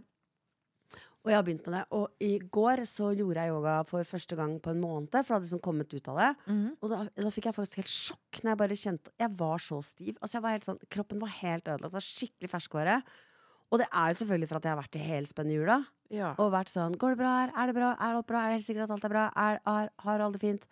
Og 1.20 1.32
jeg 1.32 1.36
har 1.36 1.46
begynt 1.46 1.66
med 1.68 1.76
det. 1.76 1.82
Og 1.98 2.24
i 2.24 2.32
går 2.40 2.82
så 2.88 3.10
gjorde 3.18 3.44
jeg 3.44 3.52
yoga 3.52 3.76
for 3.88 4.08
første 4.08 4.38
gang 4.40 4.56
på 4.64 4.72
en 4.72 4.80
måned, 4.80 5.10
for 5.12 5.20
det 5.20 5.36
hadde 5.36 5.48
liksom 5.50 5.64
kommet 5.64 5.94
ut 5.94 6.12
av 6.14 6.20
det. 6.22 6.30
Mm. 6.48 6.68
Og 6.80 6.94
da, 6.94 7.00
da 7.26 7.32
fikk 7.36 7.50
jeg 7.50 7.58
faktisk 7.58 7.82
helt 7.82 7.92
sjokk 7.92 8.40
når 8.40 8.52
jeg 8.52 8.60
bare 8.62 8.78
kjente 8.84 9.14
Jeg 9.20 9.34
var 9.42 9.64
så 9.64 9.80
stiv. 9.86 10.14
Altså 10.20 10.38
jeg 10.38 10.46
var 10.46 10.56
helt 10.56 10.70
sånn, 10.70 10.80
Kroppen 10.96 11.22
var 11.22 11.34
helt 11.42 11.68
ødelagt. 11.68 11.96
Var 11.98 12.08
skikkelig 12.08 12.52
ferskvare. 12.54 13.00
Og 13.70 13.82
det 13.84 13.90
er 13.92 14.10
jo 14.10 14.20
selvfølgelig 14.22 14.50
for 14.50 14.60
at 14.60 14.66
jeg 14.66 14.74
har 14.74 14.80
vært 14.80 14.98
i 14.98 15.06
helspenn 15.06 15.52
i 15.52 15.58
jula. 15.60 15.80
Ja. 16.10 16.32
Og 16.42 16.54
vært 16.56 16.72
sånn 16.72 16.96
Går 16.98 17.14
det 17.14 17.22
bra 17.22 17.34
her? 17.36 17.52
Er 17.54 17.70
det 17.70 17.78
bra? 17.78 17.92
Er 17.94 18.16
alt 18.18 18.30
bra? 18.30 18.42
Er 18.42 18.54
det 18.54 18.62
helt 18.62 18.70
sikkert 18.70 18.88
at 18.88 18.96
alt 18.96 19.06
er 19.06 19.14
bra? 19.14 19.26
Er, 19.38 19.60
er, 19.76 19.92
har 20.08 20.24
alt 20.26 20.40
det 20.40 20.42
fint? 20.42 20.66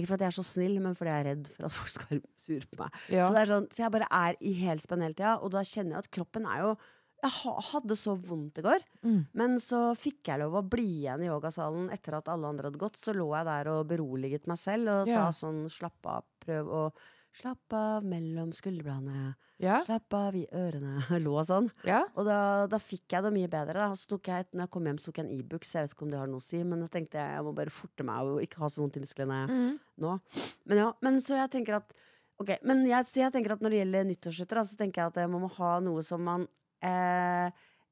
Ikke 0.00 0.10
fordi 0.14 0.26
jeg 0.26 0.32
er 0.32 0.38
så 0.40 0.46
snill, 0.48 0.78
men 0.80 0.96
fordi 0.98 1.12
jeg 1.12 1.20
er 1.24 1.28
redd 1.34 1.50
for 1.54 1.68
at 1.68 1.76
folk 1.76 1.92
skal 1.92 2.08
være 2.16 2.32
sure 2.40 2.70
på 2.72 2.80
meg. 2.80 2.96
ja. 3.12 3.26
Så, 3.28 3.34
det 3.36 3.42
er 3.44 3.52
sånn, 3.52 3.68
så 3.70 3.84
jeg 3.84 3.92
bare 3.98 4.08
er 4.10 4.40
i 4.40 4.54
helspenn 4.64 5.04
hele 5.04 5.14
tida, 5.20 5.36
og 5.44 5.52
da 5.54 5.60
kjenner 5.62 5.98
jeg 5.98 6.04
at 6.06 6.10
kroppen 6.18 6.48
er 6.48 6.64
jo 6.64 6.72
Jeg 7.20 7.32
hadde 7.68 7.92
så 8.00 8.14
vondt 8.16 8.56
i 8.56 8.62
går, 8.64 8.80
Mm. 9.04 9.26
men 9.36 9.58
så 9.60 9.92
fikk 9.94 10.24
jeg 10.30 10.40
lov 10.40 10.54
å 10.56 10.62
bli 10.64 11.02
igjen 11.02 11.20
i 11.20 11.26
yogasalen 11.28 11.90
etter 11.92 12.14
at 12.16 12.30
alle 12.32 12.48
andre 12.48 12.70
hadde 12.70 12.80
gått. 12.80 12.96
Så 12.96 13.12
lå 13.12 13.26
jeg 13.36 13.44
der 13.44 13.68
og 13.68 13.82
beroliget 13.90 14.46
meg 14.48 14.56
selv 14.56 14.88
og 14.88 15.06
Ja. 15.06 15.30
sa 15.30 15.44
sånn 15.46 15.68
slapp 15.68 16.00
av, 16.08 16.24
prøv 16.40 16.64
å 16.72 16.92
Slapp 17.32 17.72
av 17.72 18.02
mellom 18.04 18.50
skulderbladene, 18.52 19.34
Ja. 19.62 19.80
slapp 19.84 20.12
av 20.14 20.34
i 20.34 20.46
ørene. 20.52 20.98
Lå 21.24 21.36
sånn. 21.46 21.70
ja. 21.86 22.00
Og 22.16 22.24
da, 22.26 22.66
da 22.66 22.78
fikk 22.82 23.12
jeg 23.14 23.22
det 23.22 23.32
mye 23.32 23.48
bedre. 23.48 23.74
Da. 23.74 23.90
Så 23.94 24.08
tok 24.08 24.26
jeg, 24.26 24.40
et- 24.40 24.52
når 24.54 24.66
jeg 24.66 24.70
kom 24.70 24.84
hjem, 24.88 24.98
så 24.98 25.04
tok 25.12 25.20
jeg 25.20 25.26
en 25.26 25.38
Ibux. 25.38 25.72
Jeg 25.74 25.82
vet 25.86 25.94
ikke 25.94 26.02
om 26.02 26.10
det 26.10 26.18
har 26.18 26.26
noe 26.26 26.40
å 26.42 26.42
si, 26.42 26.62
men 26.64 26.80
jeg 26.82 26.90
tenkte 26.90 27.20
jeg, 27.22 27.44
må 27.46 27.54
bare 27.54 27.70
forte 27.70 28.02
meg 28.04 28.26
og 28.26 28.40
ikke 28.42 28.58
ha 28.64 28.66
så 28.68 28.82
vondt 28.82 28.96
i 28.96 29.00
musklene 29.04 29.40
Mm. 29.48 29.78
nå. 30.00 30.20
Men 30.66 30.78
ja, 30.78 30.92
men 31.02 31.20
så 31.20 31.36
jeg 31.38 31.50
tenker 31.50 31.76
at 31.76 31.92
Ok, 32.40 32.54
men 32.64 32.86
jeg, 32.88 33.04
jeg 33.20 33.32
tenker 33.34 33.52
at 33.52 33.60
når 33.60 33.68
det 33.70 33.78
gjelder 33.82 34.04
nyttårsretter, 34.08 34.64
så 34.64 34.76
tenker 34.80 35.02
jeg 35.02 35.10
at 35.12 35.28
man 35.28 35.42
må 35.42 35.50
ha 35.58 35.74
noe 35.84 36.00
som 36.02 36.22
man 36.24 36.46
eh, 36.80 37.50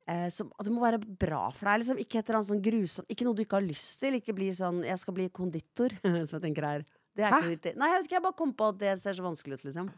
eh, 0.08 0.28
som, 0.32 0.48
det 0.64 0.72
må 0.72 0.80
være 0.80 1.00
bra 1.04 1.50
for 1.52 1.68
deg. 1.68 1.82
Liksom. 1.82 1.98
Ikke 2.00 2.22
sånn 2.24 2.62
grusomt 2.64 3.12
Ikke 3.12 3.26
noe 3.28 3.36
du 3.36 3.42
ikke 3.44 3.58
har 3.60 3.66
lyst 3.66 4.00
til. 4.00 4.16
Ikke 4.16 4.32
bli 4.32 4.48
sånn 4.56 4.80
'jeg 4.86 4.98
skal 4.98 5.14
bli 5.14 5.28
konditor', 5.28 5.92
som 6.30 6.40
jeg 6.40 6.46
tenker 6.48 6.64
er 6.64 6.84
det 7.18 7.26
er 7.26 7.34
ikke 7.34 7.50
riktig. 7.50 7.74
Nei, 7.80 7.90
jeg 7.90 7.98
vet 7.98 8.08
ikke, 8.08 8.18
jeg 8.20 8.26
bare 8.28 8.38
kom 8.38 8.54
på 8.54 8.70
at 8.72 8.78
det 8.78 8.94
ser 9.02 9.18
så 9.18 9.26
vanskelig 9.26 9.58
ut, 9.58 9.66
liksom. 9.66 9.90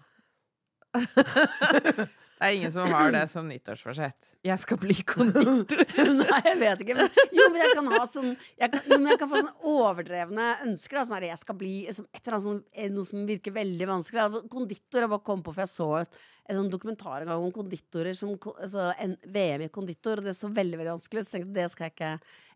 Det 2.41 2.47
er 2.49 2.55
ingen 2.57 2.73
som 2.73 2.87
har 2.89 3.11
det 3.13 3.27
som 3.29 3.45
nyttårsforsett. 3.45 4.31
Jeg 4.49 4.61
skal 4.63 4.79
bli 4.81 4.95
konditor. 5.05 5.83
Nei, 6.23 6.39
jeg 6.47 6.57
vet 6.57 6.85
ikke. 6.87 6.95
Men, 6.97 7.11
jo, 7.37 7.49
men 7.53 7.61
jeg 7.61 7.75
kan 7.77 7.91
ha 7.93 7.99
sånn 8.09 8.31
Jeg 8.33 8.73
kan, 8.73 8.81
jo, 8.89 8.97
men 8.97 9.11
jeg 9.13 9.21
kan 9.21 9.29
få 9.29 9.43
sånne 9.43 9.75
overdrevne 9.75 10.47
ønsker. 10.65 10.97
Da. 10.97 11.05
Sånn 11.05 11.19
her, 11.19 11.27
jeg 11.29 11.43
skal 11.43 11.59
bli 11.61 11.75
som, 11.93 12.09
et 12.09 12.23
eller 12.23 12.39
annet 12.39 12.47
sånn, 12.47 12.63
noe 12.97 13.11
som 13.11 13.29
virker 13.29 13.57
veldig 13.59 13.91
vanskelig. 13.93 14.25
Da. 14.25 14.43
Konditor 14.57 15.05
jeg 15.05 15.13
bare 15.13 15.27
kom 15.29 15.45
på, 15.45 15.53
for 15.53 15.67
jeg 15.67 15.73
så 15.75 15.91
et, 16.01 16.21
en 16.49 16.63
sånn 16.63 16.73
dokumentar 16.73 17.19
en 17.21 17.33
gang 17.35 17.45
om 17.45 17.55
konditorer 17.61 18.17
som 18.17 18.33
altså, 18.33 18.89
en, 19.05 19.19
VM 19.37 19.69
i 19.69 19.73
konditor, 19.77 20.25
og 20.25 20.31
det 20.31 20.39
så 20.41 20.49
veldig 20.49 20.81
veldig 20.81 20.95
vanskelig 20.97 21.21
ut. 21.21 21.29
Så 21.29 21.37
tenkte 21.37 21.53
jeg 21.53 21.59
det 21.61 21.73
skal 21.75 21.91
jeg 21.91 21.99
ikke 21.99 22.15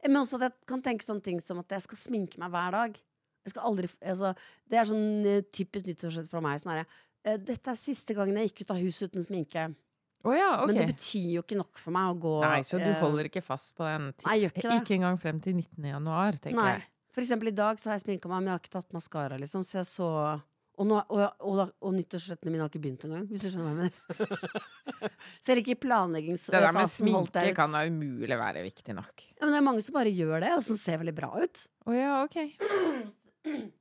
Men 0.08 0.22
også 0.24 0.40
at 0.40 0.48
jeg 0.48 0.72
kan 0.72 0.88
tenke 0.88 1.04
sånne 1.04 1.28
ting 1.28 1.44
som 1.44 1.60
at 1.60 1.76
jeg 1.76 1.84
skal 1.90 2.06
sminke 2.08 2.40
meg 2.40 2.56
hver 2.56 2.80
dag. 2.80 3.04
Jeg 3.44 3.52
skal 3.52 3.66
aldri 3.68 3.88
altså, 4.00 4.32
Det 4.70 4.78
er 4.80 4.88
sånn 4.88 5.08
eh, 5.28 5.42
typisk 5.52 5.88
nyttårsrett 5.90 6.30
fra 6.30 6.42
meg. 6.44 6.60
Sånn 6.62 6.74
her, 6.74 6.86
eh, 7.26 7.40
dette 7.40 7.72
er 7.72 7.80
siste 7.80 8.16
gangen 8.16 8.38
jeg 8.40 8.52
gikk 8.52 8.64
ut 8.64 8.74
av 8.76 8.80
huset 8.82 9.12
uten 9.12 9.26
sminke. 9.26 9.68
Oh 10.24 10.32
ja, 10.32 10.54
okay. 10.62 10.70
Men 10.70 10.80
det 10.80 10.88
betyr 10.94 11.28
jo 11.34 11.44
ikke 11.44 11.58
nok 11.58 11.76
for 11.76 11.92
meg 11.92 12.14
å 12.14 12.16
gå 12.16 12.32
Nei, 12.40 12.62
så 12.64 12.80
du 12.80 12.88
eh, 12.88 12.96
holder 12.96 13.28
ikke 13.28 13.44
fast 13.44 13.74
på 13.76 13.84
den? 13.84 14.08
Nei, 14.24 14.38
jeg 14.38 14.46
gjør 14.46 14.54
ikke 14.54 14.70
det. 14.70 14.78
Ikke 14.80 14.96
engang 14.96 15.20
frem 15.20 15.40
til 15.44 15.58
19. 15.58 15.90
januar, 15.90 16.38
tenker 16.40 16.60
Nei. 16.62 16.72
jeg. 16.78 16.88
For 17.14 17.22
eksempel 17.22 17.52
i 17.52 17.54
dag 17.54 17.78
så 17.78 17.90
har 17.90 17.98
jeg 17.98 18.06
sminka 18.06 18.30
meg, 18.32 18.40
men 18.40 18.50
jeg 18.50 18.56
har 18.56 18.64
ikke 18.64 18.74
tatt 18.78 18.96
maskara, 18.96 19.36
liksom. 19.38 19.62
Så 19.68 19.82
jeg 19.82 19.90
så 19.90 20.08
og, 20.74 20.86
nå, 20.90 20.96
og, 20.98 21.20
og, 21.22 21.58
og, 21.62 21.74
og 21.86 21.92
nyttårsrettene 21.94 22.50
mine 22.50 22.64
har 22.64 22.70
ikke 22.72 22.82
begynt 22.82 23.04
engang, 23.06 23.28
hvis 23.30 23.44
du 23.44 23.50
skjønner 23.52 23.68
hva 23.68 23.84
jeg 23.84 23.92
mener. 23.92 25.12
Selv 25.46 25.62
ikke 25.62 25.76
i 25.76 25.78
planleggingsfasen 25.84 26.56
Det 26.56 26.62
der 26.64 26.74
med 26.74 26.90
sminke 26.90 27.44
kan 27.54 27.76
da 27.76 27.84
umulig 27.86 28.38
være 28.40 28.64
viktig 28.64 28.96
nok. 28.96 29.26
Ja, 29.36 29.44
men 29.44 29.54
det 29.54 29.60
er 29.60 29.66
mange 29.68 29.84
som 29.86 29.94
bare 29.94 30.10
gjør 30.10 30.42
det, 30.42 30.50
og 30.56 30.64
som 30.66 30.80
ser 30.80 30.98
veldig 31.04 31.14
bra 31.14 31.30
ut. 31.36 31.62
Oh, 31.86 31.94
ja, 31.94 32.24
ok. 32.24 32.40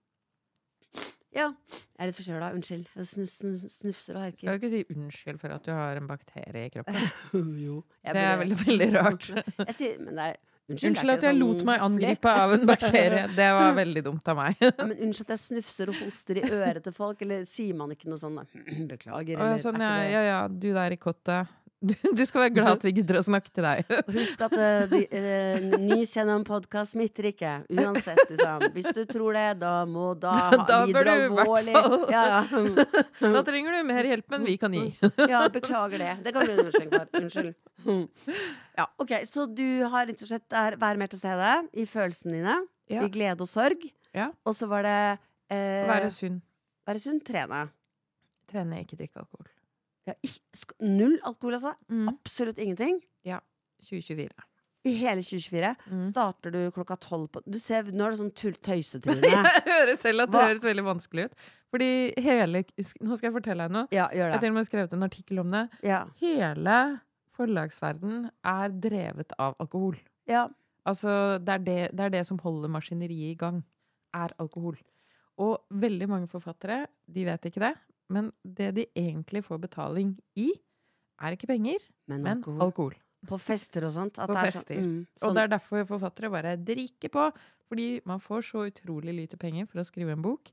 Ja. 1.33 1.47
Jeg 1.49 1.97
er 1.97 2.09
litt 2.09 2.17
forkjøla, 2.17 2.51
unnskyld. 2.53 2.87
Jeg 2.93 3.07
snus, 3.09 3.31
snus, 3.39 3.61
snufser 3.79 4.17
og 4.19 4.35
Skal 4.37 4.53
du 4.53 4.59
ikke 4.59 4.69
si 4.69 4.81
unnskyld 4.93 5.39
for 5.41 5.55
at 5.55 5.65
du 5.65 5.71
har 5.73 5.97
en 5.97 6.09
bakterie 6.09 6.67
i 6.67 6.73
kroppen. 6.73 6.97
jo. 7.65 7.79
Det 8.05 8.21
er 8.21 8.41
veldig, 8.41 8.57
veldig 8.61 8.89
rart. 8.93 9.29
Jeg 9.71 9.77
sier, 9.79 10.01
men 10.03 10.19
det 10.19 10.33
er 10.33 10.41
Unnskyld, 10.63 10.93
Unnskyld 10.93 11.11
at 11.11 11.23
jeg 11.25 11.33
sånn 11.33 11.39
lot 11.41 11.63
meg 11.67 11.81
angripe 11.83 12.33
av 12.39 12.53
en 12.55 12.61
bakterie. 12.69 13.23
Det 13.35 13.47
var 13.51 13.73
veldig 13.75 14.03
dumt 14.05 14.29
av 14.31 14.37
meg. 14.37 14.61
Ja, 14.63 14.69
men 14.79 14.93
unnskyld 14.95 15.25
at 15.25 15.33
jeg 15.33 15.41
snufser 15.41 15.91
og 15.91 15.97
hoster 15.99 16.39
i 16.39 16.43
øret 16.47 16.85
til 16.85 16.95
folk, 16.95 17.19
eller 17.25 17.43
sier 17.51 17.75
man 17.75 17.91
ikke 17.91 18.07
noe 18.07 18.21
sånn 18.21 18.37
Beklager, 18.93 19.41
eller 19.43 19.59
sånn, 19.59 19.83
ja, 19.83 19.97
ja, 20.07 20.21
ja, 20.29 20.37
du 20.47 20.69
der 20.71 20.95
i 20.95 20.99
kottet. 21.01 21.51
Du, 21.83 21.91
du 22.15 22.21
skal 22.23 22.45
være 22.45 22.53
glad 22.55 22.69
at 22.77 22.83
vi 22.87 22.93
gidder 22.95 23.17
å 23.19 23.21
snakke 23.27 23.51
til 23.51 23.65
deg. 23.65 23.89
Husk 24.15 24.43
at 24.45 24.53
uh, 24.55 24.85
de, 24.87 25.01
uh, 25.11 25.65
nys 25.83 26.13
gjennom 26.15 26.45
podkast 26.47 26.95
smitter 26.95 27.27
ikke. 27.27 27.51
Uansett, 27.75 28.21
liksom. 28.29 28.63
Hvis 28.71 28.87
du 28.95 29.01
tror 29.09 29.35
det, 29.35 29.43
da 29.59 29.73
må 29.89 30.13
da, 30.15 30.31
Da 30.63 30.77
bør 30.87 30.87
lider 30.87 31.09
du 31.09 31.11
i 31.11 31.33
hvert 31.35 31.51
fall- 31.51 32.07
Ja, 32.13 32.23
ja. 32.31 33.33
Da 33.35 33.41
trenger 33.43 33.75
du 33.75 33.81
mer 33.89 34.07
hjelp 34.07 34.37
enn 34.37 34.47
vi 34.47 34.55
kan 34.61 34.77
gi. 34.79 34.85
ja, 35.33 35.41
beklager 35.51 35.99
det. 36.05 36.13
Det 36.23 36.33
kan 36.37 36.47
bli 36.47 36.55
en 36.55 36.63
unnskyldning 36.63 36.95
for. 36.95 37.19
Unnskyld. 37.19 37.51
Ja, 38.79 38.87
ok, 39.03 39.11
Så 39.27 39.45
du 39.51 39.65
har 39.91 40.07
rett 40.07 40.23
og 40.23 40.31
slett 40.31 40.55
er, 40.63 40.79
mer 40.79 41.11
til 41.11 41.19
stede 41.19 41.51
i 41.75 41.85
følelsene 41.89 42.37
dine. 42.39 42.55
Ja. 42.91 43.03
I 43.03 43.11
glede 43.11 43.43
og 43.43 43.51
sorg. 43.51 43.83
Ja. 44.15 44.29
Og 44.47 44.55
så 44.55 44.71
var 44.71 44.87
det 44.87 44.97
eh, 45.51 45.83
Være 45.89 46.07
sunn. 46.15 46.39
være 46.87 47.03
sunn, 47.03 47.19
trene. 47.27 47.65
Trene, 48.51 48.83
ikke 48.85 48.99
drikke 48.99 49.19
alkohol. 49.25 49.51
Ja, 50.07 50.13
ikk- 50.25 50.73
null 50.83 51.19
alkohol, 51.23 51.53
altså. 51.59 51.75
Mm. 51.89 52.07
Absolutt 52.11 52.57
ingenting. 52.59 53.01
Ja. 53.23 53.39
2024. 53.89 54.29
I 54.85 54.91
hele 54.99 55.21
2024 55.23 55.75
Mm. 55.91 56.03
starter 56.09 56.51
du 56.51 56.59
klokka 56.75 56.97
tolv 56.99 57.29
på 57.31 57.41
Du 57.47 57.57
ser, 57.57 57.83
Nå 57.83 58.03
er 58.05 58.11
det 58.11 58.19
sånn 58.19 58.33
tøysetryne. 58.35 59.21
Jeg 59.31 59.63
hører 59.69 59.95
selv 59.95 60.25
at 60.25 60.31
det 60.31 60.39
Hva? 60.39 60.47
høres 60.49 60.63
veldig 60.65 60.83
vanskelig 60.83 61.25
ut. 61.29 61.35
Fordi 61.71 61.87
hele 62.21 62.63
Nå 63.01 63.15
skal 63.17 63.29
jeg 63.29 63.33
fortelle 63.37 63.63
deg 63.63 63.71
noe. 63.71 63.87
Ja, 63.95 64.09
Jeg 64.11 64.31
har 64.31 64.39
til 64.43 64.49
og 64.51 64.55
med 64.59 64.67
skrevet 64.67 64.93
en 64.93 65.03
artikkel 65.07 65.39
om 65.39 65.49
det. 65.55 65.63
Ja. 65.87 66.01
Hele 66.19 66.99
forlagsverden 67.37 68.27
er 68.45 68.69
drevet 68.69 69.31
av 69.39 69.55
alkohol. 69.59 69.95
ja. 70.27 70.47
Altså, 70.85 71.39
det 71.39 71.47
er 71.53 71.59
det, 71.63 71.95
det 71.95 72.03
er 72.03 72.09
det 72.11 72.25
som 72.27 72.37
holder 72.43 72.67
maskineriet 72.67 73.31
i 73.31 73.35
gang, 73.39 73.61
er 74.13 74.33
alkohol. 74.37 74.75
Og 75.39 75.61
veldig 75.71 76.09
mange 76.11 76.27
forfattere, 76.27 76.87
de 77.07 77.23
vet 77.23 77.45
ikke 77.47 77.61
det, 77.63 77.69
men 78.09 78.31
det 78.43 78.71
de 78.75 78.87
egentlig 78.99 79.43
får 79.45 79.61
betaling 79.63 80.15
i, 80.39 80.51
er 81.23 81.35
ikke 81.37 81.47
penger, 81.53 81.79
Men, 82.07 82.23
men 82.23 82.37
alkohol. 82.41 82.61
alkohol. 82.67 82.95
På 83.27 83.37
fester 83.39 83.85
og 83.87 83.93
sånt. 83.95 84.17
At 84.19 84.27
På 84.27 84.35
det 84.35 84.41
er 84.41 84.51
fester. 84.51 84.75
Sånn, 84.75 84.89
mm, 84.89 85.05
Og 85.21 85.23
sånn, 85.23 85.35
det 85.37 85.43
er 85.43 85.51
derfor 85.53 85.85
forfattere 85.87 86.31
bare 86.33 86.57
drikker 86.59 87.13
på, 87.13 87.27
fordi 87.71 87.87
man 88.09 88.19
får 88.19 88.43
så 88.49 88.65
utrolig 88.67 89.15
lite 89.15 89.39
penger 89.39 89.69
for 89.69 89.79
å 89.79 89.87
skrive 89.87 90.11
en 90.17 90.25
bok. 90.25 90.51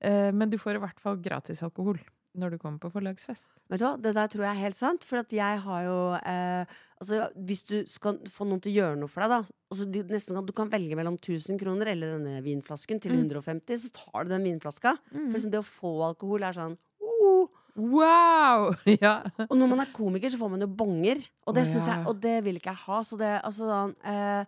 Eh, 0.00 0.30
men 0.30 0.50
du 0.50 0.58
får 0.60 0.78
i 0.78 0.84
hvert 0.84 1.00
fall 1.02 1.18
gratis 1.18 1.62
alkohol 1.66 1.98
når 2.34 2.50
du 2.54 2.58
kommer 2.58 2.80
på 2.82 2.90
forlagsfest. 2.90 3.50
Vet 3.70 3.78
du 3.78 3.84
hva, 3.86 3.92
Det 4.02 4.10
der 4.16 4.28
tror 4.32 4.42
jeg 4.44 4.50
er 4.56 4.62
helt 4.64 4.76
sant. 4.78 5.04
For 5.06 5.20
at 5.22 5.30
jeg 5.34 5.60
har 5.62 5.84
jo 5.86 5.98
eh, 6.18 6.64
Altså, 7.00 7.28
hvis 7.36 7.62
du 7.68 7.74
skal 7.90 8.18
få 8.32 8.46
noen 8.48 8.62
til 8.64 8.72
å 8.72 8.76
gjøre 8.78 8.96
noe 8.98 9.10
for 9.12 9.20
deg, 9.22 9.30
da 9.34 9.38
altså, 9.70 9.84
du, 9.92 9.98
nesten, 10.08 10.34
kan- 10.38 10.46
du 10.48 10.52
kan 10.56 10.70
velge 10.72 10.96
mellom 10.96 11.18
1000 11.18 11.58
kroner 11.60 11.90
eller 11.92 12.14
denne 12.18 12.40
vinflasken 12.42 13.00
til 13.02 13.12
Mm. 13.12 13.26
150, 13.28 13.76
så 13.84 13.90
tar 13.92 14.24
du 14.24 14.30
den 14.34 14.46
vinflaska. 14.48 14.94
For 15.12 15.34
liksom, 15.36 15.50
det 15.52 15.60
å 15.60 15.66
få 15.68 15.92
alkohol 16.08 16.42
er 16.48 16.56
sånn 16.56 16.76
oh. 17.04 17.48
Wow! 17.76 18.70
ja. 19.02 19.16
Og 19.50 19.56
når 19.58 19.68
man 19.74 19.80
er 19.82 19.90
komiker, 19.92 20.30
så 20.30 20.38
får 20.38 20.50
man 20.54 20.62
jo 20.62 20.68
bonger. 20.70 21.18
Og 21.46 21.54
det, 21.56 21.64
oh, 21.66 21.74
ja. 21.74 21.86
jeg, 21.90 22.06
og 22.06 22.20
det 22.22 22.36
vil 22.46 22.56
ikke 22.60 22.70
jeg 22.72 22.82
ha. 22.86 23.00
Så 23.02 23.18
det 23.18 23.32
altså 23.42 23.66
sånn 23.68 23.94
eh, 24.06 24.44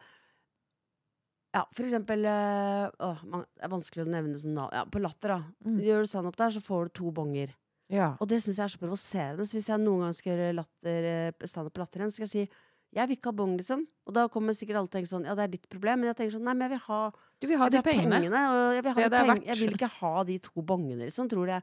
Ja, 1.57 1.63
for 1.73 1.87
eksempel 1.87 2.25
øh, 2.29 3.23
man, 3.33 3.45
Det 3.57 3.65
er 3.65 3.73
vanskelig 3.73 4.05
å 4.07 4.11
nevne 4.13 4.39
sånn 4.41 4.55
navn. 4.57 4.75
Ja, 4.77 4.85
på 4.89 5.01
Latter, 5.03 5.37
da. 5.37 5.39
Mm. 5.67 5.79
Gjør 5.87 6.05
du 6.05 6.11
standup 6.11 6.37
der, 6.39 6.53
så 6.57 6.63
får 6.65 6.89
du 6.89 6.95
to 7.01 7.13
bonger. 7.17 7.53
Ja. 7.89 8.17
Og 8.21 8.27
det 8.29 8.41
syns 8.43 8.57
jeg 8.59 8.65
er 8.65 8.73
så 8.75 8.79
provoserende. 8.83 9.45
Så 9.47 9.55
hvis 9.59 9.69
jeg 9.71 9.79
noen 9.83 10.01
gang 10.07 10.15
skal 10.17 10.33
gjøre 10.37 10.55
latter, 10.59 11.05
eh, 11.11 11.47
standup 11.47 11.73
på 11.77 11.79
Latter 11.85 12.01
igjen, 12.03 12.11
så 12.11 12.19
skal 12.21 12.27
jeg 12.27 12.35
si 12.35 12.63
jeg 12.97 13.09
vil 13.11 13.17
ikke 13.19 13.29
ha 13.29 13.37
bong, 13.37 13.57
liksom. 13.59 13.83
Og 14.07 14.15
da 14.15 14.23
kommer 14.33 14.55
sikkert 14.57 14.79
alle 14.79 14.89
til 14.89 14.95
å 14.95 15.03
tenke 15.03 15.11
sånn 15.11 15.25
Ja, 15.27 15.35
det 15.37 15.43
er 15.45 15.49
ditt 15.53 15.67
problem. 15.69 16.01
Men 16.01 16.09
jeg 16.15 16.17
tenker 16.17 16.37
sånn 16.39 16.47
Nei, 16.47 16.55
men 16.55 16.71
jeg 16.71 16.79
vil 16.79 16.85
ha, 16.87 17.01
Du 17.43 17.47
vil 17.51 17.59
ha 17.61 17.69
de 17.69 17.77
vil 17.77 17.83
pengene. 17.93 18.21
pengene. 18.23 18.41
Jeg 18.79 18.85
vil 18.87 18.93
ha 18.93 19.01
Det 19.03 19.11
det 19.11 19.21
peng- 19.27 19.45
Jeg 19.47 19.57
vil 19.59 19.75
ikke 19.77 19.91
ha 19.99 20.13
de 20.25 20.39
to 20.39 20.63
bongene, 20.63 21.03
liksom. 21.05 21.29
Tror 21.29 21.47
jeg 21.51 21.63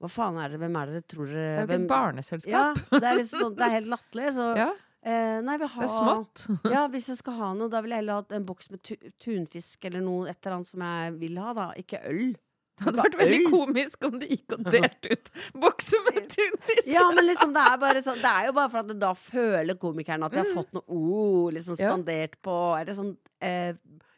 Hva 0.00 0.08
faen 0.08 0.38
er 0.40 0.48
det? 0.54 0.60
Hvem 0.62 0.76
er 0.80 0.86
det 0.86 0.94
dere 0.94 1.08
tror 1.12 1.26
dere 1.26 1.34
Det 1.34 1.58
er 1.58 1.60
jo 1.60 1.66
ikke 1.66 1.82
et 1.82 1.88
barneselskap. 1.90 2.48
Ja, 2.54 2.72
det 2.98 3.04
er, 3.10 3.16
liksom 3.18 3.40
sånn, 3.44 3.56
det 3.58 3.66
er 3.66 3.74
helt 3.76 3.90
latterlig. 3.92 4.28
Så 4.38 4.46
Ja, 4.62 4.70
eh, 5.02 5.40
Nei, 5.42 5.52
jeg 5.58 5.60
vil 5.60 5.68
ha 5.74 5.80
det 5.80 5.90
er 5.90 5.96
smått. 5.98 6.46
Ja, 6.78 6.88
hvis 6.88 7.06
jeg 7.12 7.16
skal 7.20 7.34
ha 7.42 7.52
noe, 7.54 7.68
da 7.68 7.80
vil 7.82 7.90
jeg 7.90 8.00
heller 8.00 8.22
ha 8.22 8.36
en 8.40 8.46
boks 8.48 8.70
med 8.70 8.82
tu 8.82 8.96
tunfisk 9.20 9.84
eller 9.90 10.00
noe 10.00 10.30
et 10.30 10.38
eller 10.46 10.56
annet 10.56 10.66
som 10.70 10.80
jeg 10.80 11.18
vil 11.20 11.36
ha, 11.44 11.52
da. 11.52 11.68
Ikke 11.76 12.00
øl. 12.08 12.32
Det 12.80 12.86
hadde 12.88 13.02
vært 13.04 13.16
veldig 13.20 13.38
komisk 13.52 14.04
om 14.08 14.14
de 14.22 14.26
gikk 14.30 14.54
og 14.56 14.62
delte 14.72 15.12
ut 15.12 15.30
bokser 15.60 16.00
med 16.06 16.28
tunfisk. 16.32 16.86
Ja, 16.88 17.02
men 17.12 17.26
liksom, 17.28 17.52
det 17.52 17.64
er, 17.68 18.00
sånn, 18.06 18.22
det 18.24 18.30
er 18.32 18.46
jo 18.48 18.54
bare 18.56 18.72
for 18.72 18.80
at 18.80 18.94
da 19.02 19.10
føler 19.20 19.76
komikeren 19.82 20.24
at 20.24 20.32
de 20.32 20.40
har 20.40 20.48
fått 20.56 20.72
noe 20.78 20.84
oh, 20.88 21.50
liksom 21.52 21.76
Mm. 21.76 21.80
Spandert 21.84 22.38
på 22.42 22.54
Er 22.80 22.88
det 22.88 22.96
sånn 22.96 23.12
eh, 23.44 23.74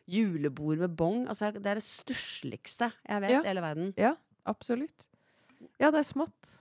julebord 0.09 0.79
med 0.87 0.95
bong? 0.97 1.27
Altså, 1.29 1.51
det 1.53 1.67
er 1.67 1.81
det 1.83 1.85
stussligste 1.85 2.89
jeg 3.09 3.25
vet 3.27 3.35
Ja. 3.35 3.43
i 3.43 3.51
hele 3.51 3.65
verden. 3.67 3.93
Ja, 3.99 4.15
absolutt. 4.47 5.09
Ja, 5.83 5.91
det 5.91 6.01
er 6.01 6.09
smått. 6.09 6.55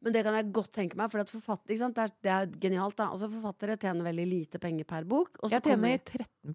Men 0.00 0.14
det 0.14 0.22
kan 0.24 0.34
jeg 0.38 0.48
godt 0.56 0.72
tenke 0.72 0.96
meg, 0.96 1.10
for 1.12 1.20
at 1.20 1.28
forfatter? 1.30 1.76
Det, 1.76 1.98
er, 2.06 2.12
det 2.24 2.32
er 2.32 2.46
genialt. 2.62 2.96
da 2.96 3.10
Altså 3.12 3.28
Forfattere 3.28 3.76
tjener 3.76 4.06
veldig 4.06 4.26
lite 4.30 4.58
penger 4.62 4.86
per 4.88 5.04
bok. 5.04 5.36
Jeg 5.44 5.60
tjener 5.60 5.98
kommer- 6.00 6.04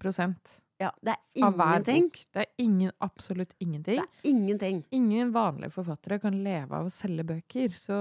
ja, 0.78 0.90
Det 1.00 1.14
er 1.14 1.22
ingenting. 1.40 2.10
Det 2.32 2.42
er 2.42 2.50
ingen, 2.58 2.92
absolutt 3.00 3.54
ingenting. 3.58 4.00
Det 4.02 4.04
er 4.04 4.28
ingenting. 4.30 4.82
Ingen 4.90 5.32
vanlige 5.32 5.72
forfattere 5.72 6.18
kan 6.20 6.36
leve 6.44 6.76
av 6.76 6.86
å 6.88 6.92
selge 6.92 7.24
bøker. 7.24 7.72
Så 7.72 7.96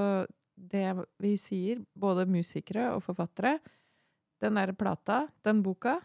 det 0.56 0.84
vi 1.24 1.36
sier, 1.40 1.86
både 1.96 2.26
musikere 2.28 2.90
og 2.96 3.04
forfattere, 3.04 3.60
den 4.44 4.60
der 4.60 4.74
plata, 4.76 5.26
den 5.44 5.62
boka, 5.64 5.98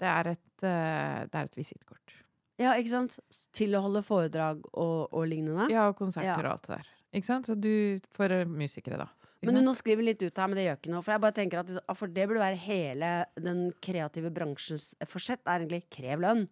det 0.00 0.08
er 0.12 0.28
et, 0.34 0.62
eh, 0.62 1.24
det 1.24 1.34
er 1.40 1.48
et 1.48 1.56
visittkort. 1.56 2.12
Ja, 2.60 2.74
ikke 2.76 2.92
sant? 2.92 3.18
Til 3.52 3.74
å 3.76 3.82
holde 3.84 4.02
foredrag 4.04 4.62
og, 4.72 5.08
og 5.12 5.26
lignende. 5.28 5.68
Ja, 5.72 5.88
og 5.90 5.96
konserter 5.98 6.28
Ja. 6.28 6.36
og 6.40 6.52
alt 6.54 6.68
det 6.68 6.76
der. 6.78 6.92
Ikke 7.16 7.28
sant? 7.28 7.46
Så 7.48 7.54
du, 7.56 8.00
for 8.12 8.28
musikere, 8.48 8.96
da. 9.00 9.08
Men 9.44 9.60
nå 9.64 9.74
skriver 9.76 10.06
litt 10.06 10.22
ut 10.22 10.38
her, 10.38 10.48
men 10.48 10.56
det 10.56 10.64
gjør 10.66 10.78
ikke 10.80 10.92
noe. 10.94 11.02
For 11.04 11.12
jeg 11.12 11.22
bare 11.22 11.36
tenker 11.36 11.60
at 11.60 11.96
For 11.98 12.08
det 12.08 12.24
burde 12.28 12.40
være 12.40 12.56
hele 12.56 13.10
den 13.36 13.66
kreative 13.84 14.30
bransjens 14.34 14.94
forsett. 15.06 15.42
Er 15.46 15.60
egentlig 15.64 15.84
krev 15.92 16.22
lønn. 16.24 16.46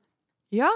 Ja! 0.55 0.71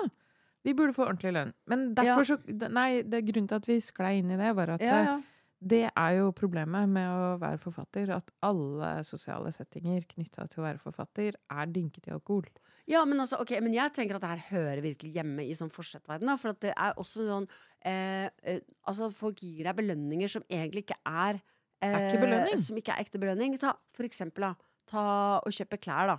Vi 0.66 0.75
burde 0.75 0.92
få 0.97 1.07
ordentlig 1.07 1.33
lønn. 1.37 1.53
Men 1.71 1.94
Ja. 1.94 2.16
så 2.25 2.38
Nei, 2.71 3.03
det 3.03 3.25
grunnen 3.29 3.49
til 3.49 3.57
at 3.61 3.66
vi 3.68 3.81
sklei 3.81 4.18
inn 4.18 4.31
i 4.31 4.37
det, 4.37 4.55
var 4.57 4.71
at 4.75 4.81
Ja, 4.83 4.97
eh, 4.99 5.05
ja. 5.05 5.21
det 5.61 5.90
er 5.97 6.16
jo 6.18 6.33
problemet 6.33 6.88
med 6.88 7.09
å 7.09 7.38
være 7.38 7.59
forfatter. 7.59 8.11
At 8.16 8.31
alle 8.42 9.05
sosiale 9.05 9.53
settinger 9.53 10.03
knytta 10.09 10.49
til 10.49 10.62
å 10.62 10.66
være 10.66 10.79
forfatter 10.83 11.35
er 11.51 11.66
dynket 11.66 12.09
i 12.09 12.11
alkohol. 12.16 12.49
ja 12.88 13.05
men, 13.05 13.21
altså, 13.21 13.37
ok, 13.40 13.61
men 13.61 13.75
jeg 13.75 13.92
tenker 13.92 14.16
at 14.16 14.23
det 14.23 14.29
her 14.31 14.44
hører 14.51 14.81
virkelig 14.83 15.12
hjemme 15.14 15.44
i 15.47 15.53
sånn 15.55 15.71
forsettverden. 15.71 16.37
For 16.38 16.51
at 16.51 16.61
det 16.61 16.73
er 16.75 16.92
også 16.97 17.27
sånn 17.29 17.49
eh, 17.85 18.29
eh, 18.42 18.61
Altså, 18.87 19.11
folk 19.12 19.38
gir 19.40 19.64
deg 19.64 19.77
belønninger 19.77 20.29
som 20.29 20.42
egentlig 20.51 20.87
ikke 20.88 20.99
er 21.07 21.40
eh. 21.83 22.57
Som 22.59 22.77
ikke 22.81 22.95
er 22.95 23.05
ekte 23.05 23.21
belønning. 23.23 23.59
Ta 23.61 23.75
for 23.95 24.05
eksempel, 24.09 24.49
da. 24.49 24.55
Ta 24.88 25.05
og 25.45 25.53
kjøpe 25.53 25.79
klær, 25.81 26.14
da. 26.14 26.19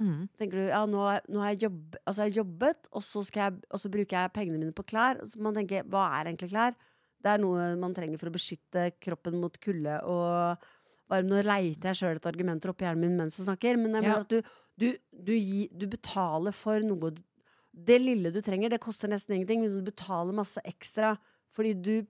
Mm. 0.00 0.28
Tenker 0.40 0.56
du 0.56 0.68
ja, 0.70 0.80
nå, 0.88 1.02
nå 1.28 1.40
har 1.42 1.50
jeg, 1.52 1.66
jobb, 1.66 1.96
altså 2.08 2.24
jeg 2.24 2.38
jobbet, 2.38 2.86
og 2.96 3.02
så, 3.04 3.20
jeg, 3.36 3.58
og 3.68 3.80
så 3.82 3.90
bruker 3.92 4.16
jeg 4.16 4.32
pengene 4.32 4.58
mine 4.62 4.72
på 4.76 4.86
klær. 4.88 5.20
Så 5.28 5.40
man 5.44 5.54
tenker, 5.58 5.84
hva 5.92 6.06
er 6.16 6.30
egentlig 6.30 6.48
klær? 6.54 6.78
Det 7.20 7.34
er 7.34 7.42
noe 7.42 7.66
man 7.76 7.92
trenger 7.92 8.16
for 8.16 8.30
å 8.30 8.32
beskytte 8.32 8.86
kroppen 9.02 9.36
mot 9.42 9.58
kulde 9.60 9.98
og 10.08 10.62
varme. 11.10 11.28
Nå 11.28 11.42
leiter 11.44 11.90
jeg 11.90 11.98
sjøl 12.00 12.16
etter 12.16 12.32
argumenter 12.32 12.72
oppi 12.72 12.86
hjernen 12.86 13.04
min 13.04 13.18
mens 13.18 13.36
jeg 13.36 13.44
snakker, 13.50 13.76
men 13.76 13.92
jeg 13.98 14.06
Ja. 14.06 14.14
mener 14.14 14.24
at 14.24 14.32
du, 14.32 14.40
du, 14.80 14.86
du, 15.12 15.34
gi, 15.36 15.66
du 15.76 15.84
betaler 15.90 16.56
for 16.56 16.80
noe 16.80 17.12
Det 17.70 18.00
lille 18.00 18.32
du 18.32 18.40
trenger, 18.40 18.70
det 18.72 18.80
koster 18.80 19.10
nesten 19.12 19.36
ingenting, 19.36 19.60
men 19.60 19.76
du 19.84 19.90
betaler 19.92 20.32
masse 20.32 20.62
ekstra 20.64 21.12
fordi 21.54 21.74
du 21.74 22.06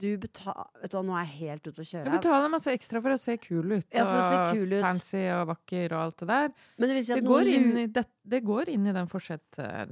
du 0.00 0.08
betaler 0.18 0.66
Vet 0.82 0.90
du 0.92 0.96
hva, 0.98 1.02
nå 1.06 1.16
er 1.18 1.24
jeg 1.26 1.36
helt 1.50 1.66
ute 1.70 1.82
å 1.82 1.86
kjøre. 1.90 2.04
Du 2.08 2.10
betaler 2.16 2.52
masse 2.52 2.72
ekstra 2.72 3.00
for 3.04 3.14
å 3.14 3.18
se 3.20 3.36
kul 3.42 3.72
ut. 3.76 3.86
Ja, 3.94 4.04
og 4.06 4.54
kul 4.56 4.72
ut. 4.72 4.82
fancy 4.84 5.24
og 5.34 5.46
vakker 5.52 5.92
og 5.96 6.04
alt 6.06 6.22
det 6.22 6.28
der. 6.30 6.52
Men 6.78 6.88
det 6.92 6.96
vil 6.98 7.04
si 7.06 7.12
at 7.16 7.20
Det 7.20 7.26
går, 7.28 7.50
noen... 7.50 7.66
inn 7.70 7.82
i 7.82 7.86
det, 7.98 8.04
det 8.34 8.40
går 8.46 8.68
inn 8.74 8.86
i 8.86 8.94
den 8.96 9.10
forsett... 9.10 9.58
eh, 9.58 9.86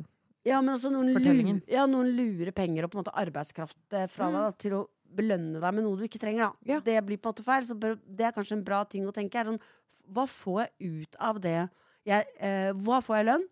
Ja, 0.48 0.60
men 0.62 0.74
også 0.76 0.90
noen, 0.94 1.10
Fortellingen. 1.16 1.62
ja, 1.68 1.84
noen 1.90 2.08
lurer 2.16 2.52
penger 2.56 2.84
og 2.86 2.92
på 2.92 2.98
en 2.98 3.02
måte 3.04 3.16
arbeidskraft 3.20 3.76
eh, 3.98 4.06
fra 4.08 4.28
Mm. 4.30 4.32
deg 4.38 4.46
da, 4.46 4.52
til 4.64 4.76
å 4.78 4.84
belønne 5.18 5.60
deg 5.60 5.74
med 5.74 5.84
noe 5.84 5.96
du 5.96 6.04
ikke 6.06 6.20
trenger. 6.20 6.46
Da. 6.48 6.72
Ja. 6.74 6.80
Det 6.84 6.96
blir 7.04 7.18
på 7.20 7.28
en 7.28 7.32
måte 7.34 7.44
feil. 7.44 7.64
Så 7.68 7.76
det 7.80 8.24
er 8.28 8.32
kanskje 8.36 8.56
en 8.58 8.64
bra 8.64 8.82
ting 8.84 9.06
å 9.08 9.12
tenke. 9.12 9.40
Er 9.40 9.48
sånn, 9.52 9.60
hva 10.08 10.24
får 10.28 10.66
jeg 10.66 11.02
ut 11.04 11.16
av 11.20 11.40
det? 11.40 11.58
Jeg, 12.08 12.24
eh, 12.40 12.72
hva 12.72 12.98
får 13.04 13.16
jeg 13.18 13.24
i 13.26 13.28
lønn? 13.32 13.46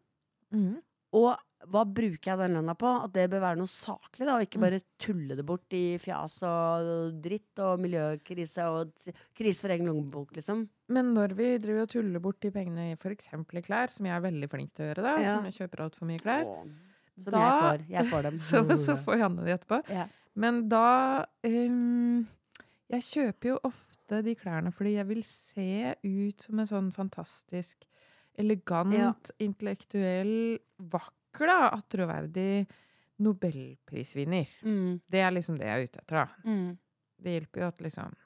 mm. 0.53 0.75
Og 1.17 1.37
hva 1.71 1.83
bruker 1.85 2.31
jeg 2.33 2.39
den 2.39 2.55
lønna 2.57 2.75
på? 2.79 2.91
At 3.05 3.13
det 3.13 3.25
bør 3.31 3.41
være 3.43 3.59
noe 3.59 3.67
saklig, 3.71 4.27
da, 4.27 4.35
og 4.37 4.41
Mm. 4.41 4.47
ikke 4.47 4.61
bare 4.63 4.81
tulle 4.99 5.37
det 5.37 5.45
bort 5.47 5.73
i 5.73 5.99
fjas 5.99 6.43
og 6.47 7.21
dritt 7.23 7.59
og 7.59 7.81
miljøkrise 7.81 8.67
og 8.71 8.93
krise 9.35 9.61
for 9.61 9.69
egen 9.75 9.87
lommebok, 9.87 10.33
liksom. 10.37 10.69
Men 10.89 11.13
når 11.15 11.35
vi 11.35 11.59
driver 11.59 11.83
og 11.83 11.89
tuller 11.89 12.21
bort 12.21 12.39
de 12.41 12.51
pengene 12.51 12.93
i 12.93 12.97
f.eks. 12.97 13.29
i 13.35 13.63
klær, 13.63 13.89
som 13.91 14.07
jeg 14.07 14.15
er 14.17 14.21
veldig 14.31 14.49
flink 14.51 14.73
til 14.75 14.85
å 14.87 14.89
gjøre, 14.95 15.03
da, 15.03 15.17
Ja. 15.19 15.37
som 15.37 15.45
jeg 15.45 15.55
kjøper 15.59 15.85
altfor 15.85 16.07
mye 16.07 16.19
klær, 16.23 16.45
Åh, 16.47 16.65
Som 17.25 17.33
Da- 17.33 17.41
jeg 17.41 17.63
får. 17.63 17.89
Jeg 17.89 18.07
får 18.13 18.23
dem. 18.29 18.39
så, 18.41 18.77
så 18.77 18.97
får 19.03 19.17
Janne 19.19 19.45
de 19.45 19.53
etterpå. 19.57 19.83
Ja. 19.89 20.07
Men 20.35 20.69
da 20.69 21.25
um, 21.45 22.27
Jeg 22.91 23.01
kjøper 23.03 23.43
jo 23.49 23.59
ofte 23.65 24.23
de 24.23 24.35
klærne 24.37 24.71
fordi 24.73 24.93
jeg 24.95 25.07
vil 25.09 25.23
se 25.23 25.95
ut 26.05 26.41
som 26.43 26.59
en 26.61 26.67
sånn 26.67 26.93
fantastisk 26.93 27.77
elegant, 28.39 29.31
intellektuell, 29.41 30.59
vakker, 30.79 31.13
da, 31.45 31.69
attråverdig 31.77 32.67
nobelprisvinner. 33.21 34.49
Mm. 34.63 35.01
Det 35.07 35.21
er 35.21 35.31
liksom 35.37 35.61
det 35.61 35.69
jeg 35.69 35.77
er 35.77 35.85
ute 35.85 36.01
etter, 36.03 36.17
da. 36.17 36.27
Mm. 36.49 36.73
Det 37.17 37.37
hjelper 37.37 37.63
jo 37.63 37.69
at 37.71 37.79
liksom 37.81 38.17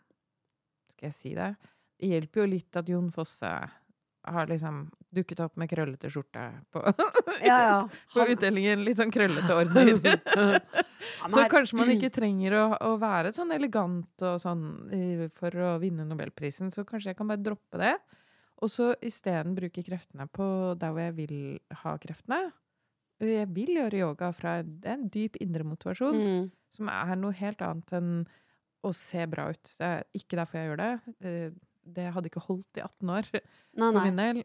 Skal 0.91 1.07
jeg 1.07 1.15
si 1.15 1.35
det? 1.37 1.53
Det 2.01 2.09
hjelper 2.11 2.43
jo 2.43 2.47
litt 2.51 2.79
at 2.81 2.89
Jon 2.91 3.11
Fosse 3.15 3.51
har 4.31 4.47
liksom 4.51 4.83
dukket 5.11 5.41
opp 5.41 5.57
med 5.57 5.71
krøllete 5.71 6.11
skjorte 6.13 6.43
på, 6.73 6.83
Ja, 7.49 7.59
ja. 7.65 7.77
på 8.15 8.27
utdelingen. 8.35 8.85
Litt 8.85 9.01
sånn 9.01 9.13
krøllete 9.15 9.57
ordner. 9.57 9.95
Så 11.33 11.45
kanskje 11.51 11.79
man 11.81 11.91
ikke 11.95 12.13
trenger 12.13 12.57
å, 12.59 12.65
å 12.91 12.95
være 13.01 13.33
sånn 13.37 13.53
elegant 13.57 14.27
og 14.27 14.41
sånn 14.43 14.65
for 15.37 15.57
å 15.57 15.75
vinne 15.83 16.05
nobelprisen, 16.09 16.71
så 16.73 16.85
kanskje 16.89 17.13
jeg 17.13 17.19
kan 17.19 17.31
bare 17.31 17.43
droppe 17.43 17.81
det. 17.81 17.95
Og 18.61 18.69
så 18.69 18.91
isteden 19.05 19.55
bruke 19.57 19.83
kreftene 19.85 20.27
på 20.29 20.47
der 20.79 20.93
hvor 20.93 21.07
jeg 21.07 21.17
vil 21.17 21.37
ha 21.83 21.95
kreftene. 22.01 22.51
Jeg 23.21 23.49
vil 23.53 23.75
gjøre 23.77 23.99
yoga 24.01 24.31
fra 24.33 24.59
en 24.65 25.09
dyp 25.13 25.37
indre 25.45 25.65
motivasjon, 25.69 26.17
mm. 26.17 26.51
som 26.77 26.89
er 26.89 27.17
noe 27.21 27.37
helt 27.37 27.61
annet 27.67 27.93
enn 27.99 28.13
å 28.87 28.93
se 28.97 29.27
bra 29.29 29.51
ut. 29.53 29.75
Det 29.77 29.87
er 29.87 30.05
ikke 30.17 30.39
derfor 30.41 30.59
jeg 30.61 30.71
gjør 30.71 30.81
det. 30.81 30.93
Det, 31.21 32.07
hadde 32.15 32.31
ikke 32.31 32.45
holdt 32.47 32.79
i 32.81 32.85
18 32.85 33.11
år 33.13 33.29
Nei, 33.81 34.11
nei. 34.11 34.45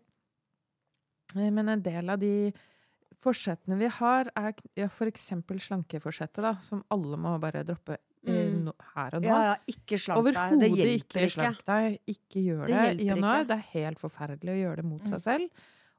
Eh, 1.35 1.51
Men 1.51 1.69
en 1.69 1.83
del 1.85 2.09
av 2.11 2.19
de 2.19 2.51
forsettene 3.21 3.77
vi 3.79 3.87
har, 3.99 4.27
er 4.35 4.53
ja, 4.75 4.89
eksempel 5.07 5.59
slankeforsettet, 5.63 6.43
da, 6.43 6.55
som 6.63 6.83
alle 6.91 7.17
må 7.19 7.37
bare 7.39 7.63
droppe 7.67 7.95
eh, 7.97 8.01
Mm. 8.25 8.71
her 8.95 9.13
og 9.13 9.21
nå. 9.21 9.27
Ja, 9.29 9.41
ja, 9.51 9.55
ikke 9.69 9.99
slank 10.01 10.25
deg. 10.25 10.55
Det 10.59 10.69
hjelper 10.71 10.91
ikke 10.97 11.19
ikke. 11.21 11.29
slank 11.35 11.59
deg. 11.67 11.97
Ikke 12.09 12.41
gjør 12.41 12.65
Det 12.65 12.79
det, 12.97 13.01
i 13.03 13.07
januar. 13.11 13.43
ikke. 13.43 13.47
Det 13.51 13.55
er 13.57 13.67
helt 13.83 13.99
forferdelig 14.01 14.51
å 14.55 14.59
gjøre 14.63 14.75
det 14.81 14.85
mot 14.85 15.01
Mm. 15.03 15.07
seg 15.11 15.19
selv. 15.21 15.49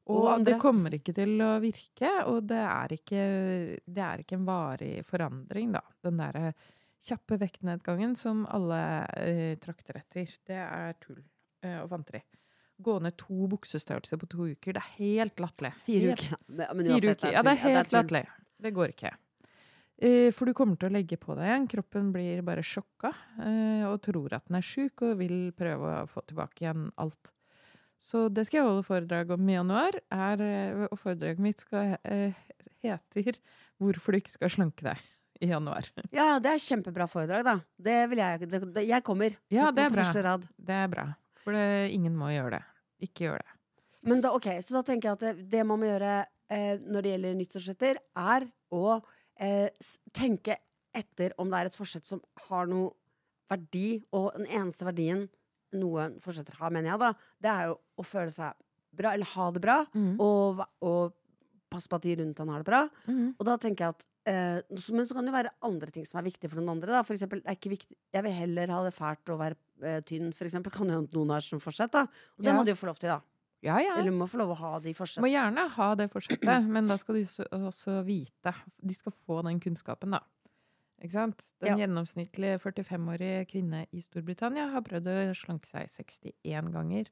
Og 0.07 0.23
Og, 0.25 0.45
det 0.47 0.55
kommer 0.63 0.95
ikke 0.95 1.13
til 1.17 1.33
å 1.43 1.57
virke, 1.63 2.11
og 2.31 2.45
det 2.47 2.61
er 2.63 2.93
ikke, 2.95 3.23
det 3.91 4.03
er 4.07 4.23
ikke 4.23 4.37
en 4.39 4.47
varig 4.47 4.93
forandring, 5.07 5.73
da. 5.75 5.81
Den 6.07 6.21
derre 6.23 6.53
kjappe 7.07 7.39
vektnedgangen 7.43 8.15
som 8.19 8.45
alle 8.55 8.79
eh, 9.19 9.57
trakter 9.63 9.99
etter. 10.01 10.31
Det 10.47 10.57
er 10.63 10.95
tull 11.03 11.19
eh, 11.63 11.81
og 11.83 11.91
fanteri. 11.91 12.23
Gå 12.79 12.99
ned 13.03 13.17
to 13.19 13.47
buksestørrelser 13.51 14.19
på 14.21 14.29
to 14.31 14.47
uker. 14.53 14.77
Det 14.77 14.83
er 14.83 14.95
helt 15.01 15.41
latterlig. 15.43 15.75
Fire 15.83 16.11
Helt- 16.15 16.27
uker. 16.27 16.41
Men, 16.49 16.67
men 16.77 16.91
Fire 16.95 17.15
uker. 17.17 17.33
Ja, 17.35 17.43
det 17.47 17.55
er 17.57 17.63
helt 17.67 17.89
tull. 17.91 17.99
latterlig. 18.01 18.25
Det 18.67 18.73
går 18.79 18.93
ikke. 18.95 19.13
Eh, 19.99 20.31
For 20.37 20.45
du 20.47 20.55
kommer 20.55 20.77
til 20.79 20.91
å 20.91 20.95
legge 20.95 21.17
på 21.21 21.35
deg 21.39 21.49
igjen. 21.51 21.67
Kroppen 21.73 22.11
blir 22.15 22.43
bare 22.47 22.63
sjokka 22.65 23.11
eh, 23.43 23.87
og 23.89 23.99
tror 24.05 24.35
at 24.39 24.47
den 24.47 24.59
er 24.61 24.67
sjuk 24.71 25.03
og 25.09 25.17
vil 25.19 25.39
prøve 25.57 26.03
å 26.03 26.07
få 26.11 26.23
tilbake 26.29 26.63
igjen 26.67 26.91
alt. 27.01 27.33
Så 28.03 28.27
det 28.33 28.47
skal 28.47 28.61
jeg 28.61 28.69
holde 28.69 28.87
foredrag 28.87 29.31
om 29.35 29.49
i 29.49 29.57
januar. 29.57 29.97
Er, 30.13 30.43
eh, 30.45 30.87
og 30.91 30.99
foredraget 31.01 31.43
mitt 31.43 31.63
skal, 31.65 31.97
eh, 32.05 32.35
heter 32.85 33.39
'Hvorfor 33.81 34.13
du 34.13 34.19
ikke 34.19 34.31
skal 34.31 34.51
slanke 34.51 34.85
deg' 34.85 35.03
i 35.45 35.49
januar. 35.49 35.85
Ja, 36.13 36.39
det 36.39 36.53
er 36.53 36.63
kjempebra 36.63 37.09
foredrag, 37.09 37.45
da. 37.45 37.61
Det 37.77 38.09
vil 38.11 38.19
jeg 38.19 38.49
det, 38.49 38.75
det, 38.75 38.87
Jeg 38.89 39.03
kommer. 39.05 39.37
Ja, 39.51 39.71
det 39.71 39.85
er 39.85 39.91
bra. 39.91 40.39
Det 40.41 40.75
er 40.75 40.89
bra. 40.89 41.15
For 41.45 41.53
det, 41.53 41.93
ingen 41.93 42.17
må 42.17 42.31
gjøre 42.33 42.57
det. 42.57 42.65
Ikke 43.01 43.29
gjør 43.29 43.43
det. 43.43 43.53
Men 44.07 44.23
da, 44.23 44.33
ok, 44.33 44.49
så 44.63 44.79
da 44.79 44.83
tenker 44.87 45.11
jeg 45.11 45.19
at 45.19 45.25
det, 45.25 45.51
det 45.51 45.67
man 45.67 45.81
må 45.81 45.89
gjøre 45.91 46.27
eh, 46.49 46.79
når 46.81 47.03
det 47.03 47.13
gjelder 47.13 47.35
nyttårsretter, 47.41 47.99
er 48.17 48.47
å 48.73 48.85
eh, 49.39 49.69
tenke 50.15 50.57
etter 50.97 51.35
om 51.41 51.51
det 51.51 51.59
er 51.59 51.71
et 51.71 51.77
forsett 51.77 52.07
som 52.09 52.23
har 52.49 52.71
noe 52.71 52.95
verdi, 53.51 54.01
og 54.17 54.33
den 54.39 54.49
eneste 54.49 54.87
verdien 54.87 55.27
noen 55.79 56.19
fortsetter 56.23 56.57
har, 56.61 56.71
mener 56.75 56.91
jeg, 56.93 56.99
da, 57.03 57.13
det 57.43 57.53
er 57.53 57.69
jo 57.71 57.79
å 57.99 58.05
føle 58.07 58.33
seg 58.35 58.53
bra, 58.97 59.13
eller 59.13 59.27
ha 59.35 59.51
det 59.53 59.61
bra, 59.65 59.79
Mm. 59.95 60.15
og, 60.21 60.65
og 60.83 61.13
passe 61.71 61.89
på 61.91 61.97
at 61.99 62.03
de 62.07 62.15
rundt 62.17 62.39
han 62.39 62.49
har 62.49 62.63
det 62.63 62.69
bra. 62.69 62.83
Mm. 63.11 63.35
Og 63.39 63.45
da 63.45 63.57
tenker 63.61 63.85
jeg 63.85 63.95
at 63.97 64.07
eh, 64.27 64.61
så- 64.79 64.95
Men 64.95 65.05
så 65.07 65.15
kan 65.15 65.25
det 65.27 65.33
jo 65.33 65.37
være 65.37 65.51
andre 65.63 65.91
ting 65.91 66.05
som 66.07 66.19
er 66.21 66.25
viktige 66.31 66.49
for 66.51 66.61
noen 66.61 66.71
andre. 66.77 66.87
Da. 66.95 67.03
For 67.03 67.15
eksempel, 67.15 67.43
er 67.45 67.55
ikke 67.59 67.71
viktig, 67.77 67.95
jeg 68.15 68.23
vil 68.23 68.33
heller 68.33 68.67
ha 68.73 68.83
det 68.85 68.95
fælt 68.95 69.27
å 69.31 69.37
være 69.39 69.57
eh, 69.83 70.01
tynn, 70.01 70.33
for 70.35 70.45
eksempel. 70.47 70.73
Kan 70.79 70.89
jo 70.89 71.03
noen 71.13 71.31
ha 71.35 71.41
som 71.41 71.61
forsett, 71.61 71.91
da. 71.93 72.03
Og 72.39 72.43
det 72.43 72.47
Ja. 72.53 72.57
må 72.57 72.65
du 72.65 72.71
jo 72.73 72.79
få 72.79 72.87
lov 72.87 72.99
til, 72.99 73.09
da. 73.11 73.21
Ja, 73.63 73.79
ja. 73.79 73.97
Eller 73.99 74.13
må 74.13 74.29
få 74.31 74.39
lov 74.39 74.51
å 74.55 74.57
ha 74.61 74.79
de 74.79 74.93
Må 74.95 75.29
gjerne 75.31 75.69
ha 75.75 75.95
det 75.97 76.11
forsettet, 76.13 76.67
men 76.69 76.87
da 76.87 76.97
skal 76.97 77.15
du 77.17 77.25
også 77.25 78.05
vite 78.05 78.55
De 78.85 78.95
skal 78.95 79.13
få 79.13 79.43
den 79.43 79.59
kunnskapen, 79.59 80.11
da. 80.13 80.21
Ikke 81.03 81.13
sant? 81.13 81.47
Den 81.61 81.77
Ja. 81.79 81.87
gjennomsnittlige 81.87 82.59
45-årige 82.63 83.47
kvinne 83.51 83.87
i 83.93 84.01
Storbritannia 84.01 84.71
har 84.73 84.81
prøvd 84.83 85.07
å 85.07 85.35
slanke 85.37 85.67
seg 85.67 85.89
61 85.91 86.73
ganger. 86.73 87.11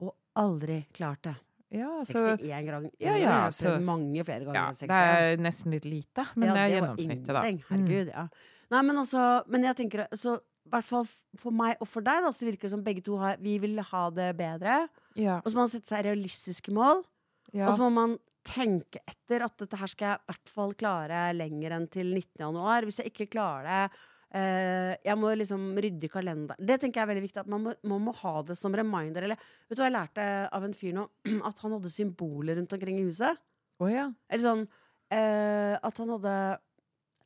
Og 0.00 0.14
aldri 0.36 0.86
klart 0.92 1.22
det. 1.22 1.36
Ja, 1.70 2.00
så 2.08 2.36
61 2.38 2.66
ganger. 2.66 2.90
Ja, 2.98 3.14
ja, 3.16 3.48
så- 3.50 3.78
mange 3.84 4.24
flere 4.24 4.44
ganger 4.44 4.68
enn 4.70 4.74
61. 4.74 4.88
Det 4.88 4.90
er 4.90 5.36
nesten 5.36 5.70
litt 5.70 5.84
lite, 5.84 6.26
men 6.34 6.54
det 6.54 6.56
er 6.56 6.68
det 6.68 6.82
gjennomsnittet, 6.82 7.26
da. 7.26 7.42
Mm. 7.42 7.62
Herregud, 7.68 8.06
ja. 8.08 8.28
Nei, 8.70 8.82
men 8.82 8.96
altså 8.96 9.46
Men 9.48 9.62
jeg 9.62 9.76
tenker 9.76 10.08
så 10.12 10.38
i 10.38 10.70
hvert 10.70 10.84
fall 10.84 11.06
for 11.36 11.50
meg 11.50 11.76
og 11.80 11.88
for 11.88 12.02
deg, 12.02 12.22
da, 12.22 12.28
så 12.30 12.44
virker 12.44 12.60
det 12.62 12.70
som 12.70 12.84
begge 12.84 13.02
to 13.02 13.16
har 13.16 13.36
Vi 13.38 13.58
vil 13.58 13.78
ha 13.78 14.10
det 14.10 14.36
bedre. 14.36 14.88
Ja, 15.14 15.38
Og 15.38 15.44
så 15.44 15.54
må 15.54 15.64
man 15.64 15.68
sette 15.68 15.86
seg 15.86 16.04
realistiske 16.04 16.72
mål. 16.72 17.04
Ja. 17.52 17.68
Og 17.68 17.74
så 17.76 17.80
må 17.84 17.90
man 17.94 18.18
tenke 18.48 19.00
etter 19.08 19.42
at 19.44 19.56
dette 19.60 19.76
her 19.76 19.90
skal 19.90 20.08
jeg 20.12 20.20
i 20.20 20.28
hvert 20.32 20.52
fall 20.52 20.74
klare 20.78 21.24
lenger 21.36 21.74
enn 21.76 21.88
til 21.92 22.06
19. 22.14 22.38
januar. 22.40 22.86
Hvis 22.88 23.00
jeg 23.02 23.12
ikke 23.12 23.30
klarer 23.38 23.68
det 23.68 23.82
Uh, 24.28 24.92
Jeg 25.00 25.16
må 25.16 25.30
liksom 25.32 25.62
rydde 25.80 26.04
i 26.04 26.08
kalenderen. 26.12 26.60
Det 26.60 26.74
tenker 26.82 27.00
jeg 27.00 27.06
er 27.06 27.10
veldig 27.14 27.22
viktig. 27.24 27.40
At 27.40 27.48
man 27.48 27.62
må, 27.64 27.72
man 27.88 28.02
må 28.04 28.12
ha 28.12 28.42
det 28.44 28.58
som 28.60 28.74
reminder. 28.76 29.24
Eller 29.24 29.38
vet 29.40 29.72
du 29.72 29.80
hva 29.80 29.86
jeg 29.88 29.94
lærte 29.94 30.26
av 30.52 30.66
en 30.66 30.74
fyr 30.76 30.92
nå? 30.92 31.06
At 31.48 31.62
han 31.64 31.72
hadde 31.72 31.88
symboler 31.88 32.58
rundt 32.60 32.74
omkring 32.76 32.98
i 33.00 33.06
huset. 33.06 33.40
Oh, 33.80 33.88
ja. 33.88 34.04
Eller 34.28 34.44
sånn 34.44 34.66
uh, 34.68 35.74
At 35.80 36.02
han 36.02 36.12
hadde 36.12 36.34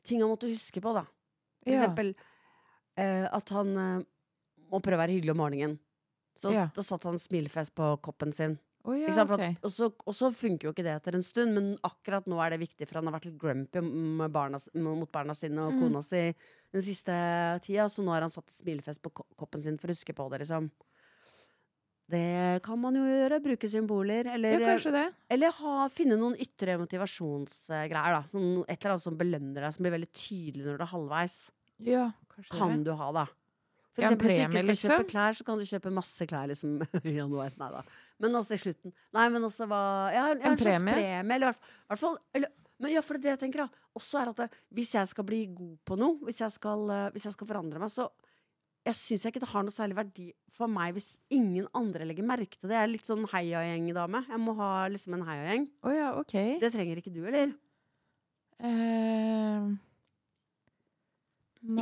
ting 0.07 0.23
han 0.23 0.31
måtte 0.31 0.47
huske 0.47 0.79
på, 0.79 0.93
da. 0.95 1.03
For 1.65 1.73
Ja. 1.73 1.81
eksempel 1.81 2.13
uh, 2.15 3.27
at 3.35 3.51
han 3.57 3.75
må 3.75 4.79
prøve 4.79 4.95
å 4.95 5.03
være 5.03 5.17
hyggelig 5.17 5.35
om 5.35 5.41
morgenen. 5.43 5.75
Så 6.39 6.55
Ja. 6.55 6.69
da 6.71 6.87
satt 6.87 7.03
han 7.03 7.19
smilefest 7.19 7.75
på 7.75 7.97
koppen 7.99 8.31
sin. 8.31 8.55
Å 8.83 8.93
ja, 8.99 9.07
at, 9.15 9.63
og, 9.63 9.71
så, 9.71 9.87
og 9.95 10.11
så 10.17 10.27
funker 10.35 10.67
jo 10.67 10.71
ikke 10.73 10.83
det 10.83 10.91
etter 10.97 11.15
en 11.15 11.23
stund, 11.23 11.53
men 11.55 11.69
akkurat 11.87 12.25
nå 12.27 12.35
er 12.43 12.51
det 12.51 12.59
viktig, 12.65 12.83
for 12.89 12.99
han 12.99 13.07
har 13.07 13.15
vært 13.15 13.29
litt 13.29 13.37
grumpy 13.39 13.79
med 13.79 14.33
barna, 14.35 14.59
mot 14.75 15.07
barna 15.11 15.31
sine 15.33 15.57
og 15.69 15.77
Mm. 15.77 15.79
kona 15.85 16.01
si 16.03 16.23
den 16.73 16.81
siste 16.83 17.15
tida, 17.63 17.85
så 17.87 18.03
nå 18.03 18.11
har 18.11 18.25
han 18.25 18.33
satt 18.33 18.49
et 18.51 18.59
smilefest 18.59 18.99
på 19.01 19.13
koppen 19.39 19.61
sin 19.63 19.77
for 19.79 19.87
å 19.87 19.95
huske 19.95 20.11
på 20.17 20.29
det, 20.33 20.41
liksom. 20.43 20.67
Det 22.11 22.59
kan 22.65 22.77
man 22.81 22.97
jo 22.99 23.03
gjøre. 23.07 23.39
Bruke 23.41 23.69
symboler. 23.71 24.27
Eller, 24.35 24.59
ja, 24.59 25.05
eller 25.31 25.51
ha, 25.61 25.87
finne 25.89 26.17
noen 26.19 26.35
ytre 26.43 26.75
motivasjonsgreier. 26.77 28.11
da 28.17 28.19
sånn, 28.27 28.65
Et 28.67 28.75
eller 28.83 28.91
annet 28.97 29.01
som 29.05 29.15
belønner 29.17 29.61
deg, 29.63 29.73
som 29.73 29.83
blir 29.87 29.95
veldig 29.95 30.11
tydelig 30.11 30.65
når 30.67 30.77
du 30.77 30.83
er 30.83 30.91
halvveis. 30.91 31.37
Ja, 31.79 32.11
Kan 32.51 32.83
det. 32.83 32.91
du 32.91 32.93
ha, 32.99 33.11
da. 33.15 33.25
For 33.93 34.01
Ja, 34.03 34.09
eksempel, 34.09 34.27
premie, 34.27 34.49
hvis 34.49 34.65
du 34.65 34.71
ikke 34.73 34.75
skal 34.75 34.89
kjøpe 34.89 35.03
liksom. 35.05 35.09
klær, 35.13 35.37
så 35.37 35.45
kan 35.45 35.57
du 35.57 35.65
kjøpe 35.69 35.93
masse 35.93 36.27
klær 36.27 36.47
liksom, 36.51 36.75
i 37.05 37.15
januar. 37.15 37.53
Nei 37.57 37.71
da. 37.71 37.83
Men 38.23 38.39
også 38.39 38.55
i 38.57 38.61
slutten. 38.63 38.93
Nei, 39.13 39.27
men 39.33 39.43
også 39.45 39.67
hva 39.69 39.81
ja, 40.15 40.25
en, 40.33 40.41
En 40.53 40.57
premie? 40.59 40.95
premie. 40.95 41.21
Eller 41.37 41.51
i 41.51 41.55
hvert 41.91 41.99
fall- 42.01 42.19
eller, 42.33 42.49
Men 42.83 42.91
ja, 42.95 43.01
for 43.05 43.19
det 43.21 43.29
jeg 43.35 43.39
tenker 43.43 43.63
da 43.63 43.69
også 43.95 44.19
er 44.23 44.29
at 44.33 44.39
det, 44.41 44.49
hvis 44.73 44.93
jeg 44.95 45.07
skal 45.11 45.23
bli 45.27 45.43
god 45.55 45.75
på 45.87 45.95
noe, 45.99 46.17
hvis 46.25 46.39
jeg 46.41 46.51
skal, 46.55 46.81
eh, 46.91 47.09
hvis 47.13 47.27
jeg 47.29 47.35
skal 47.35 47.47
forandre 47.47 47.79
meg, 47.79 47.91
så 47.93 48.09
jeg 48.83 48.97
syns 48.99 49.23
ikke 49.29 49.39
det 49.39 49.47
har 49.53 49.63
noe 49.63 49.71
særlig 49.71 49.95
verdi 49.95 50.25
for 50.51 50.67
meg 50.67 50.91
hvis 50.97 51.19
ingen 51.31 51.67
andre 51.77 52.03
legger 52.09 52.25
merke 52.27 52.57
til 52.57 52.67
det. 52.67 52.75
Jeg 52.75 52.83
er 52.83 52.91
litt 52.91 53.07
sånn 53.07 53.23
heiagjeng-dame. 53.31 54.25
Jeg 54.27 54.41
må 54.43 54.55
ha 54.57 54.71
liksom 54.91 55.13
en 55.15 55.23
heiagjeng. 55.29 55.69
Å 55.87 55.93
ja, 55.95 56.09
ok. 56.19 56.35
Det 56.59 56.73
trenger 56.73 56.99
ikke 56.99 57.13
du, 57.13 57.21
eller? 57.29 57.53
Eh, 58.63 59.69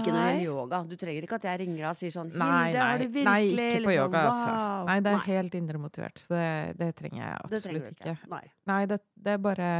Ikke 0.02 0.12
når 0.16 0.22
det 0.26 0.34
gjelder 0.34 0.46
yoga. 0.52 0.82
Du 0.92 0.96
trenger 1.06 1.28
ikke 1.28 1.38
at 1.40 1.48
jeg 1.50 1.60
ringer 1.64 1.78
deg 1.82 1.90
og 1.92 1.98
sier 2.02 2.14
sånn 2.18 2.30
Nei, 2.34 2.52
nei, 2.74 2.84
har 2.84 2.98
du 3.02 3.08
virkelig 3.08 3.26
nei, 3.32 3.42
ikke 3.48 3.58
på 3.58 3.88
liksom, 3.88 3.98
yoga, 4.02 4.22
altså. 4.28 4.52
wow. 4.52 4.86
Nei, 4.92 5.00
det 5.06 5.12
er 5.16 5.26
helt 5.30 5.58
indremotivert, 5.62 6.22
så 6.26 6.34
det, 6.36 6.46
det 6.82 6.90
trenger 7.00 7.22
jeg 7.24 7.34
det 7.56 7.62
trenger 7.66 7.82
absolutt 7.82 7.92
ikke. 7.96 8.16
ikke. 8.16 8.32
Nei. 8.36 8.44
Nei, 8.74 8.80
det, 8.92 9.00
det 9.16 9.36
er 9.38 9.44
bare 9.48 9.72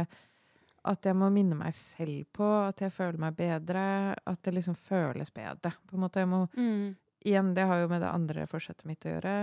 at 0.82 1.06
jeg 1.06 1.14
må 1.14 1.28
minne 1.30 1.54
meg 1.54 1.74
selv 1.78 2.24
på 2.34 2.46
at 2.66 2.80
jeg 2.82 2.90
føler 2.90 3.20
meg 3.22 3.36
bedre, 3.38 3.82
at 4.26 4.40
det 4.42 4.54
liksom 4.56 4.74
føles 4.74 5.30
bedre. 5.30 5.70
På 5.86 5.94
en 5.94 6.02
måte, 6.02 6.24
jeg 6.24 6.30
må, 6.32 6.40
igjen, 7.22 7.52
det 7.54 7.68
har 7.70 7.78
jo 7.84 7.90
med 7.92 8.02
det 8.02 8.08
andre 8.10 8.46
forsettet 8.50 8.88
mitt 8.90 9.06
å 9.06 9.12
gjøre, 9.12 9.34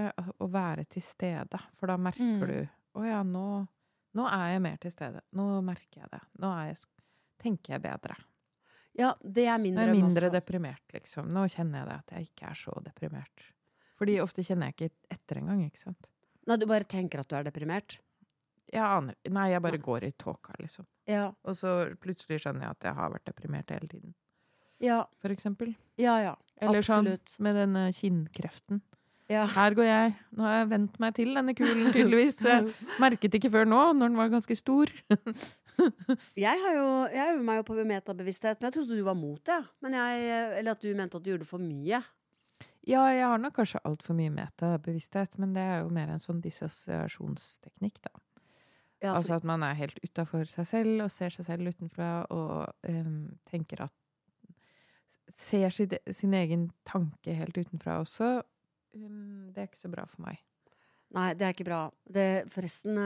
å 0.44 0.50
være 0.52 0.84
til 0.92 1.06
stede. 1.06 1.62
For 1.80 1.88
da 1.88 1.96
merker 1.96 2.28
Mm. 2.28 2.42
du 2.44 3.00
Å 3.00 3.06
ja, 3.06 3.22
nå, 3.24 3.46
nå 4.18 4.26
er 4.28 4.48
jeg 4.58 4.62
mer 4.66 4.78
til 4.84 4.92
stede. 4.92 5.22
Nå 5.38 5.62
merker 5.64 6.02
jeg 6.02 6.10
det. 6.12 6.20
Nå 6.44 6.50
jeg, 6.68 6.76
tenker 7.40 7.78
jeg 7.78 7.82
bedre. 7.88 8.16
Ja, 8.98 9.14
det 9.22 9.46
er 9.48 9.60
min 9.62 9.78
er 9.78 9.92
jeg 9.92 10.00
mindre 10.02 10.32
deprimert, 10.34 10.84
liksom. 10.94 11.30
Nå 11.32 11.46
kjenner 11.52 11.84
jeg 11.84 11.90
det 11.90 11.98
at 11.98 12.14
jeg 12.16 12.30
ikke 12.30 12.50
er 12.50 12.60
så 12.60 12.76
deprimert. 12.84 13.46
Fordi 14.00 14.18
ofte 14.24 14.44
kjenner 14.48 14.70
jeg 14.72 14.78
ikke 14.78 15.16
etter 15.16 15.42
engang, 15.42 15.64
ikke 15.68 15.84
sant. 15.84 16.10
Nei, 16.50 16.58
du 16.58 16.66
bare 16.70 16.88
tenker 16.90 17.22
at 17.22 17.30
du 17.30 17.36
er 17.38 17.46
deprimert? 17.48 18.00
Jeg 18.70 18.86
aner 18.86 19.16
Nei, 19.34 19.48
jeg 19.50 19.62
bare 19.66 19.80
går 19.82 20.06
i 20.08 20.12
tåka, 20.18 20.54
liksom. 20.62 20.86
Ja. 21.10 21.30
Og 21.44 21.58
så 21.58 21.74
plutselig 22.02 22.42
skjønner 22.44 22.68
jeg 22.68 22.78
at 22.78 22.90
jeg 22.90 22.98
har 23.00 23.14
vært 23.16 23.30
deprimert 23.30 23.74
hele 23.74 23.90
tiden. 23.90 24.14
Ja, 24.80 25.04
For 25.20 25.34
eksempel. 25.34 25.76
ja. 26.00 26.20
ja. 26.24 26.36
Eller 26.60 26.82
Absolutt. 26.82 27.30
sånn 27.32 27.44
med 27.46 27.56
denne 27.56 27.86
kinnkreften. 27.96 28.82
Ja. 29.30 29.46
Her 29.54 29.76
går 29.78 29.86
jeg. 29.86 30.14
Nå 30.36 30.44
har 30.44 30.56
jeg 30.58 30.70
vent 30.72 30.96
meg 31.00 31.14
til 31.16 31.36
denne 31.38 31.54
kulen, 31.56 31.92
tydeligvis. 31.94 32.40
Så 32.42 32.50
jeg 32.56 32.74
merket 33.00 33.38
ikke 33.38 33.52
før 33.54 33.70
nå, 33.70 33.82
når 33.96 34.10
den 34.10 34.18
var 34.20 34.32
ganske 34.34 34.58
stor. 34.58 34.92
Jeg, 36.46 36.56
har 36.64 36.74
jo, 36.76 36.88
jeg 37.14 37.34
øver 37.34 37.44
meg 37.46 37.60
jo 37.60 37.66
på 37.68 37.76
metabevissthet, 37.88 38.60
men 38.60 38.70
jeg 38.70 38.76
trodde 38.78 38.98
du 38.98 39.04
var 39.06 39.18
mot 39.18 39.42
det. 39.48 39.60
Men 39.84 39.96
jeg, 39.98 40.32
eller 40.60 40.76
at 40.76 40.82
du 40.84 40.90
mente 40.98 41.20
at 41.20 41.26
du 41.26 41.30
gjorde 41.32 41.48
for 41.48 41.64
mye. 41.64 42.02
Ja, 42.88 43.04
jeg 43.14 43.24
har 43.24 43.40
nok 43.40 43.56
kanskje 43.56 43.82
altfor 43.88 44.18
mye 44.18 44.34
metabevissthet, 44.34 45.38
men 45.40 45.54
det 45.56 45.64
er 45.64 45.84
jo 45.84 45.94
mer 45.96 46.12
en 46.12 46.22
sånn 46.22 46.42
dissosiasjonsteknikk, 46.44 48.02
da. 48.08 48.12
Ja, 49.00 49.14
Altså 49.16 49.38
at 49.38 49.46
man 49.48 49.64
er 49.64 49.78
helt 49.80 50.00
utafor 50.04 50.44
seg 50.52 50.68
selv 50.68 51.06
og 51.06 51.12
ser 51.14 51.32
seg 51.32 51.46
selv 51.48 51.72
utenfra 51.72 52.26
og 52.36 52.90
um, 52.90 53.30
tenker 53.48 53.86
at 53.88 53.96
Ser 55.40 55.70
sin, 55.72 55.94
sin 56.12 56.34
egen 56.36 56.66
tanke 56.90 57.32
helt 57.38 57.56
utenfra 57.56 58.00
også. 58.02 58.42
Um, 58.98 59.54
det 59.54 59.62
er 59.62 59.68
ikke 59.70 59.80
så 59.80 59.92
bra 59.94 60.04
for 60.10 60.26
meg. 60.26 60.42
Nei, 61.16 61.30
det 61.34 61.46
er 61.48 61.56
ikke 61.56 61.66
bra. 61.66 61.84
Det, 62.06 62.26
forresten, 62.54 62.98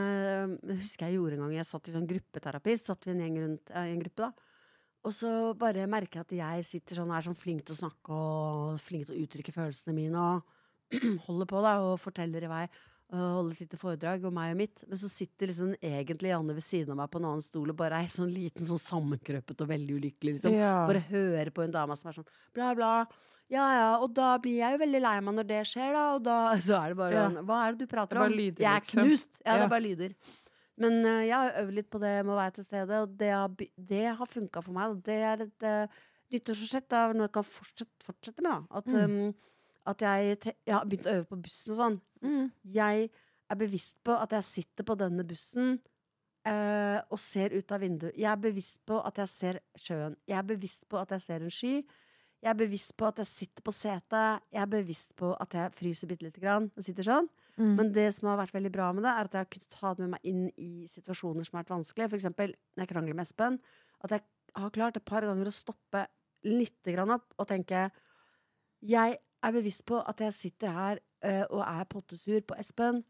det 0.59 0.75
husker 0.81 1.07
jeg 1.07 1.15
gjorde 1.19 1.37
en 1.37 1.45
gang. 1.45 1.53
Jeg 1.55 1.69
satt 1.69 1.87
i 1.87 1.93
sånn 1.93 2.07
gruppeterapi. 2.09 2.75
Satt 2.79 3.07
vi 3.07 3.13
en 3.13 3.21
gjeng 3.23 3.37
rundt 3.45 3.71
øh, 3.71 3.85
en 3.93 4.01
gruppe, 4.01 4.27
da. 4.27 4.49
Og 5.03 5.11
så 5.15 5.29
bare 5.59 5.87
merker 5.91 6.21
jeg 6.21 6.27
at 6.27 6.33
jeg 6.37 6.67
sitter 6.67 6.99
sånn, 6.99 7.11
er 7.11 7.23
sånn 7.25 7.37
flink 7.37 7.65
til 7.67 7.75
å 7.75 7.81
snakke 7.81 8.15
og 8.15 8.79
flink 8.79 9.07
til 9.07 9.17
å 9.17 9.23
uttrykke 9.23 9.55
følelsene 9.55 9.95
mine. 9.95 10.19
Og 10.19 10.99
holder 11.27 11.49
på 11.49 11.63
da, 11.63 11.77
og 11.83 11.95
forteller 12.03 12.47
i 12.47 12.51
vei. 12.51 12.63
Og 13.13 13.23
holder 13.37 13.55
et 13.55 13.65
lite 13.65 13.79
foredrag 13.79 14.23
om 14.27 14.35
meg 14.35 14.53
og 14.53 14.61
mitt. 14.63 14.85
Men 14.89 14.99
så 14.99 15.11
sitter 15.11 15.51
liksom 15.51 15.73
egentlig 15.79 16.31
Janne 16.31 16.55
ved 16.55 16.65
siden 16.65 16.95
av 16.95 17.03
meg 17.03 17.11
på 17.13 17.21
en 17.21 17.27
annen 17.31 17.45
stol 17.45 17.71
og 17.71 17.79
bare 17.79 17.99
er 18.03 18.11
sånn 18.11 18.31
liten, 18.31 18.67
sånn 18.67 18.81
sammenkrøpet 18.83 19.63
og 19.63 19.69
veldig 19.71 19.99
ulykkelig. 19.99 20.37
liksom. 20.39 20.55
Ja. 20.59 20.81
Bare 20.89 21.03
hører 21.07 21.51
på 21.55 21.63
en 21.63 21.75
dame 21.75 21.99
som 21.99 22.11
er 22.11 22.19
sånn 22.19 22.31
bla, 22.55 22.73
bla. 22.75 22.93
Ja, 23.51 23.65
ja, 23.75 23.87
og 24.01 24.13
da 24.15 24.37
blir 24.41 24.55
jeg 24.57 24.73
jo 24.73 24.79
veldig 24.85 25.01
lei 25.03 25.19
meg 25.21 25.35
når 25.35 25.47
det 25.47 25.59
skjer, 25.67 25.91
da. 25.93 26.03
Og 26.15 26.23
da 26.23 26.37
så 26.67 26.77
er 26.83 26.93
det 26.93 26.97
bare 26.97 27.13
Ja. 27.13 27.25
sånn 27.29 27.45
Hva 27.45 27.57
er 27.67 27.71
det 27.75 27.79
du 27.83 27.91
prater 27.91 28.17
Det 28.17 28.23
om? 28.25 28.31
lyder, 28.37 28.63
jeg 28.63 28.71
er 28.71 28.79
liksom. 28.81 29.03
knust. 29.03 29.41
Ja, 29.45 29.51
det 29.53 29.59
Ja. 29.59 29.65
er 29.65 29.69
bare 29.69 29.81
lyder. 29.87 30.15
Men 30.77 31.05
uh, 31.05 31.21
jeg 31.21 31.33
har 31.37 31.59
øvd 31.63 31.73
litt 31.75 31.89
på 31.93 31.99
det 32.01 32.13
med 32.25 32.33
å 32.33 32.39
være 32.39 32.53
til 32.55 32.63
stede, 32.65 33.01
og 33.03 33.17
det 33.17 33.29
har, 33.29 33.49
det 33.77 34.05
har 34.17 34.25
funka 34.25 34.63
for 34.63 34.73
meg. 34.73 35.03
Det 35.05 35.19
er 35.21 35.43
et 35.45 35.63
uh, 35.69 35.99
nyttårsforsett 36.33 36.87
det 36.89 36.97
er 36.97 37.13
noe 37.13 37.27
jeg 37.27 37.33
kan 37.35 37.43
fortsette, 37.45 38.07
fortsette 38.07 38.41
med. 38.41 38.49
Da. 38.49 38.79
At, 38.79 38.85
Mm. 38.87 39.27
um, 39.27 39.35
at 39.85 39.99
jeg, 40.01 40.39
jeg 40.65 40.73
har 40.73 40.85
begynt 40.89 41.05
å 41.05 41.13
øve 41.19 41.27
på 41.29 41.41
bussen 41.43 41.73
og 41.75 41.77
sånn. 41.77 42.01
Mm. 42.23 42.51
Jeg 42.73 43.09
er 43.51 43.55
bevisst 43.59 43.97
på 44.03 44.15
at 44.17 44.31
jeg 44.31 44.43
sitter 44.49 44.83
på 44.87 44.95
denne 44.97 45.23
bussen 45.27 45.75
uh, 46.47 46.99
og 47.11 47.19
ser 47.21 47.53
ut 47.53 47.71
av 47.71 47.83
vinduet. 47.83 48.15
Jeg 48.17 48.31
er 48.31 48.39
bevisst 48.41 48.81
på 48.87 48.97
at 49.05 49.19
jeg 49.21 49.29
ser 49.29 49.59
sjøen. 49.77 50.15
Jeg 50.27 50.39
er 50.39 50.47
bevisst 50.55 50.87
på 50.89 50.97
at 51.01 51.13
jeg 51.13 51.21
ser 51.21 51.43
en 51.45 51.53
sky. 51.53 51.75
Jeg 52.43 52.51
er 52.51 52.59
bevisst 52.59 52.91
på 52.99 53.07
at 53.07 53.21
jeg 53.21 53.29
sitter 53.29 53.63
på 53.63 53.71
setet. 53.71 54.41
Jeg 54.51 54.59
er 54.59 54.71
bevisst 54.71 55.13
på 55.15 55.29
at 55.39 55.53
jeg 55.55 55.71
fryser 55.77 56.09
bitte 56.09 56.25
lite 56.25 56.41
grann. 56.43 56.65
og 56.75 56.83
sitter 56.83 57.07
sånn. 57.07 57.29
Mm. 57.55 57.75
Men 57.77 57.91
det 57.95 58.09
som 58.17 58.27
har 58.27 58.41
vært 58.41 58.55
veldig 58.57 58.71
bra 58.73 58.89
med 58.91 59.05
det, 59.07 59.13
er 59.13 59.29
at 59.29 59.37
jeg 59.37 59.45
har 59.45 59.51
kunnet 59.53 59.77
ta 59.77 59.93
det 59.93 60.03
med 60.03 60.11
meg 60.17 60.27
inn 60.27 60.41
i 60.59 60.87
situasjoner 60.91 61.47
som 61.47 61.55
har 61.55 61.63
vært 61.63 61.75
vanskelige. 61.77 62.19
Eksempel 62.19 62.51
når 62.75 62.83
jeg 62.83 62.91
krangler 62.91 63.15
med 63.15 63.23
Espen. 63.23 63.59
At 64.03 64.17
jeg 64.17 64.25
har 64.59 64.75
klart 64.75 64.99
et 64.99 65.07
par 65.07 65.23
ganger 65.23 65.47
å 65.47 65.55
stoppe 65.55 66.03
litt 66.43 66.83
grann 66.91 67.15
opp 67.15 67.31
og 67.39 67.47
tenke 67.47 67.87
Jeg 68.83 69.17
er 69.43 69.55
bevisst 69.55 69.85
på 69.87 70.01
at 70.03 70.19
jeg 70.19 70.35
sitter 70.35 70.75
her 70.75 70.99
øh, 71.23 71.45
og 71.49 71.61
er 71.63 71.87
pottesur 71.87 72.41
på 72.43 72.59
Espen. 72.59 73.05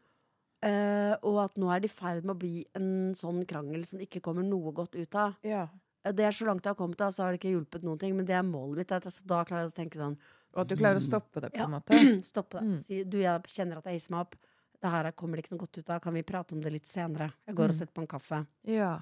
eh, 0.62 1.14
og 1.26 1.42
at 1.42 1.58
nå 1.58 1.68
er 1.74 1.82
det 1.82 1.90
i 1.90 1.94
ferd 1.94 2.22
med 2.22 2.36
å 2.36 2.38
bli 2.38 2.64
en 2.78 3.10
sånn 3.18 3.42
krangel 3.50 3.82
som 3.84 3.98
ikke 4.00 4.22
kommer 4.22 4.46
noe 4.46 4.70
godt 4.72 4.94
ut 4.94 5.14
av. 5.18 5.34
ja. 5.42 5.66
Det 6.04 6.24
er 6.26 6.30
så 6.36 6.44
langt 6.44 6.64
jeg 6.64 6.70
har 6.74 6.76
kommet, 6.76 6.98
da, 7.00 7.08
så 7.10 7.22
har 7.24 7.32
det 7.32 7.40
ikke 7.40 7.52
hjulpet 7.54 7.82
noen 7.86 7.98
ting. 7.98 8.12
Men 8.16 8.26
det 8.28 8.34
er 8.36 8.42
målet 8.44 8.76
mitt. 8.82 8.92
At 8.92 9.04
jeg, 9.08 9.22
da 9.26 9.42
klarer 9.48 9.64
jeg 9.64 9.72
å 9.72 9.76
tenke 9.78 9.96
sånn 10.00 10.18
Og 10.54 10.60
at 10.60 10.68
du 10.68 10.76
klarer 10.76 11.00
å 11.00 11.02
stoppe 11.02 11.40
det, 11.40 11.48
på 11.54 11.58
Ja. 11.58 11.64
en 11.64 11.70
måte. 11.78 11.96
Stoppe 12.32 12.58
det. 12.60 12.66
Mm. 12.68 12.78
Si 12.78 12.98
du, 13.04 13.16
jeg 13.22 13.42
kjenner 13.48 13.78
at 13.80 13.84
jeg 13.88 13.94
hisser 13.98 14.12
meg 14.14 14.20
opp. 14.26 14.36
Det 14.84 14.90
her 14.92 15.08
kommer 15.16 15.36
det 15.36 15.44
ikke 15.46 15.54
noe 15.56 15.62
godt 15.64 15.78
ut 15.80 15.90
av. 15.90 16.00
Kan 16.04 16.12
vi 16.14 16.22
prate 16.22 16.52
om 16.54 16.60
det 16.60 16.70
litt 16.74 16.86
senere? 16.86 17.30
Jeg 17.48 17.54
går 17.56 17.64
og 17.70 17.74
Mm. 17.74 17.78
setter 17.78 17.94
på 17.96 18.02
en 18.04 18.06
kaffe. 18.12 18.46
Ja. 18.68 18.92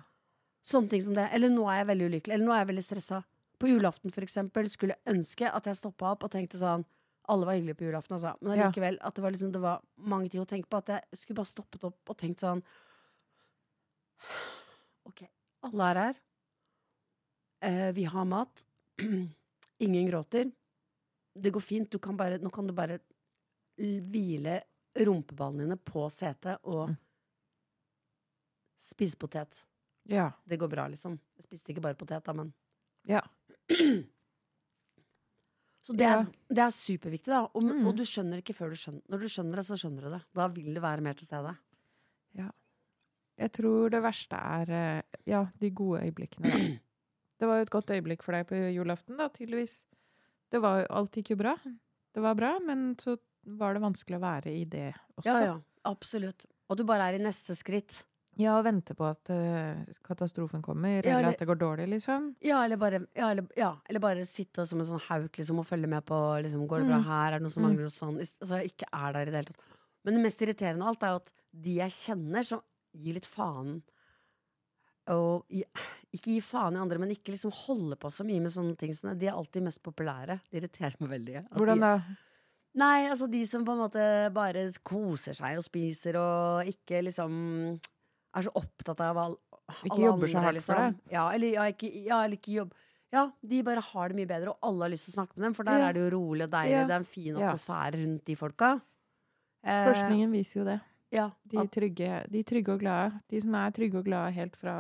Sånne 0.63 0.89
ting 0.91 1.03
som 1.03 1.15
det. 1.15 1.29
Eller 1.35 1.51
nå 1.51 1.67
er 1.69 1.83
jeg 1.83 1.89
veldig 1.91 2.07
ulykkelig. 2.13 2.35
Eller 2.37 2.47
nå 2.47 2.53
er 2.55 2.63
jeg 2.65 2.71
veldig 2.71 2.85
stressa. 2.87 3.25
På 3.59 3.67
julaften, 3.69 4.11
for 4.15 4.23
eksempel, 4.23 4.69
skulle 4.71 4.95
jeg 4.95 5.17
ønske 5.17 5.51
at 5.53 5.65
jeg 5.67 5.77
stoppa 5.77 6.13
opp 6.15 6.23
og 6.25 6.31
tenkte 6.31 6.59
sånn 6.59 6.85
Alle 7.29 7.47
var 7.47 7.55
hyggelige 7.55 7.77
på 7.79 7.85
julaften, 7.87 8.17
altså. 8.17 8.33
Men 8.43 8.59
allikevel 8.59 8.97
at 9.01 9.15
det 9.15 9.23
var, 9.23 9.31
liksom, 9.31 9.53
det 9.53 9.61
var 9.63 9.81
mange 9.99 10.29
ting 10.31 10.41
å 10.43 10.47
tenke 10.47 10.67
på. 10.69 10.79
At 10.79 10.87
jeg 10.91 11.03
skulle 11.21 11.37
bare 11.39 11.47
stoppet 11.53 11.85
opp 11.85 12.11
og 12.11 12.17
tenkt 12.19 12.41
sånn 12.43 12.63
OK, 15.09 15.23
alle 15.69 15.91
er 15.93 16.01
her. 16.07 16.15
Eh, 17.63 17.93
vi 17.95 18.05
har 18.05 18.25
mat. 18.29 18.65
Ingen 19.79 20.07
gråter. 20.11 20.51
Det 21.35 21.51
går 21.55 21.61
fint. 21.65 21.91
Du 21.91 21.99
kan 22.03 22.17
bare, 22.19 22.39
nå 22.43 22.51
kan 22.53 22.67
du 22.69 22.75
bare 22.77 22.99
hvile 23.79 24.59
rumpeballene 25.01 25.65
dine 25.65 25.79
på 25.81 26.05
setet 26.13 26.59
og 26.69 26.89
Mm. 26.93 26.97
spise 28.83 29.17
potet. 29.17 29.63
Ja. 30.11 30.31
Det 30.45 30.59
går 30.59 30.69
bra, 30.69 30.87
liksom. 30.91 31.15
Jeg 31.39 31.45
spiste 31.47 31.73
ikke 31.73 31.81
bare 31.83 31.95
potet, 31.95 32.25
da, 32.27 32.33
men 32.33 32.53
Ja. 33.09 33.21
Så 35.83 35.93
det 35.97 36.05
er, 36.07 36.19
Ja. 36.23 36.27
det 36.49 36.59
er 36.59 36.71
superviktig, 36.71 37.27
da. 37.33 37.41
Og, 37.55 37.63
Mm. 37.63 37.87
og 37.89 37.97
du 37.97 38.03
skjønner 38.05 38.39
ikke 38.43 38.55
før 38.55 38.69
du 38.71 38.77
skjønner 38.77 39.03
Når 39.09 39.19
du 39.21 39.27
skjønner 39.29 39.57
det, 39.57 39.65
så 39.67 39.75
skjønner 39.79 40.03
du 40.03 40.11
det. 40.11 40.23
Da 40.35 40.47
vil 40.49 40.75
du 40.75 40.81
være 40.81 41.01
mer 41.01 41.15
til 41.15 41.27
stede. 41.27 41.57
Ja. 42.35 42.51
Jeg 43.39 43.53
tror 43.53 43.91
det 43.91 44.03
verste 44.03 44.37
er 44.37 44.71
eh, 44.71 45.03
ja, 45.27 45.45
de 45.59 45.71
gode 45.71 46.03
øyeblikkene. 46.03 46.51
Da. 46.51 46.51
Det 47.43 47.49
var 47.51 47.59
jo 47.59 47.67
et 47.67 47.73
godt 47.75 47.91
øyeblikk 47.91 48.23
for 48.23 48.37
deg 48.37 48.47
på 48.47 48.55
julaften, 48.71 49.17
da, 49.19 49.27
tydeligvis. 49.35 49.81
Det 50.53 50.61
var, 50.63 50.85
alt 50.95 51.17
gikk 51.19 51.33
jo 51.35 51.39
bra. 51.41 51.57
Det 52.15 52.23
var 52.23 52.37
bra, 52.39 52.53
men 52.63 52.93
så 53.03 53.17
var 53.59 53.75
det 53.75 53.83
vanskelig 53.83 54.19
å 54.21 54.23
være 54.23 54.53
i 54.55 54.65
det 54.71 54.93
også. 55.19 55.27
Ja, 55.27 55.39
ja. 55.49 55.57
Absolutt. 55.91 56.45
Og 56.71 56.79
du 56.79 56.85
bare 56.87 57.09
er 57.11 57.19
i 57.19 57.23
neste 57.25 57.57
skritt. 57.59 58.05
Ja, 58.39 58.55
og 58.61 58.65
vente 58.65 58.95
på 58.97 59.05
at 59.11 59.29
uh, 59.35 59.83
katastrofen 60.07 60.63
kommer, 60.65 61.01
Ja, 61.03 61.17
eller 61.17 61.19
eller- 61.19 61.35
at 61.35 61.43
det 61.43 61.49
går 61.51 61.59
dårlig, 61.61 61.89
liksom. 61.97 62.31
Ja, 62.41 62.63
eller 62.65 62.79
bare, 62.81 63.03
ja, 63.19 63.29
eller, 63.35 63.49
ja, 63.59 63.73
eller 63.91 64.01
bare 64.01 64.25
sitte 64.25 64.65
som 64.67 64.81
en 64.81 64.87
sånn 64.89 65.03
hauk 65.09 65.37
liksom, 65.37 65.59
og 65.61 65.67
følge 65.69 65.89
med 65.91 66.07
på 66.07 66.17
liksom, 66.47 66.63
Går 66.71 66.81
det 66.85 66.89
bra 66.89 67.01
Mm. 67.03 67.05
her? 67.11 67.27
Er 67.33 67.39
det 67.39 67.43
noe 67.43 67.51
som 67.51 67.63
Mm. 67.65 67.69
mangler? 67.73 67.85
Og 67.91 67.93
sånn. 67.99 68.17
Altså, 68.23 68.63
jeg 68.63 68.71
ikke 68.73 68.89
er 68.93 69.13
der 69.13 69.21
i 69.21 69.25
det 69.25 69.35
hele 69.35 69.51
tatt. 69.51 69.61
Men 70.05 70.15
det 70.15 70.23
mest 70.23 70.41
irriterende 70.41 70.83
av 70.83 70.89
alt 70.95 71.03
er 71.03 71.09
jo 71.09 71.17
at 71.17 71.33
de 71.53 71.75
jeg 71.83 71.91
kjenner, 71.91 72.45
som 72.45 72.63
gir 72.95 73.15
litt 73.15 73.27
faen 73.27 73.83
og 75.11 75.47
Ikke 76.13 76.35
gi 76.37 76.41
faen 76.45 76.77
i 76.77 76.81
andre, 76.83 76.99
men 77.01 77.11
ikke 77.15 77.33
liksom 77.33 77.51
holde 77.67 77.97
på 77.97 78.11
så 78.13 78.23
mye 78.29 78.41
med 78.45 78.53
sånne 78.53 78.77
ting. 78.77 78.93
De 79.19 79.27
er 79.31 79.33
alltid 79.33 79.63
mest 79.65 79.81
populære. 79.83 80.37
Det 80.51 80.61
irriterer 80.61 80.95
meg 81.01 81.11
veldig. 81.15 81.37
at 81.41 81.57
Hvordan 81.57 81.81
da? 81.81 81.93
Nei, 82.75 83.09
altså 83.09 83.27
de 83.33 83.41
som 83.49 83.65
på 83.65 83.73
en 83.73 83.81
måte 83.83 84.05
bare 84.33 84.67
koser 84.85 85.35
seg 85.37 85.57
og 85.61 85.65
spiser 85.65 86.17
og 86.21 86.69
ikke 86.69 87.03
liksom 87.05 87.33
er 88.37 88.47
så 88.47 88.53
opptatt 88.57 89.01
av 89.05 89.19
all, 89.19 89.35
Ikke 89.85 89.97
alle 89.97 90.07
jobber 90.07 90.29
så 90.29 90.39
andre, 90.39 90.45
hardt 90.47 90.63
for 90.65 90.77
liksom. 90.77 91.01
det. 91.03 91.13
Ja, 91.13 91.25
eller, 91.33 91.53
ja, 91.57 91.67
ikke, 91.73 91.91
ja, 92.07 92.21
eller 92.25 92.37
ikke 92.39 92.55
jobb. 92.61 92.73
Ja, 93.13 93.27
de 93.45 93.63
bare 93.63 93.81
har 93.85 94.09
det 94.09 94.17
mye 94.17 94.29
bedre, 94.31 94.55
og 94.55 94.59
alle 94.69 94.85
har 94.87 94.93
lyst 94.95 95.05
til 95.09 95.13
å 95.13 95.19
snakke 95.19 95.37
med 95.37 95.45
dem, 95.49 95.55
for 95.57 95.65
der 95.69 95.79
Ja. 95.81 95.89
er 95.89 95.93
det 95.93 96.01
jo 96.07 96.11
rolig 96.19 96.45
og 96.47 96.51
deilig. 96.55 96.87
Det 96.89 96.95
er 96.97 97.03
en 97.03 97.05
fin 97.05 97.35
atmosfære 97.37 98.01
rundt 98.01 98.25
de 98.25 98.37
folka. 98.37 98.71
Eh, 99.65 99.85
Forskningen 99.93 100.33
viser 100.33 100.61
jo 100.61 100.65
det. 100.65 100.81
Ja, 101.13 101.29
De 101.53 101.63
trygge, 101.69 102.23
de 102.33 102.43
trygge 102.49 102.75
og 102.75 102.83
glade. 102.83 103.21
De 103.31 103.41
som 103.43 103.55
er 103.61 103.75
trygge 103.77 104.01
og 104.01 104.09
glade 104.09 104.33
helt 104.37 104.57
fra 104.59 104.77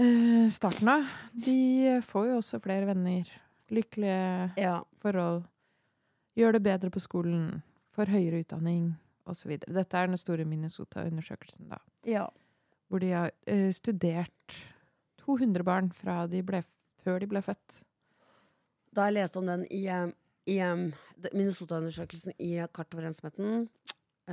uh, 0.00 0.46
starten 0.52 0.92
av, 0.94 1.06
de 1.46 2.00
får 2.06 2.30
jo 2.30 2.40
også 2.40 2.62
flere 2.64 2.88
venner. 2.90 3.30
Lykkelige 3.70 4.50
ja, 4.58 4.80
forhold. 5.02 5.44
Gjør 6.38 6.56
det 6.56 6.64
bedre 6.66 6.90
på 6.90 7.02
skolen. 7.02 7.62
Får 7.94 8.10
høyere 8.10 8.42
utdanning 8.42 8.94
osv. 9.30 9.58
Dette 9.62 9.98
er 9.98 10.10
den 10.10 10.18
store 10.18 10.46
Minnesota-undersøkelsen, 10.48 11.70
da. 11.70 11.80
ja. 12.08 12.26
Hvor 12.90 12.98
de 12.98 13.12
har 13.14 13.30
uh, 13.46 13.70
studert 13.70 14.56
200 15.22 15.64
barn 15.64 15.92
fra 15.94 16.24
de 16.26 16.42
ble, 16.42 16.62
før 17.04 17.20
de 17.22 17.28
ble 17.30 17.42
født. 17.44 17.82
Da 18.96 19.06
jeg 19.06 19.20
leste 19.20 19.38
om 19.38 19.46
den 19.46 19.62
i, 19.70 19.84
eh, 19.86 20.10
i 20.50 20.58
Minnesota-undersøkelsen 21.30 22.34
i 22.42 22.56
Kart 22.74 22.94
over 22.96 23.06
ensomheten, 23.06 23.68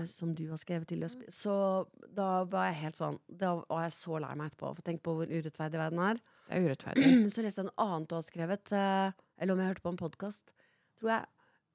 som 0.05 0.33
du 0.35 0.43
har 0.51 0.57
skrevet 0.61 0.87
til, 0.87 1.01
Øsby, 1.03 1.25
så 1.33 1.87
da 2.13 2.43
var 2.45 2.67
jeg 2.69 2.77
helt 2.83 2.99
sånn 2.99 3.17
Da 3.27 3.55
var 3.63 3.85
jeg 3.87 3.95
så 3.97 4.19
lei 4.21 4.33
meg 4.35 4.51
etterpå. 4.51 4.73
For 4.77 4.85
tenk 4.85 5.01
på 5.05 5.15
hvor 5.17 5.31
urettferdig 5.31 5.79
verden 5.81 5.99
er. 5.99 6.19
Det 6.47 6.59
er 6.59 6.67
urettferdig. 6.67 7.07
Så 7.33 7.41
leste 7.43 7.63
jeg 7.63 7.67
en 7.67 7.73
annen 7.83 8.05
du 8.07 8.15
har 8.15 8.23
skrevet, 8.27 8.71
eh, 8.71 9.11
eller 9.41 9.53
om 9.53 9.59
jeg 9.63 9.71
hørte 9.73 9.83
på 9.87 9.91
en 9.95 9.99
podkast, 9.99 10.53
tror 10.99 11.11
jeg, 11.15 11.25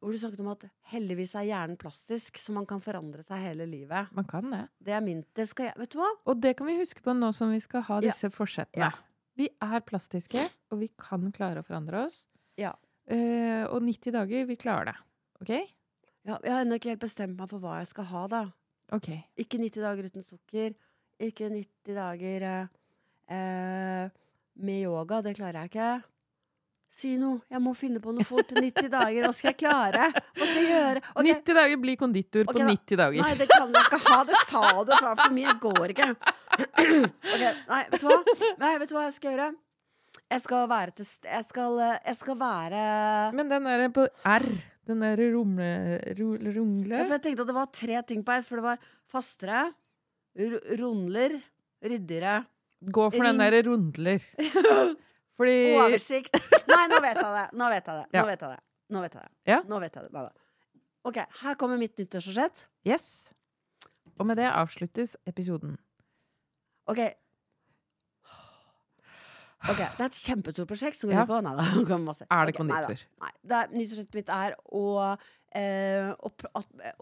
hvor 0.03 0.15
du 0.15 0.19
snakket 0.19 0.41
om 0.43 0.49
at 0.51 0.65
heldigvis 0.91 1.35
er 1.39 1.45
hjernen 1.47 1.77
plastisk, 1.79 2.39
så 2.43 2.55
man 2.57 2.65
kan 2.67 2.81
forandre 2.83 3.23
seg 3.23 3.43
hele 3.45 3.67
livet. 3.71 4.09
Man 4.17 4.27
kan 4.27 4.49
det. 4.51 4.65
Det 4.83 4.95
er 4.97 5.05
min 5.05 5.21
Det 5.37 5.47
skal 5.51 5.69
jeg 5.71 5.79
Vet 5.79 5.93
du 5.95 5.99
hva? 6.01 6.09
Og 6.27 6.41
det 6.43 6.57
kan 6.59 6.67
vi 6.67 6.79
huske 6.81 7.05
på 7.05 7.15
nå 7.15 7.29
som 7.37 7.53
vi 7.55 7.61
skal 7.63 7.85
ha 7.87 8.01
Ja. 8.01 8.09
disse 8.09 8.31
forsettene. 8.35 8.89
Ja. 8.89 8.93
Vi 9.39 9.47
er 9.63 9.81
plastiske, 9.81 10.43
og 10.73 10.81
vi 10.83 10.89
kan 10.99 11.31
klare 11.33 11.63
å 11.63 11.67
forandre 11.67 12.07
oss. 12.07 12.27
Ja. 12.61 12.73
Uh, 13.11 13.65
og 13.73 13.81
90 13.83 14.13
dager, 14.13 14.45
vi 14.47 14.57
klarer 14.57 14.91
det. 14.93 14.97
OK? 15.43 15.55
Ja, 16.23 16.39
jeg 16.39 16.55
har 16.55 16.63
ennå 16.63 16.79
ikke 16.79 16.93
helt 16.93 17.03
bestemt 17.03 17.39
meg 17.39 17.51
for 17.51 17.63
hva 17.63 17.81
jeg 17.81 17.91
skal 17.91 18.07
ha, 18.13 18.23
da. 18.31 18.43
Okay. 18.95 19.23
Ikke 19.41 19.59
90 19.59 19.83
dager 19.83 20.09
uten 20.13 20.25
sukker. 20.27 20.75
Ikke 21.23 21.49
90 21.51 21.97
dager 21.97 22.47
eh, 22.49 22.73
eh, 23.35 24.11
med 24.63 24.83
yoga. 24.85 25.23
Det 25.25 25.35
klarer 25.39 25.65
jeg 25.65 25.73
ikke. 25.73 25.91
Si 26.93 27.15
noe. 27.17 27.41
Jeg 27.49 27.63
må 27.65 27.73
finne 27.75 28.03
på 28.05 28.13
noe 28.15 28.27
fort. 28.29 28.53
90 28.59 28.91
dager. 28.93 29.27
Hva 29.27 29.33
skal 29.35 29.51
jeg 29.51 29.59
klare? 29.65 30.11
Hva 30.13 30.47
skal 30.47 30.61
jeg 30.61 30.71
gjøre? 30.71 31.03
Okay. 31.15 31.33
90 31.33 31.59
dager 31.59 31.83
blir 31.87 31.99
konditor 32.05 32.47
okay, 32.47 32.61
på 32.61 32.69
90 32.69 33.03
dager. 33.03 33.27
Nei, 33.27 33.35
det 33.41 33.49
kan 33.51 33.77
jeg 33.79 33.89
ikke 33.89 34.01
ha. 34.07 34.23
Det 34.29 34.41
sa 34.45 34.65
du. 34.71 34.95
fra 34.99 35.15
for 35.25 35.37
mye. 35.39 35.51
Det 35.51 35.61
går 35.67 35.97
ikke. 35.97 36.13
Okay, 37.33 37.53
Nei, 37.65 37.79
vet 37.89 38.03
du 38.03 38.11
hva? 38.11 38.17
Nei, 38.61 38.71
vet 38.83 38.91
du 38.91 38.93
hva 38.99 39.07
jeg 39.07 39.15
skal 39.17 39.33
gjøre? 39.33 39.47
Jeg 40.33 40.43
skal 40.45 40.67
være 40.69 40.93
til 40.97 41.07
Jeg 41.25 41.45
skal, 41.47 41.79
eh, 41.81 41.95
jeg 42.11 42.17
skal 42.19 42.37
være 42.41 42.83
Men 43.39 43.49
den 43.49 43.69
er 43.73 43.85
på 43.95 44.05
R, 44.29 44.45
den 44.89 45.03
der 45.05 45.21
rumle... 45.35 45.69
Rungle? 46.19 46.97
ja, 46.99 47.05
For 47.07 47.15
jeg 47.17 47.23
tenkte 47.29 47.45
at 47.45 47.51
det 47.53 47.57
var 47.57 47.69
tre 47.75 48.01
ting 48.09 48.25
på 48.27 48.35
her. 48.35 48.43
For 48.47 48.59
det 48.61 48.65
var 48.67 48.89
fastere, 49.13 49.61
ru- 50.39 50.63
rundler, 50.81 51.37
ryddigere. 51.85 52.41
Gå 52.93 53.05
for 53.15 53.29
den 53.29 53.39
derre 53.39 53.61
der 53.63 53.69
rundler. 53.71 54.25
Fordi 55.39 55.57
Oversikt. 55.79 56.35
Nei, 56.69 56.83
nå 56.91 56.99
vet 57.05 57.17
jeg 57.21 57.31
det! 57.37 57.45
Nå 57.59 57.69
vet 57.73 57.87
jeg 57.89 58.01
det. 58.01 58.07
Nå 58.19 58.25
vet 58.29 58.43
jeg 58.43 58.51
det. 58.57 58.61
Nå 58.93 59.01
vet 59.05 59.15
jeg 59.17 59.23
det. 59.23 59.33
Ja. 59.49 59.61
Nå 59.71 59.79
vet 59.81 59.95
jeg 59.97 60.05
det. 60.09 60.13
Nei 60.17 60.25
da. 60.27 60.33
OK, 61.09 61.17
her 61.43 61.57
kommer 61.59 61.79
mitt 61.81 61.97
nyttårsforsett. 61.99 62.67
Yes. 62.87 63.07
Og 64.19 64.27
med 64.29 64.39
det 64.39 64.51
avsluttes 64.51 65.15
episoden. 65.27 65.79
OK. 66.91 67.01
Ok, 69.71 69.79
Det 69.79 70.01
er 70.03 70.09
et 70.11 70.19
kjempestort 70.19 70.69
prosjekt 70.71 70.99
som 70.99 71.11
går 71.13 71.21
Ja. 71.21 71.25
på 71.29 71.41
Nei 71.45 71.53
da. 71.55 71.99
masse. 72.11 72.27
Er 72.29 72.47
det 72.49 72.55
okay, 72.55 72.59
konditor? 72.59 73.05
Nei. 73.23 73.33
Det 73.47 73.59
er, 73.61 73.69
nyttårsforsettet 73.77 74.19
mitt 74.19 74.33
er 74.35 74.57
å, 74.75 74.85
eh, 75.55 76.09
å, 76.19 76.33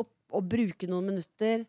å, 0.05 0.07
å 0.37 0.43
bruke 0.45 0.89
noen 0.91 1.09
minutter 1.13 1.65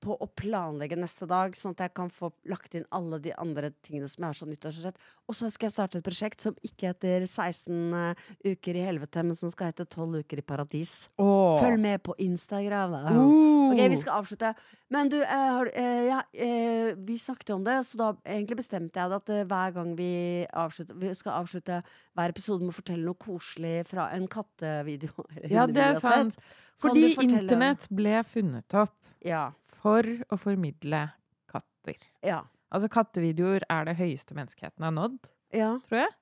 på 0.00 0.16
å 0.16 0.28
planlegge 0.38 0.96
neste 0.98 1.28
dag, 1.28 1.54
sånn 1.56 1.74
at 1.76 1.84
jeg 1.84 1.94
kan 1.96 2.10
få 2.12 2.30
lagt 2.48 2.74
inn 2.76 2.86
alle 2.94 3.20
de 3.22 3.34
andre 3.40 3.70
tingene 3.84 4.08
som 4.08 4.24
jeg 4.24 4.32
har 4.32 4.38
som 4.38 4.50
nyttårsrett. 4.50 5.00
Og 5.28 5.36
så 5.36 5.50
skal 5.52 5.68
jeg 5.68 5.74
starte 5.76 6.00
et 6.00 6.06
prosjekt 6.06 6.44
som 6.44 6.56
ikke 6.66 6.90
heter 6.90 7.26
16 7.26 7.96
eh, 8.00 8.24
uker 8.52 8.80
i 8.80 8.84
helvete, 8.86 9.24
men 9.26 9.38
som 9.38 9.52
skal 9.52 9.70
hete 9.70 9.86
12 9.86 10.24
uker 10.24 10.40
i 10.40 10.46
paradis. 10.46 10.94
Oh. 11.20 11.58
Følg 11.60 11.80
med 11.82 12.02
på 12.06 12.16
Instagram. 12.22 12.96
Da. 12.96 13.14
Uh. 13.14 13.60
Ok, 13.70 13.82
vi 13.92 13.98
skal 14.00 14.22
avslutte. 14.22 14.52
Men 14.90 15.10
du, 15.12 15.18
eh, 15.22 15.50
har, 15.56 15.70
eh, 15.74 16.04
ja, 16.08 16.22
eh, 16.32 16.94
vi 16.96 17.18
snakket 17.18 17.54
om 17.54 17.64
det, 17.64 17.78
så 17.86 18.00
da 18.00 18.08
egentlig 18.24 18.56
bestemte 18.56 18.98
jeg 18.98 19.10
det 19.10 19.20
at 19.20 19.30
eh, 19.30 19.44
hver 19.44 19.74
gang 19.76 19.92
vi 19.96 20.46
avslutter 20.52 20.96
Vi 20.98 21.14
skal 21.14 21.42
avslutte 21.42 21.82
hver 22.16 22.32
episode 22.32 22.64
med 22.64 22.74
å 22.74 22.78
fortelle 22.80 23.04
noe 23.04 23.14
koselig 23.14 23.86
fra 23.86 24.10
en 24.16 24.26
kattevideo. 24.26 25.28
Ja, 25.50 25.66
det 25.66 25.84
er 25.84 26.00
sant. 26.00 26.40
Fordi 26.80 27.12
internett 27.20 27.86
ble 27.92 28.22
funnet 28.24 28.74
opp 28.74 28.96
Ja. 29.26 29.50
for 29.80 30.06
å 30.30 30.38
formidle 30.40 31.08
katter. 31.50 31.98
ja. 32.26 32.42
Altså 32.70 32.86
Kattevideoer 32.86 33.64
er 33.66 33.86
det 33.88 33.96
høyeste 33.98 34.30
menneskeheten 34.36 34.84
har 34.86 34.92
nådd, 34.94 35.32
ja. 35.50 35.72
tror 35.88 36.04
jeg. 36.04 36.12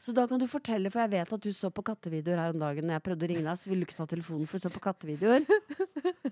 Så 0.00 0.14
da 0.14 0.22
kan 0.30 0.38
du 0.40 0.46
fortelle, 0.48 0.88
for 0.94 1.02
jeg 1.02 1.10
vet 1.12 1.32
at 1.34 1.42
du 1.42 1.50
så 1.52 1.68
på 1.74 1.82
kattevideoer 1.84 2.38
her 2.38 2.54
om 2.54 2.60
dagen. 2.62 2.86
Når 2.86 2.96
jeg 2.96 3.04
prøvde 3.08 3.26
å 3.26 3.28
ringe 3.32 3.44
deg, 3.44 3.58
så 3.58 3.68
ville 3.68 3.82
du 3.82 3.88
ikke 3.90 3.96
ta 3.98 4.06
telefonen, 4.08 4.46
for 4.48 4.56
du 4.56 4.64
så 4.64 4.70
på 4.72 4.82
kattevideoer. 4.84 5.44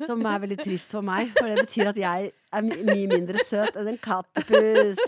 Som 0.07 0.23
er 0.25 0.39
veldig 0.47 0.59
trist 0.63 0.95
for 0.95 1.05
meg, 1.05 1.33
for 1.35 1.51
det 1.51 1.65
betyr 1.67 1.91
at 1.91 1.99
jeg 2.01 2.31
er 2.31 2.69
mye 2.71 3.09
mindre 3.11 3.43
søt 3.45 3.77
enn 3.77 3.91
en 3.91 3.99
kattepus. 4.01 5.03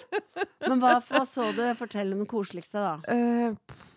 Men 0.66 0.82
hva, 0.82 0.96
hva 1.06 1.22
så 1.24 1.48
du? 1.56 1.62
Fortell 1.78 2.12
om 2.12 2.24
den 2.24 2.28
koseligste, 2.28 2.82
da. 2.82 2.98
Pff, 3.56 3.94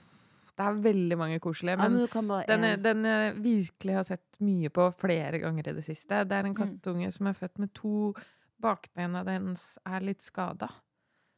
det 0.62 0.68
er 0.70 0.82
veldig 0.86 1.18
mange 1.18 1.39
koselige. 1.41 1.74
Ja, 1.74 1.82
Men 1.82 1.95
men 1.97 2.05
du 2.05 2.12
kan 2.14 2.28
bare 2.30 2.45
den, 2.47 2.64
en. 2.64 2.70
jeg- 2.70 2.84
den 2.84 3.03
jeg 3.09 3.34
virkelig 3.41 3.95
har 3.97 4.03
sett 4.03 4.39
mye 4.39 4.70
på 4.70 4.86
flere 5.01 5.39
ganger 5.41 5.68
i 5.68 5.74
det 5.74 5.84
siste, 5.84 6.22
det 6.30 6.38
er 6.38 6.45
en 6.45 6.53
Mm. 6.53 6.59
kattunge 6.62 7.12
som 7.12 7.28
er 7.28 7.34
født 7.34 7.57
med 7.59 7.74
to 7.74 8.14
Bakbena 8.62 9.24
dens 9.26 9.78
er 9.86 9.99
litt 10.05 10.22
skada. 10.22 10.68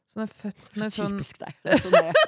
Så 0.06 0.14
den 0.18 0.22
er 0.24 0.32
født 0.34 0.76
med 0.76 0.92
sånn 0.92 1.14
Typisk 1.16 1.38
deg. 1.38 1.54
Sånn 1.80 1.90
det. 1.92 2.12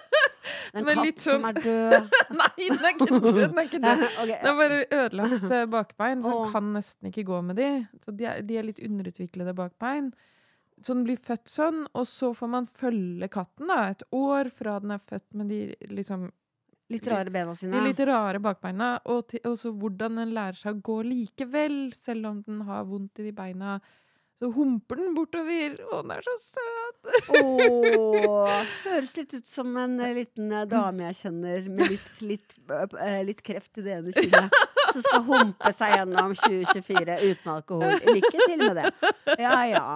En 0.75 0.85
katt 0.85 1.05
litt 1.05 1.21
som 1.21 1.43
sånn- 1.43 1.49
er 1.49 1.61
død. 1.63 2.11
Nei, 2.41 2.69
den 2.69 2.85
er 2.85 2.95
ikke 2.95 3.07
død! 3.07 3.35
Den 3.37 3.59
er 3.59 3.67
ikke 3.69 3.81
død. 3.83 4.03
okay. 4.23 4.39
Den 4.43 4.47
har 4.47 4.57
bare 4.57 4.87
ødelagt 4.91 5.51
eh, 5.53 5.67
bakbein, 5.67 6.23
så 6.23 6.33
den 6.45 6.53
kan 6.53 6.73
nesten 6.75 7.11
ikke 7.13 7.25
gå 7.29 7.39
med 7.45 7.57
de. 7.57 7.69
Så 8.05 8.17
de 8.17 8.25
er, 8.27 8.41
de 8.43 8.57
er 8.59 8.63
litt 8.67 8.81
underutviklede 8.83 9.55
bakbein. 9.55 10.13
Så 10.83 10.93
den 10.95 11.05
blir 11.07 11.17
født 11.17 11.47
sånn, 11.49 11.87
og 11.95 12.05
så 12.07 12.33
får 12.37 12.49
man 12.53 12.67
følge 12.67 13.29
katten 13.33 13.69
da, 13.71 13.79
et 13.95 14.03
år 14.13 14.51
fra 14.53 14.79
den 14.81 14.91
er 14.97 14.99
født 14.99 15.35
med 15.35 15.49
de, 15.49 15.61
liksom, 15.89 16.31
Litt 16.93 17.07
rare 17.11 17.33
bena 17.35 17.55
de 17.59 17.83
litt 17.83 18.01
rare 18.07 18.39
bakbeina, 18.39 18.97
og, 19.11 19.25
til, 19.33 19.41
og 19.49 19.57
så 19.59 19.73
hvordan 19.75 20.21
den 20.21 20.35
lærer 20.37 20.59
seg 20.59 20.77
å 20.77 20.85
gå 20.87 21.01
likevel, 21.09 21.79
selv 21.97 22.31
om 22.31 22.43
den 22.47 22.61
har 22.69 22.85
vondt 22.87 23.19
i 23.19 23.27
de 23.27 23.33
beina. 23.35 23.81
Så 24.37 24.51
humper 24.53 24.99
den 25.01 25.15
bortover, 25.17 25.79
Å, 25.81 26.03
den 26.05 26.13
er 26.13 26.27
så 26.27 26.35
søt! 26.43 27.07
Åh, 27.39 28.67
høres 28.85 29.15
litt 29.17 29.33
ut 29.33 29.49
som 29.49 29.71
en 29.81 29.95
eh, 30.05 30.13
liten 30.19 30.53
eh, 30.53 30.67
dame 30.69 31.07
jeg 31.09 31.17
kjenner 31.23 31.71
med 31.73 31.95
litt, 31.95 32.11
litt, 32.21 32.57
eh, 33.01 33.23
litt 33.25 33.41
kreft 33.47 33.81
i 33.81 33.87
det 33.87 33.95
ene 33.97 34.13
kinnet. 34.13 34.59
Som 34.91 35.07
skal 35.07 35.25
humpe 35.25 35.73
seg 35.73 35.95
gjennom 35.97 36.37
2024 36.37 37.17
uten 37.25 37.53
alkohol. 37.55 37.97
Lykke 38.05 38.45
til 38.45 38.61
med 38.61 38.83
det. 38.83 38.93
Ja, 39.41 39.57
ja. 39.73 39.87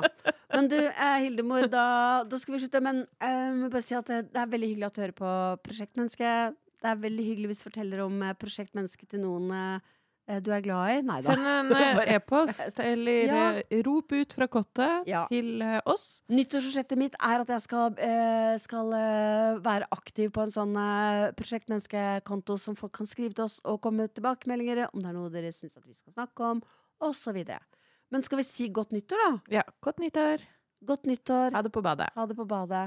Men 0.57 0.73
du, 0.73 0.79
eh, 0.81 1.19
Hildemor, 1.27 1.69
da, 1.69 1.85
da 2.25 2.41
skal 2.41 2.57
vi 2.57 2.65
slutte. 2.65 2.81
Men 2.85 3.05
eh, 3.21 3.37
jeg 3.37 3.55
må 3.61 3.69
bare 3.69 3.85
si 3.85 3.99
at 4.01 4.09
det, 4.09 4.23
det 4.33 4.41
er 4.41 4.51
veldig 4.57 4.73
hyggelig 4.73 4.89
at 4.89 4.97
du 4.97 5.05
hører 5.05 5.17
på 5.21 5.37
Prosjektmenneske. 5.69 6.33
Det 6.81 6.89
er 6.91 7.01
veldig 7.03 7.25
hyggelig 7.27 7.51
hvis 7.53 7.63
du 7.63 7.69
forteller 7.71 8.05
om 8.07 8.23
eh, 8.25 8.37
Prosjektmenneske 8.41 9.07
til 9.11 9.21
noen 9.25 9.51
eh, 9.53 9.97
du 10.41 10.53
er 10.55 10.63
glad 10.63 10.93
i. 10.93 10.99
Nei 11.03 11.17
da. 11.25 11.33
Send 11.35 11.47
en 11.51 11.73
eh, 11.75 12.13
e-post, 12.17 12.79
eller 12.79 13.33
Ja. 13.33 13.47
rop 13.87 14.13
ut 14.15 14.33
fra 14.37 14.47
kottet 14.47 15.09
Ja. 15.11 15.25
til 15.33 15.59
oss. 15.91 16.21
Nyttårsforsettet 16.31 17.01
mitt 17.01 17.17
er 17.19 17.43
at 17.43 17.51
jeg 17.51 17.65
skal, 17.65 17.97
skal 18.63 18.93
være 19.65 19.89
aktiv 19.91 20.31
på 20.37 20.45
en 20.47 20.55
sånn 20.55 20.77
eh, 20.79 21.33
prosjektmenneskekonto 21.35 22.57
som 22.63 22.79
folk 22.79 22.95
kan 23.01 23.11
skrive 23.11 23.35
til 23.35 23.49
oss 23.49 23.59
og 23.65 23.81
komme 23.83 24.05
med 24.07 24.15
tilbakemeldinger 24.15 24.87
om 24.93 25.03
det 25.03 25.11
er 25.11 25.19
noe 25.19 25.33
dere 25.35 25.51
syns 25.57 25.75
vi 25.83 25.99
skal 25.99 26.15
snakke 26.15 26.53
om, 26.55 26.63
osv. 27.03 27.43
Men 28.11 28.23
skal 28.27 28.41
vi 28.41 28.47
si 28.47 28.69
godt 28.75 28.95
nyttår, 28.95 29.21
da? 29.27 29.33
Ja, 29.61 29.67
godt 29.83 29.99
nyttår. 30.03 30.47
Godt 30.87 31.05
nyttår. 31.11 31.53
Ha 31.59 31.61
det 31.67 31.71
på 31.75 31.83
badet. 31.85 32.09
Ha 32.17 32.25
det 32.31 32.37
på 32.39 32.47
badet. 32.49 32.87